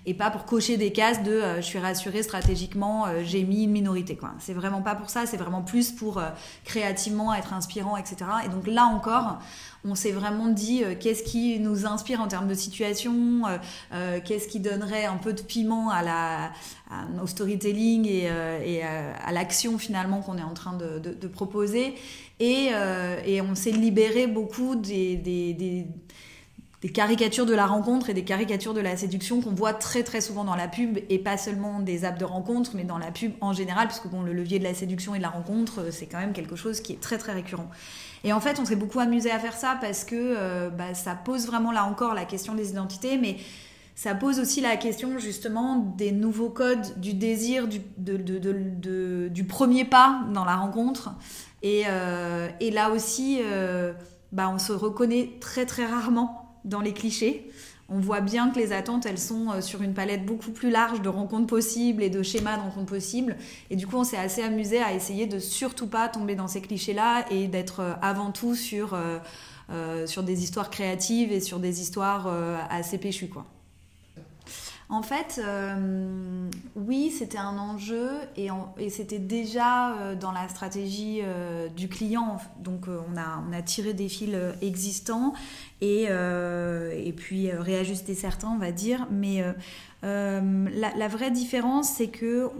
[0.05, 3.63] et pas pour cocher des cases de euh, je suis rassurée stratégiquement, euh, j'ai mis
[3.63, 4.15] une minorité.
[4.17, 4.33] quoi.
[4.39, 6.29] C'est vraiment pas pour ça, c'est vraiment plus pour euh,
[6.65, 8.17] créativement être inspirant, etc.
[8.45, 9.39] Et donc là encore,
[9.85, 13.41] on s'est vraiment dit qu'est-ce qui nous inspire en termes de situation,
[14.23, 16.45] qu'est-ce qui donnerait un peu de piment à la,
[16.89, 18.29] à, au storytelling et,
[18.81, 21.95] à, l'action finalement qu'on est en train de, proposer.
[22.39, 22.69] Et,
[23.25, 25.85] et on s'est libéré beaucoup des
[26.83, 30.19] des caricatures de la rencontre et des caricatures de la séduction qu'on voit très très
[30.19, 33.31] souvent dans la pub et pas seulement des apps de rencontre mais dans la pub
[33.39, 36.07] en général parce que bon le levier de la séduction et de la rencontre c'est
[36.07, 37.69] quand même quelque chose qui est très très récurrent.
[38.25, 41.15] Et en fait on s'est beaucoup amusé à faire ça parce que euh, bah, ça
[41.15, 43.37] pose vraiment là encore la question des identités mais
[43.95, 50.19] ça pose aussi la question justement des nouveaux codes du désir du, du premier pas
[50.33, 51.11] dans la rencontre.
[51.61, 53.93] Et, euh, et là aussi euh,
[54.33, 57.49] bah, on se reconnaît très très rarement dans les clichés.
[57.89, 61.01] On voit bien que les attentes, elles sont euh, sur une palette beaucoup plus large
[61.01, 63.35] de rencontres possibles et de schémas de rencontres possibles.
[63.69, 66.61] Et du coup, on s'est assez amusé à essayer de surtout pas tomber dans ces
[66.61, 71.81] clichés-là et d'être euh, avant tout sur, euh, sur des histoires créatives et sur des
[71.81, 72.27] histoires
[72.69, 73.45] assez péchues, quoi.
[74.93, 78.49] En fait, euh, oui, c'était un enjeu et,
[78.91, 82.37] c'était déjà euh, dans la stratégie euh, du client.
[82.59, 85.33] Donc, on, a, tiré des fils existants
[85.81, 86.05] et,
[87.17, 89.07] puis réajusté certains, on va dire.
[89.09, 89.43] Mais
[90.03, 92.51] la, vraie différence, c'est que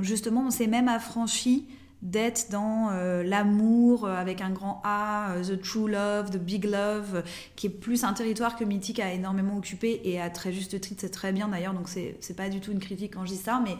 [0.00, 1.68] justement, on s'est même affranchi
[2.02, 6.64] d'être dans euh, l'amour euh, avec un grand A, euh, the true love, the big
[6.64, 7.22] love,
[7.56, 11.00] qui est plus un territoire que Mythique a énormément occupé et à très juste titre,
[11.02, 13.62] c'est très bien d'ailleurs, donc c'est pas du tout une critique quand je dis ça,
[13.62, 13.76] mais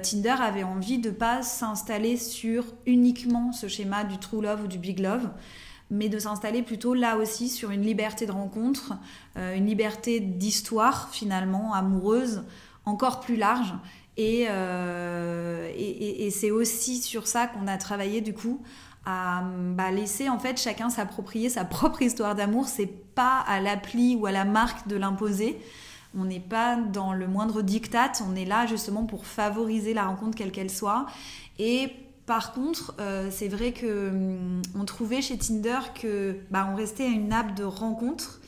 [0.00, 4.78] Tinder avait envie de pas s'installer sur uniquement ce schéma du true love ou du
[4.78, 5.30] big love,
[5.90, 8.94] mais de s'installer plutôt là aussi sur une liberté de rencontre,
[9.36, 12.42] une liberté d'histoire finalement amoureuse
[12.84, 13.74] encore plus large.
[14.16, 18.62] Et, euh, et, c'est aussi sur ça qu'on a travaillé du coup
[19.04, 19.42] à
[19.74, 22.66] bah, laisser en fait chacun s'approprier sa propre histoire d'amour.
[22.66, 25.58] C'est pas à l'appli ou à la marque de l'imposer.
[26.18, 28.12] On n'est pas dans le moindre diktat.
[28.26, 31.06] On est là justement pour favoriser la rencontre quelle qu'elle soit.
[31.58, 31.90] Et
[32.26, 37.04] par contre, euh, c'est vrai que hum, on trouvait chez Tinder que bah, on restait
[37.04, 38.40] à une app de rencontre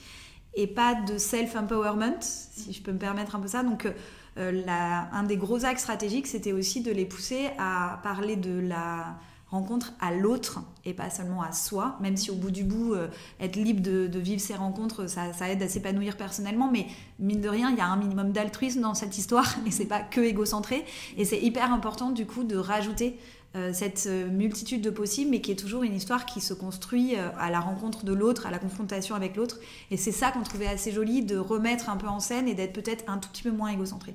[0.54, 3.62] et pas de self-empowerment, si je peux me permettre un peu ça.
[3.62, 3.92] Donc, euh,
[4.38, 9.18] la- un des gros axes stratégiques, c'était aussi de les pousser à parler de la
[9.50, 13.08] rencontre à l'autre et pas seulement à soi, même si au bout du bout, euh,
[13.40, 16.86] être libre de, vivre ces rencontres, ça, ça aide à s'épanouir personnellement, mais
[17.18, 20.00] mine de rien, il y a un minimum d'altruisme dans cette histoire et c'est pas
[20.00, 20.84] que égocentré.
[21.16, 23.37] Et c'est hyper important du coup de rajouter euh,
[23.72, 27.28] cette euh, multitude de possibles, mais qui est toujours une histoire qui se construit euh,
[27.38, 29.58] à la rencontre de l'autre, à la confrontation avec l'autre.
[29.90, 32.72] Et c'est ça qu'on trouvait assez joli de remettre un peu en scène et d'être
[32.72, 34.14] peut-être un tout petit peu moins égocentré.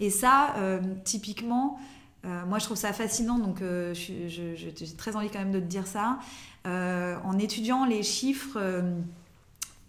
[0.00, 1.78] Et ça, euh, typiquement,
[2.24, 5.64] euh, moi je trouve ça fascinant, donc euh, j'ai très envie quand même de te
[5.64, 6.18] dire ça.
[6.66, 8.58] Euh, en étudiant les chiffres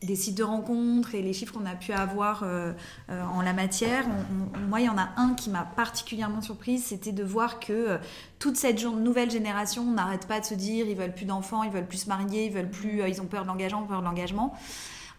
[0.01, 2.71] des sites de rencontres et les chiffres qu'on a pu avoir euh,
[3.09, 6.41] euh, en la matière, on- on- moi il y en a un qui m'a particulièrement
[6.41, 7.97] surprise, c'était de voir que euh,
[8.39, 11.85] toute cette nouvelle génération n'arrête pas de se dire ils veulent plus d'enfants, ils veulent
[11.87, 14.53] plus se marier, ils veulent plus, ils ont peur de l'engagement, peur de l'engagement.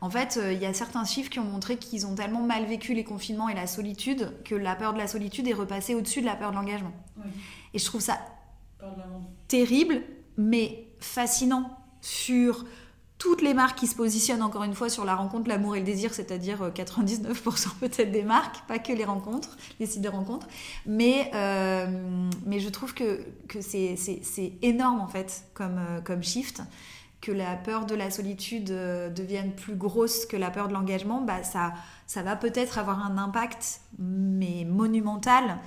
[0.03, 2.95] En fait, il y a certains chiffres qui ont montré qu'ils ont tellement mal vécu
[2.95, 6.26] les confinements et la solitude que la peur de la solitude est repassée au-dessus de
[6.26, 6.93] la peur de l'engagement.
[7.74, 8.18] Et je trouve ça
[9.47, 10.01] terrible,
[10.39, 12.64] mais fascinant sur
[13.21, 15.85] toutes les marques qui se positionnent encore une fois sur la rencontre, l'amour et le
[15.85, 20.49] désir, c'est-à-dire euh, 99% peut-être des marques, pas que les rencontres, les sites de rencontres.
[20.87, 21.87] Mais, euh,
[22.47, 23.95] mais je trouve que, que c'est
[24.62, 26.62] énorme en fait comme, euh, comme shift.
[27.21, 31.21] Que la peur de la solitude euh, devienne plus grosse que la peur de l'engagement,
[31.21, 31.75] bah ça,
[32.07, 35.59] ça va peut-être avoir un impact, mais monumental,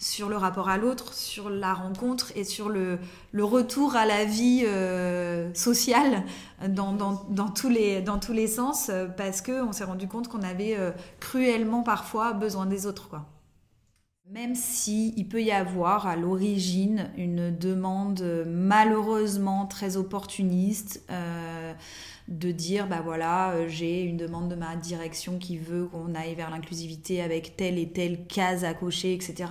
[0.00, 2.98] sur le rapport à l'autre, sur la rencontre et sur le,
[3.38, 6.24] retour à la vie euh, sociale
[6.66, 6.96] dans,
[7.54, 10.90] tous les, sens, euh, parce qu'on s'est rendu compte qu'on avait euh,
[11.20, 13.10] cruellement parfois besoin des autres.
[14.30, 21.04] Même si il peut y avoir à l'origine une demande malheureusement très opportuniste
[22.30, 26.36] de dire bah voilà euh, j'ai une demande de ma direction qui veut qu'on aille
[26.36, 29.50] vers l'inclusivité avec telle et telle case à cocher etc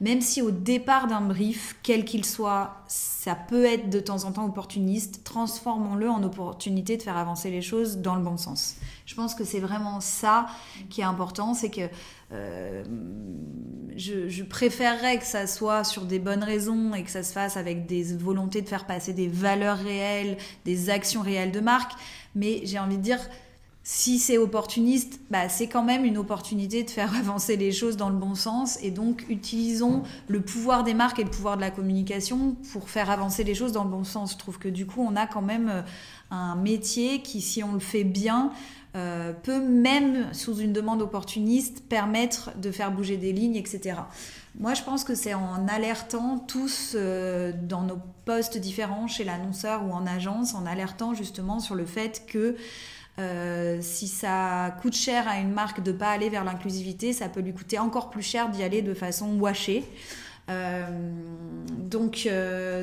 [0.00, 4.32] même si au départ d'un brief quel qu'il soit ça peut être de temps en
[4.32, 8.76] temps opportuniste transformons-le en opportunité de faire avancer les choses dans le bon sens.
[9.06, 10.46] Je pense que c'est vraiment ça
[10.90, 11.88] qui est important c'est que
[12.30, 17.56] je, je préférerais que ça soit sur des bonnes raisons et que ça se fasse
[17.56, 21.92] avec des volontés de faire passer des valeurs réelles, des actions réelles de marque.
[22.34, 23.20] Mais j'ai envie de dire,
[23.86, 28.08] si c'est opportuniste, bah, c'est quand même une opportunité de faire avancer les choses dans
[28.08, 28.78] le bon sens.
[28.82, 33.10] Et donc, utilisons le pouvoir des marques et le pouvoir de la communication pour faire
[33.10, 34.32] avancer les choses dans le bon sens.
[34.32, 35.82] Je trouve que du coup, on a quand même euh,
[36.30, 38.52] un métier qui, si on le fait bien,
[38.96, 43.96] euh, peut même, sous une demande opportuniste, permettre de faire bouger des lignes, etc.
[44.56, 49.84] Moi, je pense que c'est en alertant tous euh, dans nos postes différents, chez l'annonceur
[49.84, 52.54] ou en agence, en alertant justement sur le fait que
[53.18, 57.40] euh, si ça coûte cher à une marque de pas aller vers l'inclusivité, ça peut
[57.40, 59.82] lui coûter encore plus cher d'y aller de façon washée.
[60.46, 62.28] Donc,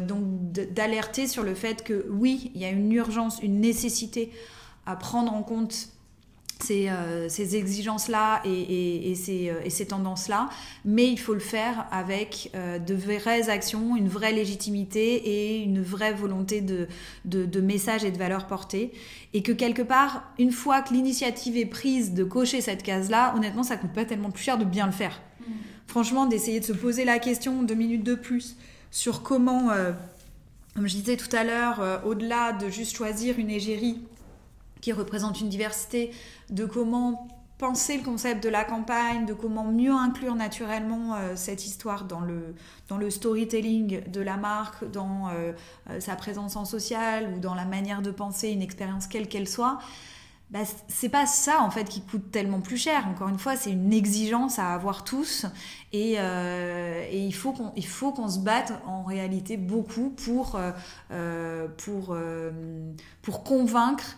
[0.07, 4.31] donc d'alerter sur le fait que oui, il y a une urgence, une nécessité
[4.85, 5.89] à prendre en compte
[6.61, 10.49] ces, euh, ces exigences-là et, et- et ces, euh, et ces tendances-là,
[10.85, 15.81] mais il faut le faire avec euh, de vraies actions, une vraie légitimité et une
[15.81, 16.87] vraie volonté de,
[17.25, 18.91] de, de message et de valeur portée.
[19.33, 23.63] Et que quelque part, une fois que l'initiative est prise de cocher cette case-là, honnêtement,
[23.63, 25.21] ça coûte pas tellement plus cher de bien le faire.
[25.87, 28.55] Franchement, d'essayer de se poser la question deux minutes de plus
[28.91, 29.91] sur comment, euh,
[30.75, 33.99] comme je disais tout à l'heure, au-delà de juste choisir une égérie
[34.81, 36.11] qui représente une diversité,
[36.49, 37.27] de comment
[37.61, 42.19] penser le concept de la campagne, de comment mieux inclure naturellement euh, cette histoire dans
[42.19, 42.55] le,
[42.87, 45.53] dans le storytelling de la marque, dans euh,
[45.91, 49.47] euh, sa présence en social ou dans la manière de penser une expérience quelle qu'elle
[49.47, 49.77] soit,
[50.49, 53.07] bah, c'est pas ça en fait qui coûte tellement plus cher.
[53.07, 55.45] Encore une fois, c'est une exigence à avoir tous
[55.93, 60.59] et, et il faut qu'on il se batte en réalité beaucoup pour
[61.77, 62.17] pour
[63.21, 64.17] pour convaincre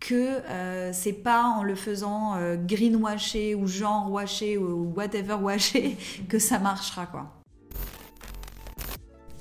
[0.00, 5.96] que euh, c'est pas en le faisant euh, greenwasher ou genre washer ou whatever washer
[6.28, 7.32] que ça marchera quoi.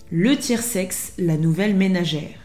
[0.10, 2.39] Le tiers-sexe, la nouvelle ménagère.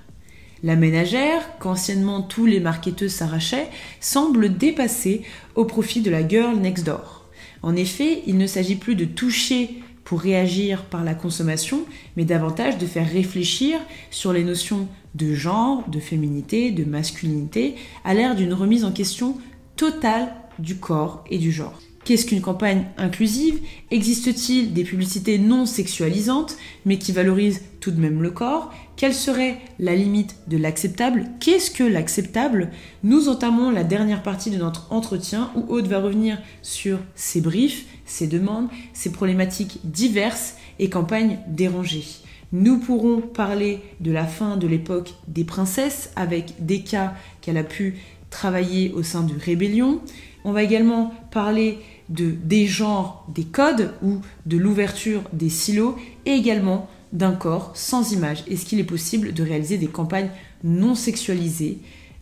[0.64, 3.68] La ménagère, qu'anciennement tous les marketeurs s'arrachaient,
[4.00, 5.22] semble dépasser
[5.54, 7.28] au profit de la girl next door.
[7.62, 11.84] En effet, il ne s'agit plus de toucher pour réagir par la consommation,
[12.16, 13.78] mais davantage de faire réfléchir
[14.10, 19.36] sur les notions de genre, de féminité, de masculinité, à l'ère d'une remise en question
[19.76, 21.78] totale du corps et du genre.
[22.04, 23.60] Qu'est-ce qu'une campagne inclusive?
[23.92, 28.72] Existe-t-il des publicités non sexualisantes, mais qui valorisent tout de même le corps?
[28.96, 31.26] Quelle serait la limite de l'acceptable?
[31.38, 32.72] Qu'est-ce que l'acceptable?
[33.04, 37.86] Nous entamons la dernière partie de notre entretien où Aude va revenir sur ses briefs,
[38.04, 42.04] ses demandes, ses problématiques diverses et campagnes dérangées.
[42.52, 47.64] Nous pourrons parler de la fin de l'époque des princesses avec des cas qu'elle a
[47.64, 47.96] pu
[48.28, 50.02] travailler au sein de Rébellion.
[50.44, 51.78] On va également parler
[52.10, 55.96] de, des genres, des codes ou de l'ouverture des silos
[56.26, 58.44] et également d'un corps sans image.
[58.50, 60.30] Est-ce qu'il est possible de réaliser des campagnes
[60.62, 61.78] non sexualisées,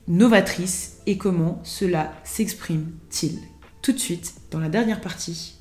[0.06, 3.38] novatrices et comment cela s'exprime-t-il?
[3.82, 5.59] Tout de suite dans la dernière partie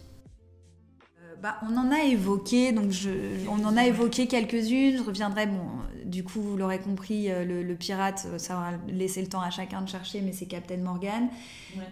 [1.42, 3.10] bah, on en a évoqué, donc je,
[3.50, 4.98] on en a évoqué quelques-unes.
[4.98, 5.62] Je reviendrai, bon,
[6.04, 9.50] du coup, vous l'aurez compris, euh, le, pirate, euh, ça va laisser le temps à
[9.50, 11.30] chacun de chercher, mais c'est Captain Morgan.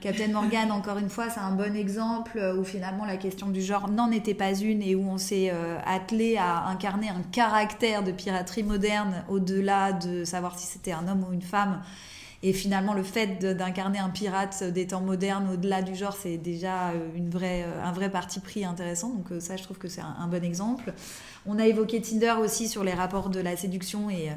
[0.02, 3.90] Captain Morgan, encore une fois, c'est un bon exemple où finalement la question du genre
[3.90, 8.12] n'en était pas une et où on s'est euh, attelé à incarner un caractère de
[8.12, 11.82] piraterie moderne au-delà de savoir si c'était un homme ou une femme.
[12.44, 16.90] Et finalement, le fait d'incarner un pirate des temps modernes au-delà du genre, c'est déjà
[16.90, 19.10] euh, une vraie, euh, un vrai parti pris intéressant.
[19.10, 20.94] Donc euh, ça, je trouve que c'est un, bon exemple.
[21.48, 24.30] On a évoqué Tinder aussi sur les rapports de la séduction et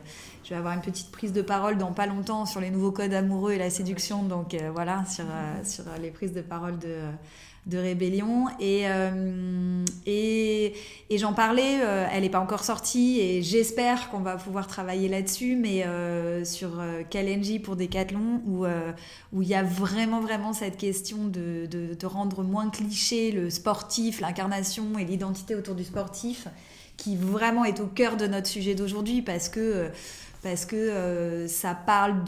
[0.45, 3.13] je vais avoir une petite prise de parole dans pas longtemps sur les nouveaux codes
[3.13, 4.23] amoureux et la séduction.
[4.23, 5.25] Donc voilà, sur,
[5.65, 7.01] sur les prises de parole de
[7.71, 8.47] de rébellion.
[8.61, 10.75] Et, euh, et,
[11.09, 15.09] et j'en parlais, euh, elle n'est pas encore sortie et j'espère qu'on va pouvoir travailler
[15.09, 18.67] là-dessus, mais euh, sur Kalenji pour Decathlon, où
[19.33, 23.49] où il y a vraiment, vraiment cette question de, de, de rendre moins cliché le
[23.49, 26.49] sportif, l'incarnation et l'identité autour du sportif,
[26.97, 29.89] qui vraiment est au cœur de notre sujet d'aujourd'hui parce que
[30.43, 32.25] parce que euh, ça parle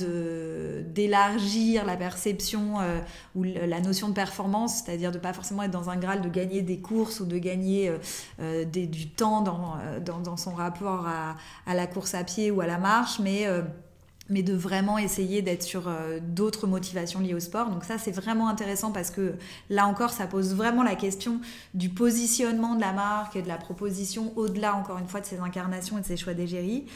[0.94, 2.98] d'élargir la perception euh,
[3.34, 6.62] ou la notion de performance, c'est-à-dire de pas forcément être dans un graal de gagner
[6.62, 7.92] des courses ou de gagner
[8.40, 13.18] euh, du temps dans, son rapport à, la course à pied ou à la marche,
[13.18, 13.46] mais
[14.30, 15.90] de vraiment essayer d'être sur
[16.22, 17.70] d'autres motivations liées au sport.
[17.70, 19.34] Donc ça, c'est vraiment intéressant parce que
[19.70, 21.40] là encore, ça pose vraiment la question
[21.74, 25.40] du positionnement de la marque et de la proposition au-delà, encore une fois, de ses
[25.40, 26.86] incarnations et de ses choix d'égérie.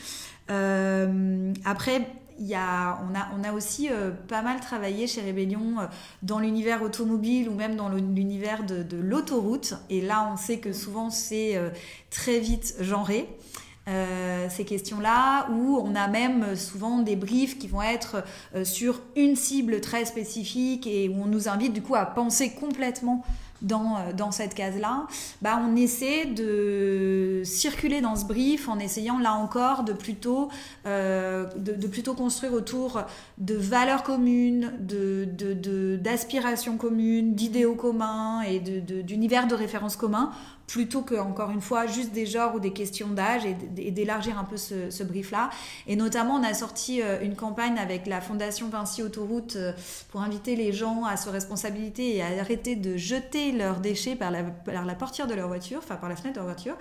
[0.51, 2.99] Euh, après, y a,
[3.37, 5.87] on, a, aussi euh, pas mal travaillé chez Rébellion euh,
[6.23, 9.75] dans l'univers automobile ou même dans l'univers de, de l'autoroute.
[9.91, 11.59] Et là, on sait que souvent, c'est
[12.11, 13.29] très vite genré.
[13.87, 18.25] ces questions-là, où on a même souvent des briefs qui vont être
[18.65, 23.25] sur une cible très spécifique et où on nous invite du coup à penser complètement
[23.63, 25.07] dans, euh, dans cette case-là,
[25.43, 30.49] bah, on essaie de circuler dans ce brief en essayant là encore de plutôt,
[30.87, 31.47] euh,
[32.17, 33.03] construire autour
[33.39, 34.73] de valeurs communes,
[36.03, 40.31] d'aspirations communes, d'idéaux communs et d'univers de, référence communs
[40.67, 44.45] plutôt que, encore une fois, juste des genres ou des questions d'âge et d'élargir un
[44.45, 45.51] peu ce, brief-là.
[45.87, 49.73] Et notamment, on a sorti euh, une campagne avec la Fondation Vinci Autoroute euh,
[50.11, 54.31] pour inviter les gens à se responsabilité et à arrêter de jeter leurs déchets par
[54.31, 56.77] la, par la portière de leur voiture, enfin par la fenêtre de leur voiture.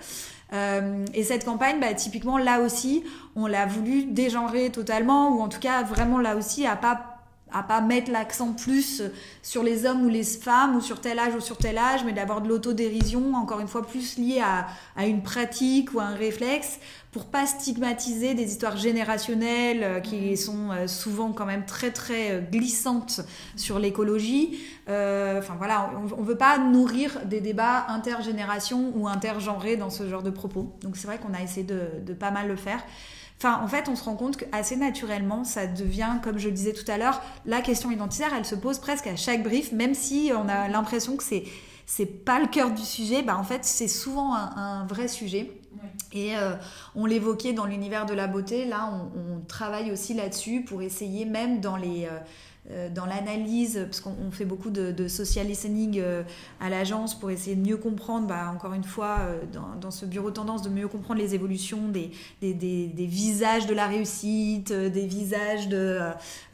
[0.52, 3.04] Euh, et cette campagne, bah, typiquement, là aussi,
[3.36, 7.15] on l'a voulu dégenrer totalement, ou en tout cas, vraiment là aussi, à pas
[7.56, 9.02] à pas mettre l'accent plus
[9.42, 12.12] sur les hommes ou les femmes ou sur tel âge ou sur tel âge, mais
[12.12, 16.14] d'avoir de l'autodérision, encore une fois plus liée à, à, une pratique ou à un
[16.14, 16.78] réflexe,
[17.12, 20.36] pour pas stigmatiser des histoires générationnelles euh, qui mm-hmm.
[20.36, 23.22] sont euh, souvent quand même très très euh, glissantes
[23.56, 24.58] sur l'écologie.
[24.86, 30.22] enfin voilà, on, on veut pas nourrir des débats intergénérations ou intergenrés dans ce genre
[30.22, 30.74] de propos.
[30.82, 32.82] Donc c'est vrai qu'on a essayé de, de pas mal le faire.
[33.38, 36.72] Enfin, en fait, on se rend compte qu'assez naturellement, ça devient, comme je le disais
[36.72, 40.32] tout à l'heure, la question identitaire, elle se pose presque à chaque brief, même si
[40.34, 41.44] on a l'impression que c'est
[41.88, 45.52] c'est pas le cœur du sujet, bah en fait c'est souvent un, vrai sujet.
[46.12, 46.54] Et euh,
[46.96, 51.24] on l'évoquait dans l'univers de la beauté, là on, on travaille aussi là-dessus pour essayer
[51.24, 52.18] même dans les, euh,
[52.94, 56.22] dans l'analyse, parce qu'on fait beaucoup de, social listening euh,
[56.60, 59.40] à l'agence pour essayer de mieux comprendre, bah, encore une fois, euh,
[59.80, 62.10] dans, ce bureau tendance, de mieux comprendre les évolutions des,
[63.06, 66.00] visages de la réussite, des visages de,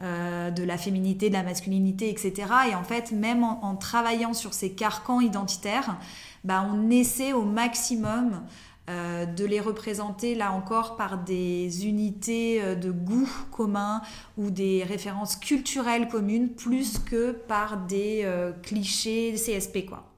[0.00, 2.32] de la féminité, de la masculinité, etc.
[2.70, 5.96] Et en fait, même en, travaillant sur ces carcans identitaires,
[6.44, 8.42] bah, on essaie au maximum
[8.90, 14.02] euh, de les représenter là encore par des unités euh, de goût commun
[14.36, 20.12] ou des références culturelles communes plus que par des euh, clichés CSP quoi.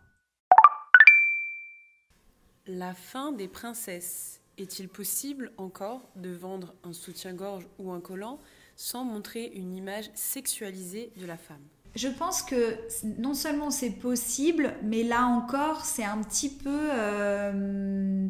[2.67, 4.41] La fin des princesses.
[4.57, 8.39] Est-il possible encore de vendre un soutien-gorge ou un collant
[8.77, 11.67] sans montrer une image sexualisée de la femme?
[11.97, 12.77] Je pense que
[13.19, 16.91] non seulement c'est possible, mais là encore, c'est un petit peu...
[16.93, 18.29] Euh,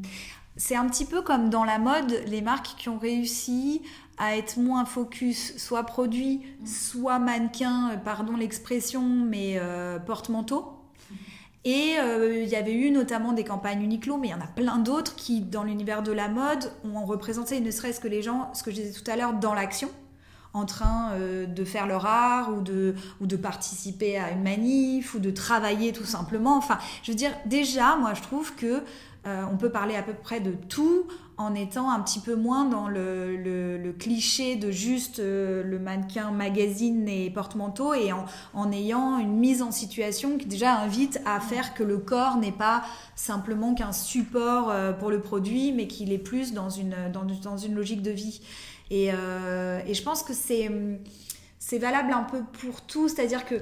[0.56, 3.82] c'est un petit peu comme dans la mode, les marques qui ont réussi
[4.18, 10.70] à être moins focus, soit produit, soit mannequin, euh, pardon l'expression, mais euh, porte-manteau.
[11.66, 14.76] Et il y avait eu notamment des campagnes Uniqlo, mais il y en a plein
[14.76, 18.62] d'autres qui, dans l'univers de la mode, ont représenté ne serait-ce que les gens, ce
[18.62, 19.88] que je disais tout à l'heure, dans l'action
[20.54, 25.14] en train euh, de faire leur art ou de, ou de participer à une manif
[25.14, 26.56] ou de travailler tout simplement.
[26.56, 28.82] Enfin, je veux dire, déjà, moi, je trouve que
[29.26, 31.06] euh, on peut parler à peu près de tout
[31.36, 36.30] en étant un petit peu moins dans le, le, cliché de juste euh, le mannequin
[36.30, 41.40] magazine et porte-manteau et en, en, ayant une mise en situation qui déjà invite à
[41.40, 42.84] faire que le corps n'est pas
[43.16, 47.74] simplement qu'un support pour le produit, mais qu'il est plus dans une, dans, dans une
[47.74, 48.40] logique de vie.
[48.94, 50.70] Euh, et, je pense que c'est,
[51.58, 53.56] c'est valable un peu pour tout, c'est-à-dire que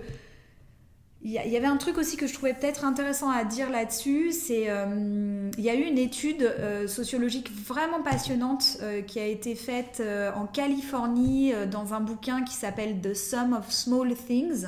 [1.24, 4.68] il y, avait un truc aussi que je trouvais peut-être intéressant à dire là-dessus, c'est
[4.68, 10.02] euh, il y a eu une étude euh, sociologique vraiment passionnante qui a été faite
[10.34, 14.66] en Californie dans un bouquin qui s'appelle The Sum of Small Things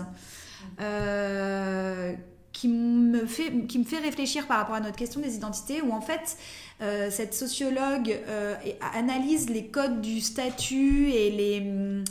[2.54, 5.92] qui me, fait, qui me fait réfléchir par rapport à notre question des identités, où
[5.92, 6.38] en fait,
[6.82, 8.54] euh, cette sociologue euh,
[8.94, 12.02] analyse les codes du statut et les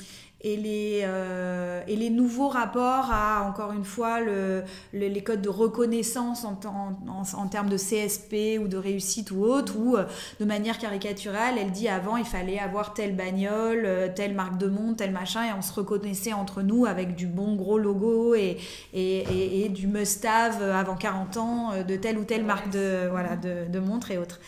[0.44, 5.49] et les, euh, et les nouveaux rapports à, encore une fois, le, les codes de
[5.49, 6.60] reconnaissance en,
[7.07, 10.03] en, termes de CSP ou de réussite ou autre, ou euh,
[10.41, 14.68] de manière caricaturale, elle dit avant, il fallait avoir telle bagnole, euh, telle marque de
[14.68, 18.57] montre, tel machin, et on se reconnaissait entre nous avec du bon gros logo et,
[18.94, 23.72] et, et, du must-have avant 40 ans de telle ou telle marque de, voilà, de,
[23.72, 24.40] de montre et autres.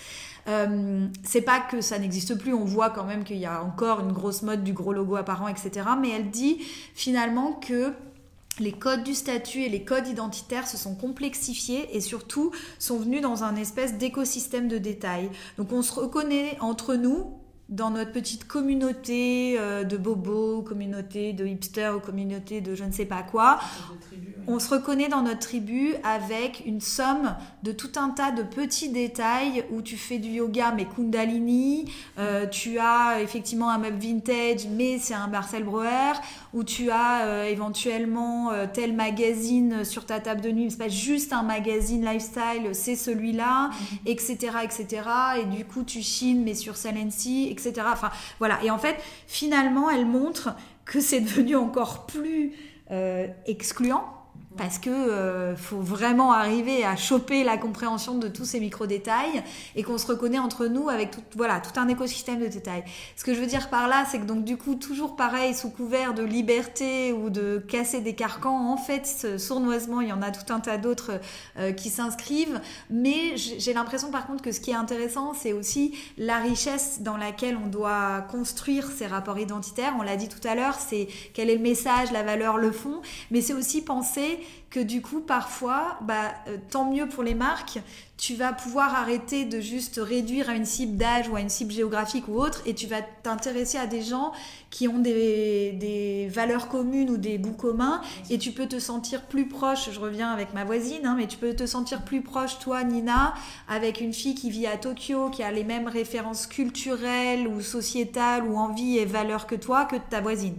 [0.47, 4.01] Euh, c'est pas que ça n'existe plus, on voit quand même qu'il y a encore
[4.01, 5.71] une grosse mode du gros logo apparent, etc.
[5.99, 6.59] Mais elle dit
[6.93, 7.93] finalement que
[8.59, 13.21] les codes du statut et les codes identitaires se sont complexifiés et surtout sont venus
[13.21, 15.29] dans un espèce d'écosystème de détails.
[15.57, 17.33] Donc on se reconnaît entre nous,
[17.69, 22.91] dans notre petite communauté euh, de bobos, communauté de hipsters ou communauté de je ne
[22.91, 23.59] sais pas quoi,
[24.47, 28.89] on se reconnaît dans notre tribu avec une somme de tout un tas de petits
[28.89, 34.67] détails où tu fais du yoga mais Kundalini, euh, tu as effectivement un meuble vintage
[34.69, 36.13] mais c'est un Marcel Breuer,
[36.55, 41.33] où tu as euh, éventuellement tel magazine sur ta table de nuit, c'est pas juste
[41.33, 43.69] un magazine lifestyle, c'est celui-là,
[44.07, 44.63] etc., mm-hmm.
[44.63, 45.01] etc.
[45.41, 47.73] Et du coup tu chines mais sur Salency, etc.
[47.91, 48.09] Enfin,
[48.39, 48.59] voilà.
[48.63, 48.95] Et en fait,
[49.27, 50.55] finalement, elle montre
[50.85, 52.53] que c'est devenu encore plus
[52.91, 54.05] euh, excluant
[54.57, 59.43] parce que euh, faut vraiment arriver à choper la compréhension de tous ces micro détails
[59.75, 62.83] et qu'on se reconnaît entre nous avec tout voilà tout un écosystème de détails.
[63.15, 65.69] Ce que je veux dire par là, c'est que donc du coup toujours pareil sous
[65.69, 70.31] couvert de liberté ou de casser des carcans, en fait sournoisement il y en a
[70.31, 71.19] tout un tas d'autres
[71.57, 75.93] euh, qui s'inscrivent, mais j'ai l'impression par contre que ce qui est intéressant c'est aussi
[76.17, 79.95] la richesse dans laquelle on doit construire ces rapports identitaires.
[79.99, 83.01] On l'a dit tout à l'heure, c'est quel est le message, la valeur, le fond,
[83.31, 84.39] mais c'est aussi penser
[84.69, 87.79] que du coup, parfois, bah, euh, tant mieux pour les marques,
[88.17, 91.71] tu vas pouvoir arrêter de juste réduire à une cible d'âge ou à une cible
[91.71, 94.33] géographique ou autre, et tu vas t'intéresser à des gens
[94.71, 99.23] qui ont des, des, valeurs communes ou des goûts communs, et tu peux te sentir
[99.27, 102.59] plus proche, je reviens avec ma voisine, hein, mais tu peux te sentir plus proche,
[102.59, 103.33] toi, Nina,
[103.69, 108.43] avec une fille qui vit à Tokyo, qui a les mêmes références culturelles ou sociétales
[108.43, 110.55] ou envies et valeurs que toi, que ta voisine.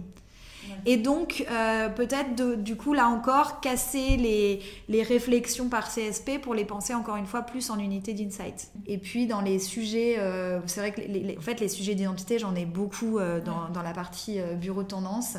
[0.85, 6.53] Et donc, euh, peut-être du coup, là encore, casser les, les réflexions par CSP pour
[6.53, 8.69] les penser encore une fois plus en unité d'insight.
[8.85, 11.95] Et puis, dans les sujets, euh, c'est vrai que les, les- en fait, les sujets
[11.95, 15.37] d'identité, j'en ai beaucoup euh, dans, dans la partie bureau de tendance.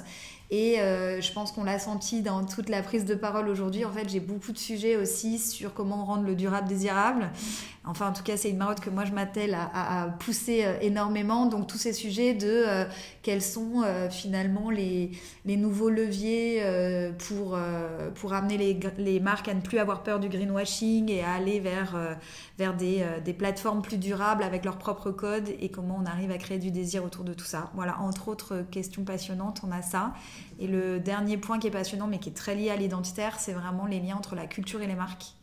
[0.50, 3.84] Et euh, je pense qu'on l'a senti dans toute la prise de parole aujourd'hui.
[3.84, 7.30] En fait, j'ai beaucoup de sujets aussi sur comment rendre le durable désirable.
[7.84, 11.46] Enfin, en tout cas, c'est une marotte que moi je m'attelle à, pousser euh, énormément.
[11.46, 12.84] Donc, tous ces sujets de euh,
[13.22, 15.10] quels sont euh, finalement les,
[15.46, 17.58] les nouveaux leviers euh, pour,
[18.14, 21.60] pour amener les, les marques à ne plus avoir peur du greenwashing et à aller
[21.60, 22.16] vers,
[22.58, 26.38] vers des, des plateformes plus durables avec leur propre code et comment on arrive à
[26.38, 27.70] créer du désir autour de tout ça.
[27.74, 30.14] Voilà, entre autres questions passionnantes, on a ça.
[30.60, 33.52] Et le dernier point qui est passionnant mais qui est très lié à l'identitaire, c'est
[33.52, 35.34] vraiment les liens entre la culture et les marques.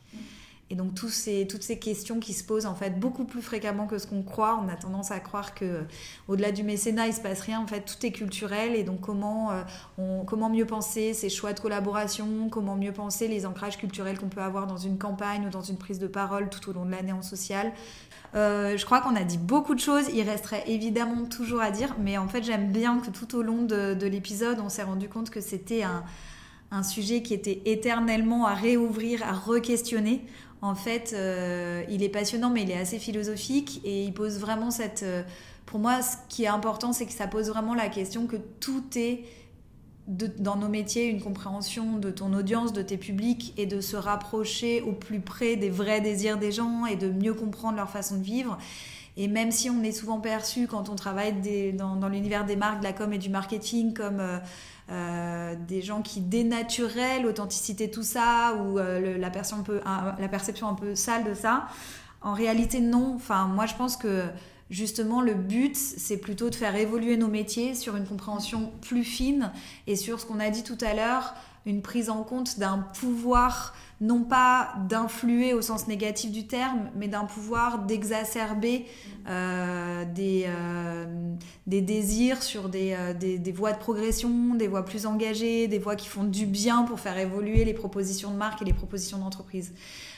[0.72, 3.86] Et donc tous ces, toutes ces questions qui se posent en fait beaucoup plus fréquemment
[3.86, 4.60] que ce qu'on croit.
[4.64, 5.82] On a tendance à croire que euh,
[6.28, 7.62] au-delà du mécénat, il se passe rien.
[7.62, 8.76] En fait, tout est culturel.
[8.76, 9.62] Et donc comment, euh,
[10.00, 12.50] on, comment mieux penser ces choix de collaboration?
[12.50, 15.78] Comment mieux penser les ancrages culturels qu'on peut avoir dans une campagne ou dans une
[15.78, 17.72] prise de parole tout au long de l'année en social?
[18.36, 20.06] Euh, je crois qu'on a dit beaucoup de choses.
[20.14, 23.62] Il resterait évidemment toujours à dire, mais en fait, j'aime bien que tout au long
[23.64, 26.04] de, de l'épisode, on s'est rendu compte que c'était un,
[26.72, 30.26] un sujet qui était éternellement à réouvrir, à re-questionner.
[30.62, 34.72] En fait, euh, il est passionnant, mais il est assez philosophique et il pose vraiment
[34.72, 35.04] cette.
[35.04, 35.24] euh,
[35.66, 38.84] pour moi, ce qui est important, c'est que ça pose vraiment la question que tout
[38.96, 39.24] est
[40.08, 44.82] dans nos métiers une compréhension de ton audience, de tes publics et de se rapprocher
[44.82, 48.24] au plus près des vrais désirs des gens et de mieux comprendre leur façon de
[48.24, 48.58] vivre.
[49.18, 51.34] Et même si on est souvent perçu quand on travaille
[51.74, 54.38] dans, l'univers des marques, de la com et du marketing comme euh,
[54.92, 59.82] euh, des gens qui dénaturaient l'authenticité tout ça ou euh, la, perception un peu,
[60.20, 61.68] la perception un peu sale de ça,
[62.22, 63.14] en réalité non.
[63.16, 64.26] Enfin, moi je pense que
[64.70, 69.52] justement le but c'est plutôt de faire évoluer nos métiers sur une compréhension plus fine
[69.88, 71.36] et sur ce qu'on a dit tout à l'heure,
[71.66, 77.08] une prise en compte d'un pouvoir non pas d'influer au sens négatif du terme, mais
[77.08, 78.86] d'un pouvoir d'exacerber
[79.28, 81.06] euh, des, euh,
[81.66, 85.96] des désirs sur euh, des, des voies de progression, des voies plus engagées, des voies
[85.96, 89.74] qui font du bien pour faire évoluer les propositions de marque et les propositions d'entreprise.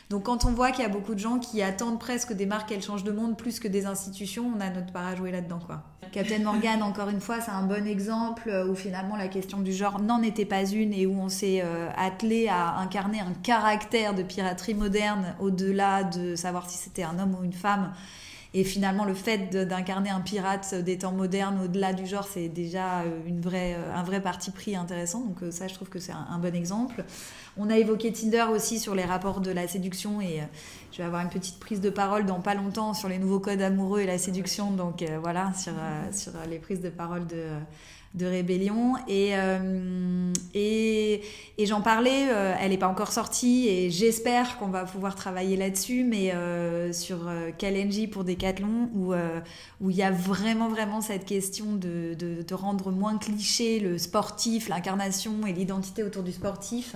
[0.09, 2.69] Donc quand on voit qu'il y a beaucoup de gens qui attendent presque des marques
[2.69, 5.59] qu'elles changent de monde plus que des institutions, on a notre part à jouer là-dedans.
[5.65, 5.83] quoi.
[6.13, 9.99] Captain Morgan, encore une fois, c'est un bon exemple où finalement la question du genre
[9.99, 14.23] n'en était pas une et où on s'est euh, attelé à incarner un caractère de
[14.23, 17.91] piraterie moderne au-delà de savoir si c'était un homme ou une femme.
[18.57, 23.01] Et finalement, le fait d'incarner un pirate des temps modernes au-delà du genre, c'est déjà
[23.01, 25.19] euh, une vraie, euh, un vrai parti pris intéressant.
[25.19, 27.05] Donc euh, ça, je trouve que c'est un, bon exemple.
[27.55, 30.41] On a évoqué Tinder aussi sur les rapports de la séduction et
[30.91, 33.61] je vais avoir une petite prise de parole dans pas longtemps sur les nouveaux codes
[33.61, 34.71] amoureux et la séduction.
[34.71, 35.73] Donc voilà, sur,
[36.11, 37.45] sur les prises de parole de,
[38.17, 38.95] de rébellion.
[39.07, 41.21] Et, euh, et,
[41.57, 45.55] et j'en parlais, euh, elle n'est pas encore sortie et j'espère qu'on va pouvoir travailler
[45.55, 49.39] là-dessus, mais euh, sur euh, Kalenji pour Decathlon, où euh,
[49.79, 53.97] où il y a vraiment, vraiment cette question de, de, de rendre moins cliché le
[53.97, 56.95] sportif, l'incarnation et l'identité autour du sportif,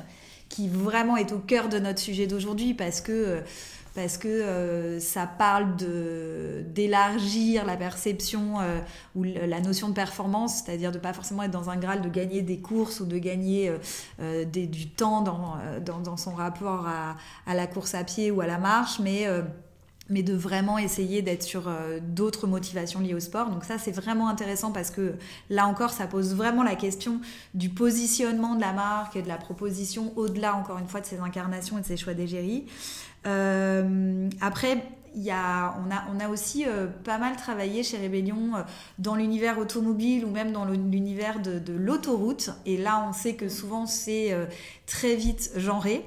[0.49, 3.41] qui vraiment est au cœur de notre sujet d'aujourd'hui parce que, euh,
[3.93, 5.76] parce que euh, ça parle
[6.73, 8.80] d'élargir la perception euh,
[9.15, 12.41] ou la notion de performance, c'est-à-dire de pas forcément être dans un graal de gagner
[12.41, 13.73] des courses ou de gagner
[14.22, 18.99] euh, du temps dans, son rapport à, la course à pied ou à la marche,
[18.99, 19.27] mais
[20.09, 21.69] de vraiment essayer d'être sur
[22.01, 23.49] d'autres motivations liées au sport.
[23.49, 25.15] Donc ça, c'est vraiment intéressant parce que
[25.49, 27.22] là encore, ça pose vraiment la question
[27.53, 31.19] du positionnement de la marque et de la proposition au-delà, encore une fois, de ses
[31.19, 32.65] incarnations et de ses choix d'égérie.
[33.26, 34.84] Euh, après,
[35.15, 38.61] on, a, aussi euh, pas mal travaillé chez Rébellion euh,
[38.98, 42.52] dans l'univers automobile ou même dans l'univers de, l'autoroute.
[42.65, 44.35] Et là, on sait que souvent, c'est
[44.85, 46.06] très vite genré.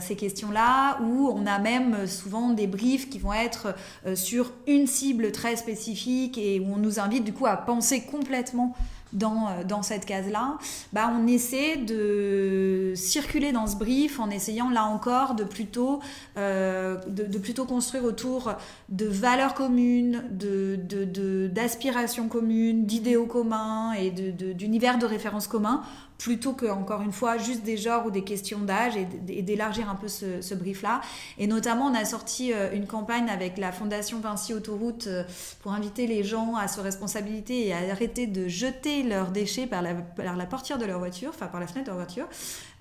[0.00, 3.74] Ces questions-là, où on a même souvent des briefs qui vont être
[4.14, 8.74] sur une cible très spécifique et où on nous invite du coup à penser complètement
[9.12, 10.58] dans, euh, dans cette case-là,
[10.92, 16.00] bah, on essaie de circuler dans ce brief en essayant là encore de plutôt,
[16.36, 16.96] euh,
[17.68, 18.52] construire autour
[18.88, 20.24] de valeurs communes,
[21.52, 25.82] d'aspirations communes, d'idéaux communs et d'univers de référence communs
[26.18, 29.94] plutôt que encore une fois juste des genres ou des questions d'âge et d'élargir un
[29.94, 31.00] peu ce, ce brief là
[31.38, 35.24] et notamment on a sorti euh, une campagne avec la fondation Vinci Autoroute euh,
[35.62, 39.82] pour inviter les gens à se responsabiliser et à arrêter de jeter leurs déchets par
[39.82, 42.26] la, par la portière de leur voiture enfin par la fenêtre de leur voiture.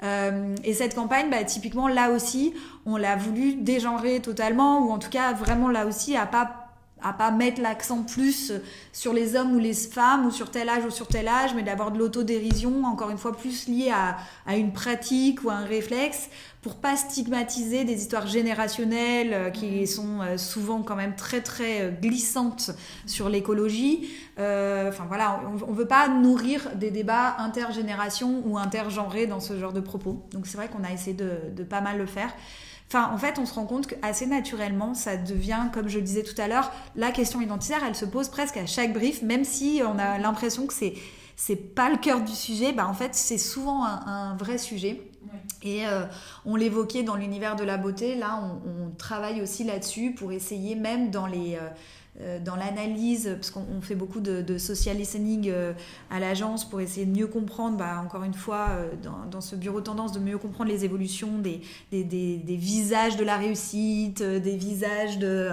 [0.03, 2.53] Euh, et cette campagne bah, typiquement là aussi
[2.85, 6.64] on l'a voulu dégenrer totalement ou en tout cas vraiment là aussi à pas
[7.05, 8.51] à pas mettre l'accent plus
[8.91, 11.61] sur les hommes ou les femmes ou sur tel âge ou sur tel âge, mais
[11.61, 14.17] d'avoir de l'autodérision, encore une fois plus liée à,
[14.47, 16.29] à, une pratique ou à un réflexe,
[16.63, 21.81] pour pas stigmatiser des histoires générationnelles euh, qui sont euh, souvent quand même très très
[21.81, 22.71] euh, glissantes
[23.05, 24.09] sur l'écologie.
[24.37, 29.73] Enfin voilà, on, on veut pas nourrir des débats intergénérations ou intergenrés dans ce genre
[29.73, 30.25] de propos.
[30.31, 32.33] Donc c'est vrai qu'on a essayé de, de pas mal le faire.
[32.87, 36.23] Enfin, en fait, on se rend compte qu'assez naturellement, ça devient, comme je le disais
[36.23, 39.81] tout à l'heure, la question identitaire, elle se pose presque à chaque brief, même si
[39.85, 40.93] on a l'impression que c'est
[41.37, 45.01] c'est pas le cœur du sujet, bah en fait c'est souvent un, vrai sujet.
[45.63, 46.05] Et euh,
[46.45, 50.75] on l'évoquait dans l'univers de la beauté, là on, on travaille aussi là-dessus pour essayer
[50.75, 51.67] même dans les, euh,
[52.45, 55.73] dans l'analyse, parce qu'on fait beaucoup de, social listening euh,
[56.09, 58.93] à l'agence pour essayer de mieux comprendre, bah, encore une fois, euh,
[59.29, 61.59] dans, ce bureau tendance, de mieux comprendre les évolutions des,
[61.91, 65.49] visages de la réussite, des visages de,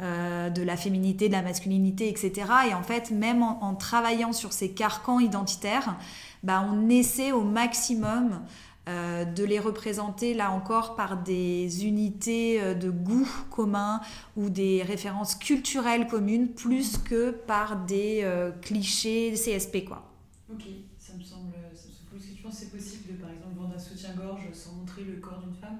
[0.00, 2.32] la féminité, de la masculinité, etc.
[2.68, 5.96] Et en fait, même en, travaillant sur ces carcans identitaires,
[6.42, 8.40] bah, on essaie au maximum
[8.90, 14.00] euh, de les représenter là encore par des unités euh, de goût commun
[14.36, 20.10] ou des références culturelles communes plus que par des euh, clichés CSP quoi.
[20.52, 20.62] Ok,
[20.98, 23.54] ça me semble, ça me Est-ce que tu penses que c'est possible de par exemple
[23.56, 25.78] vendre un soutien-gorge sans montrer le corps d'une femme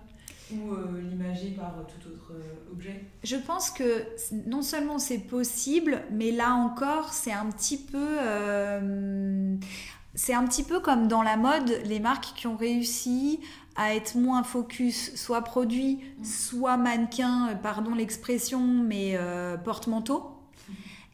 [0.53, 0.75] ou
[1.09, 2.33] l'imager par tout autre
[2.73, 3.07] objet?
[3.25, 4.05] Je pense que
[4.47, 8.19] non seulement c'est possible, mais là encore c'est un petit peu
[10.15, 13.41] c'est un petit peu comme dans la mode, les marques qui ont réussi
[13.77, 20.37] à être moins focus, soit produit, soit mannequin, euh, pardon l'expression, mais euh, porte-manteau.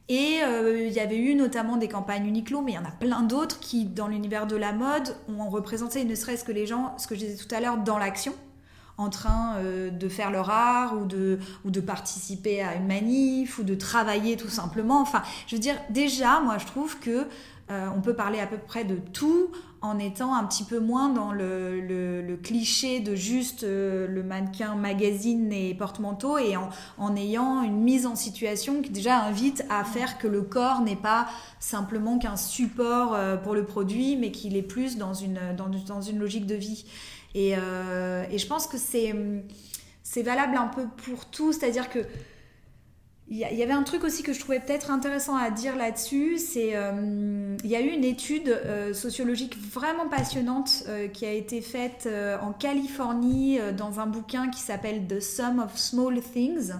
[0.09, 2.93] Et euh, il y avait eu notamment des campagnes Uniqlo, mais il y en a
[2.93, 6.97] plein d'autres qui, dans l'univers de la mode, ont représenté ne serait-ce que les gens,
[6.97, 8.32] ce que je disais tout à l'heure, dans l'action,
[8.98, 13.64] en train de faire leur art ou de, ou de participer à une manif ou
[13.64, 15.02] de travailler tout simplement.
[15.02, 17.27] Enfin, je veux dire, déjà, moi, je trouve que
[17.69, 21.09] euh, on peut parler à peu près de tout en étant un petit peu moins
[21.09, 27.81] dans le, cliché de juste euh, le mannequin magazine et porte-manteau et en, ayant une
[27.81, 31.27] mise en situation qui déjà invite à faire que le corps n'est pas
[31.59, 36.19] simplement qu'un support euh, pour le produit, mais qu'il est plus dans une, dans, une
[36.19, 36.85] logique de vie.
[37.35, 41.99] Et, et je pense que c'est valable un peu pour tout, c'est-à-dire que
[43.28, 46.77] il y avait un truc aussi que je trouvais peut-être intéressant à dire là-dessus, c'est
[46.77, 51.61] euh, il y a eu une étude euh, sociologique vraiment passionnante euh, qui a été
[51.61, 52.09] faite
[52.40, 56.73] en Californie dans un bouquin qui s'appelle The Sum of Small Things,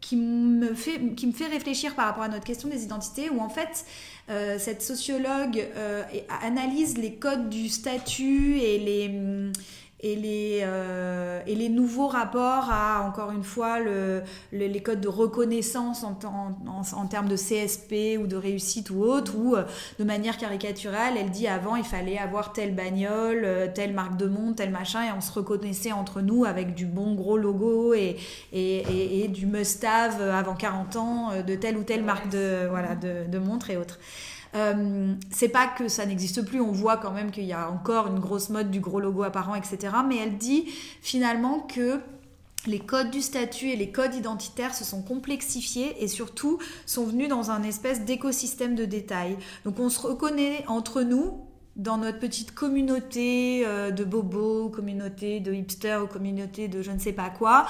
[0.00, 3.40] qui me fait qui me fait réfléchir par rapport à notre question des identités, où
[3.40, 3.84] en fait
[4.58, 5.66] cette sociologue
[6.42, 9.52] analyse les codes du statut et les
[10.02, 14.22] et les, euh, et les nouveaux rapports à, encore une fois, le,
[14.52, 19.36] les codes de reconnaissance en, en, en, termes de CSP ou de réussite ou autre,
[19.36, 19.64] ou euh,
[19.98, 24.26] de manière caricaturale, elle dit avant il fallait avoir telle bagnole, euh, telle marque de
[24.26, 28.16] montre, tel machin, et on se reconnaissait entre nous avec du bon gros logo et,
[28.52, 33.26] et, et, du must-have avant 40 ans de telle ou telle marque de, voilà, de,
[33.28, 33.98] de montre et autres.
[34.54, 38.08] Euh, c'est pas que ça n'existe plus, on voit quand même qu'il y a encore
[38.08, 39.78] une grosse mode du gros logo apparent, etc.
[40.08, 40.64] Mais elle dit
[41.02, 42.00] finalement que
[42.66, 47.28] les codes du statut et les codes identitaires se sont complexifiés et surtout sont venus
[47.28, 49.36] dans un espèce d'écosystème de détails.
[49.64, 51.44] Donc on se reconnaît entre nous,
[51.76, 56.98] dans notre petite communauté euh, de bobos, communauté de hipsters ou communauté de je ne
[56.98, 57.66] sais pas quoi,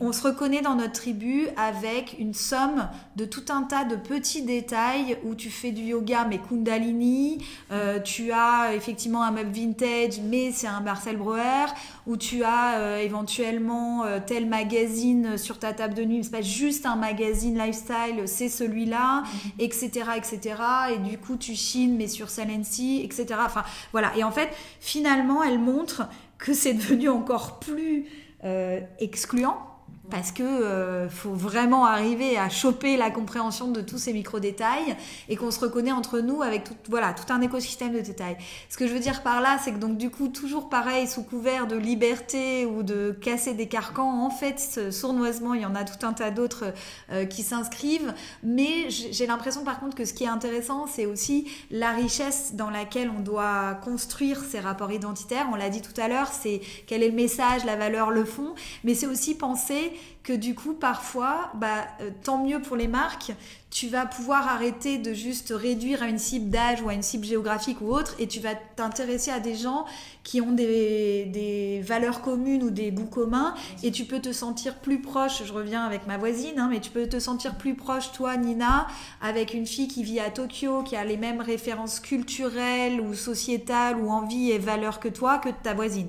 [0.00, 4.42] on se reconnaît dans notre tribu avec une somme de tout un tas de petits
[4.42, 7.38] détails où tu fais du yoga mais Kundalini,
[7.72, 11.66] euh, tu as effectivement un meuble vintage mais c'est un Marcel Breuer,
[12.06, 16.84] où tu as euh, éventuellement tel magazine sur ta table de nuit, c'est pas juste
[16.84, 19.24] un magazine lifestyle, c'est celui-là,
[19.58, 20.18] etc., mm-hmm.
[20.18, 20.54] etc.
[20.94, 23.40] Et du coup tu chines mais sur Salency, etc.
[23.44, 24.14] Enfin, voilà.
[24.16, 24.50] Et en fait,
[24.80, 26.02] finalement, elle montre
[26.38, 28.06] que c'est devenu encore plus
[28.44, 29.75] euh, excluant
[30.10, 34.96] parce que euh, faut vraiment arriver à choper la compréhension de tous ces micro détails
[35.28, 38.36] et qu'on se reconnaît entre nous avec tout, voilà tout un écosystème de détails.
[38.68, 41.22] Ce que je veux dire par là, c'est que donc du coup toujours pareil sous
[41.22, 45.84] couvert de liberté ou de casser des carcans, en fait sournoisement il y en a
[45.84, 46.72] tout un tas d'autres
[47.10, 51.50] euh, qui s'inscrivent, mais j'ai l'impression par contre que ce qui est intéressant c'est aussi
[51.70, 55.48] la richesse dans laquelle on doit construire ces rapports identitaires.
[55.52, 58.54] On l'a dit tout à l'heure, c'est quel est le message, la valeur, le fond,
[58.84, 59.92] mais c'est aussi penser
[60.22, 63.32] que du coup, parfois, bah, euh, tant mieux pour les marques,
[63.70, 67.24] tu vas pouvoir arrêter de juste réduire à une cible d'âge ou à une cible
[67.24, 69.84] géographique ou autre, et tu vas t'intéresser à des gens
[70.24, 73.54] qui ont des, des, valeurs communes ou des goûts communs,
[73.84, 76.90] et tu peux te sentir plus proche, je reviens avec ma voisine, hein, mais tu
[76.90, 78.88] peux te sentir plus proche, toi, Nina,
[79.20, 83.96] avec une fille qui vit à Tokyo, qui a les mêmes références culturelles ou sociétales
[83.96, 86.08] ou envies et valeurs que toi, que ta voisine.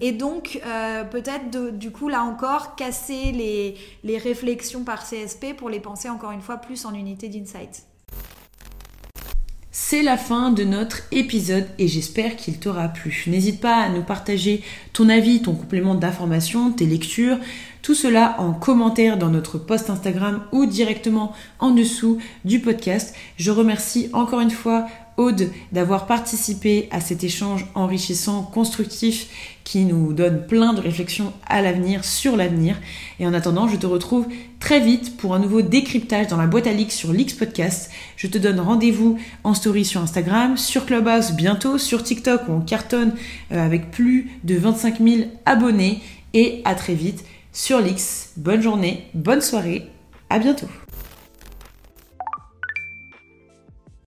[0.00, 5.68] Et donc, euh, peut-être du coup, là encore, casser les, les réflexions par CSP pour
[5.68, 7.84] les penser encore une fois plus en unité d'insight.
[9.72, 13.24] C'est la fin de notre épisode et j'espère qu'il t'aura plu.
[13.28, 14.62] N'hésite pas à nous partager
[14.92, 17.38] ton avis, ton complément d'information, tes lectures,
[17.82, 23.14] tout cela en commentaire dans notre post Instagram ou directement en dessous du podcast.
[23.36, 24.86] Je remercie encore une fois
[25.72, 29.26] D'avoir participé à cet échange enrichissant, constructif,
[29.64, 32.76] qui nous donne plein de réflexions à l'avenir, sur l'avenir.
[33.18, 34.26] Et en attendant, je te retrouve
[34.58, 37.90] très vite pour un nouveau décryptage dans la boîte à leaks sur Leaks Podcast.
[38.16, 42.60] Je te donne rendez-vous en story sur Instagram, sur Clubhouse bientôt, sur TikTok où on
[42.60, 43.14] cartonne
[43.52, 46.00] euh, avec plus de 25 000 abonnés.
[46.32, 48.30] Et à très vite sur Leaks.
[48.36, 49.88] Bonne journée, bonne soirée,
[50.30, 50.68] à bientôt.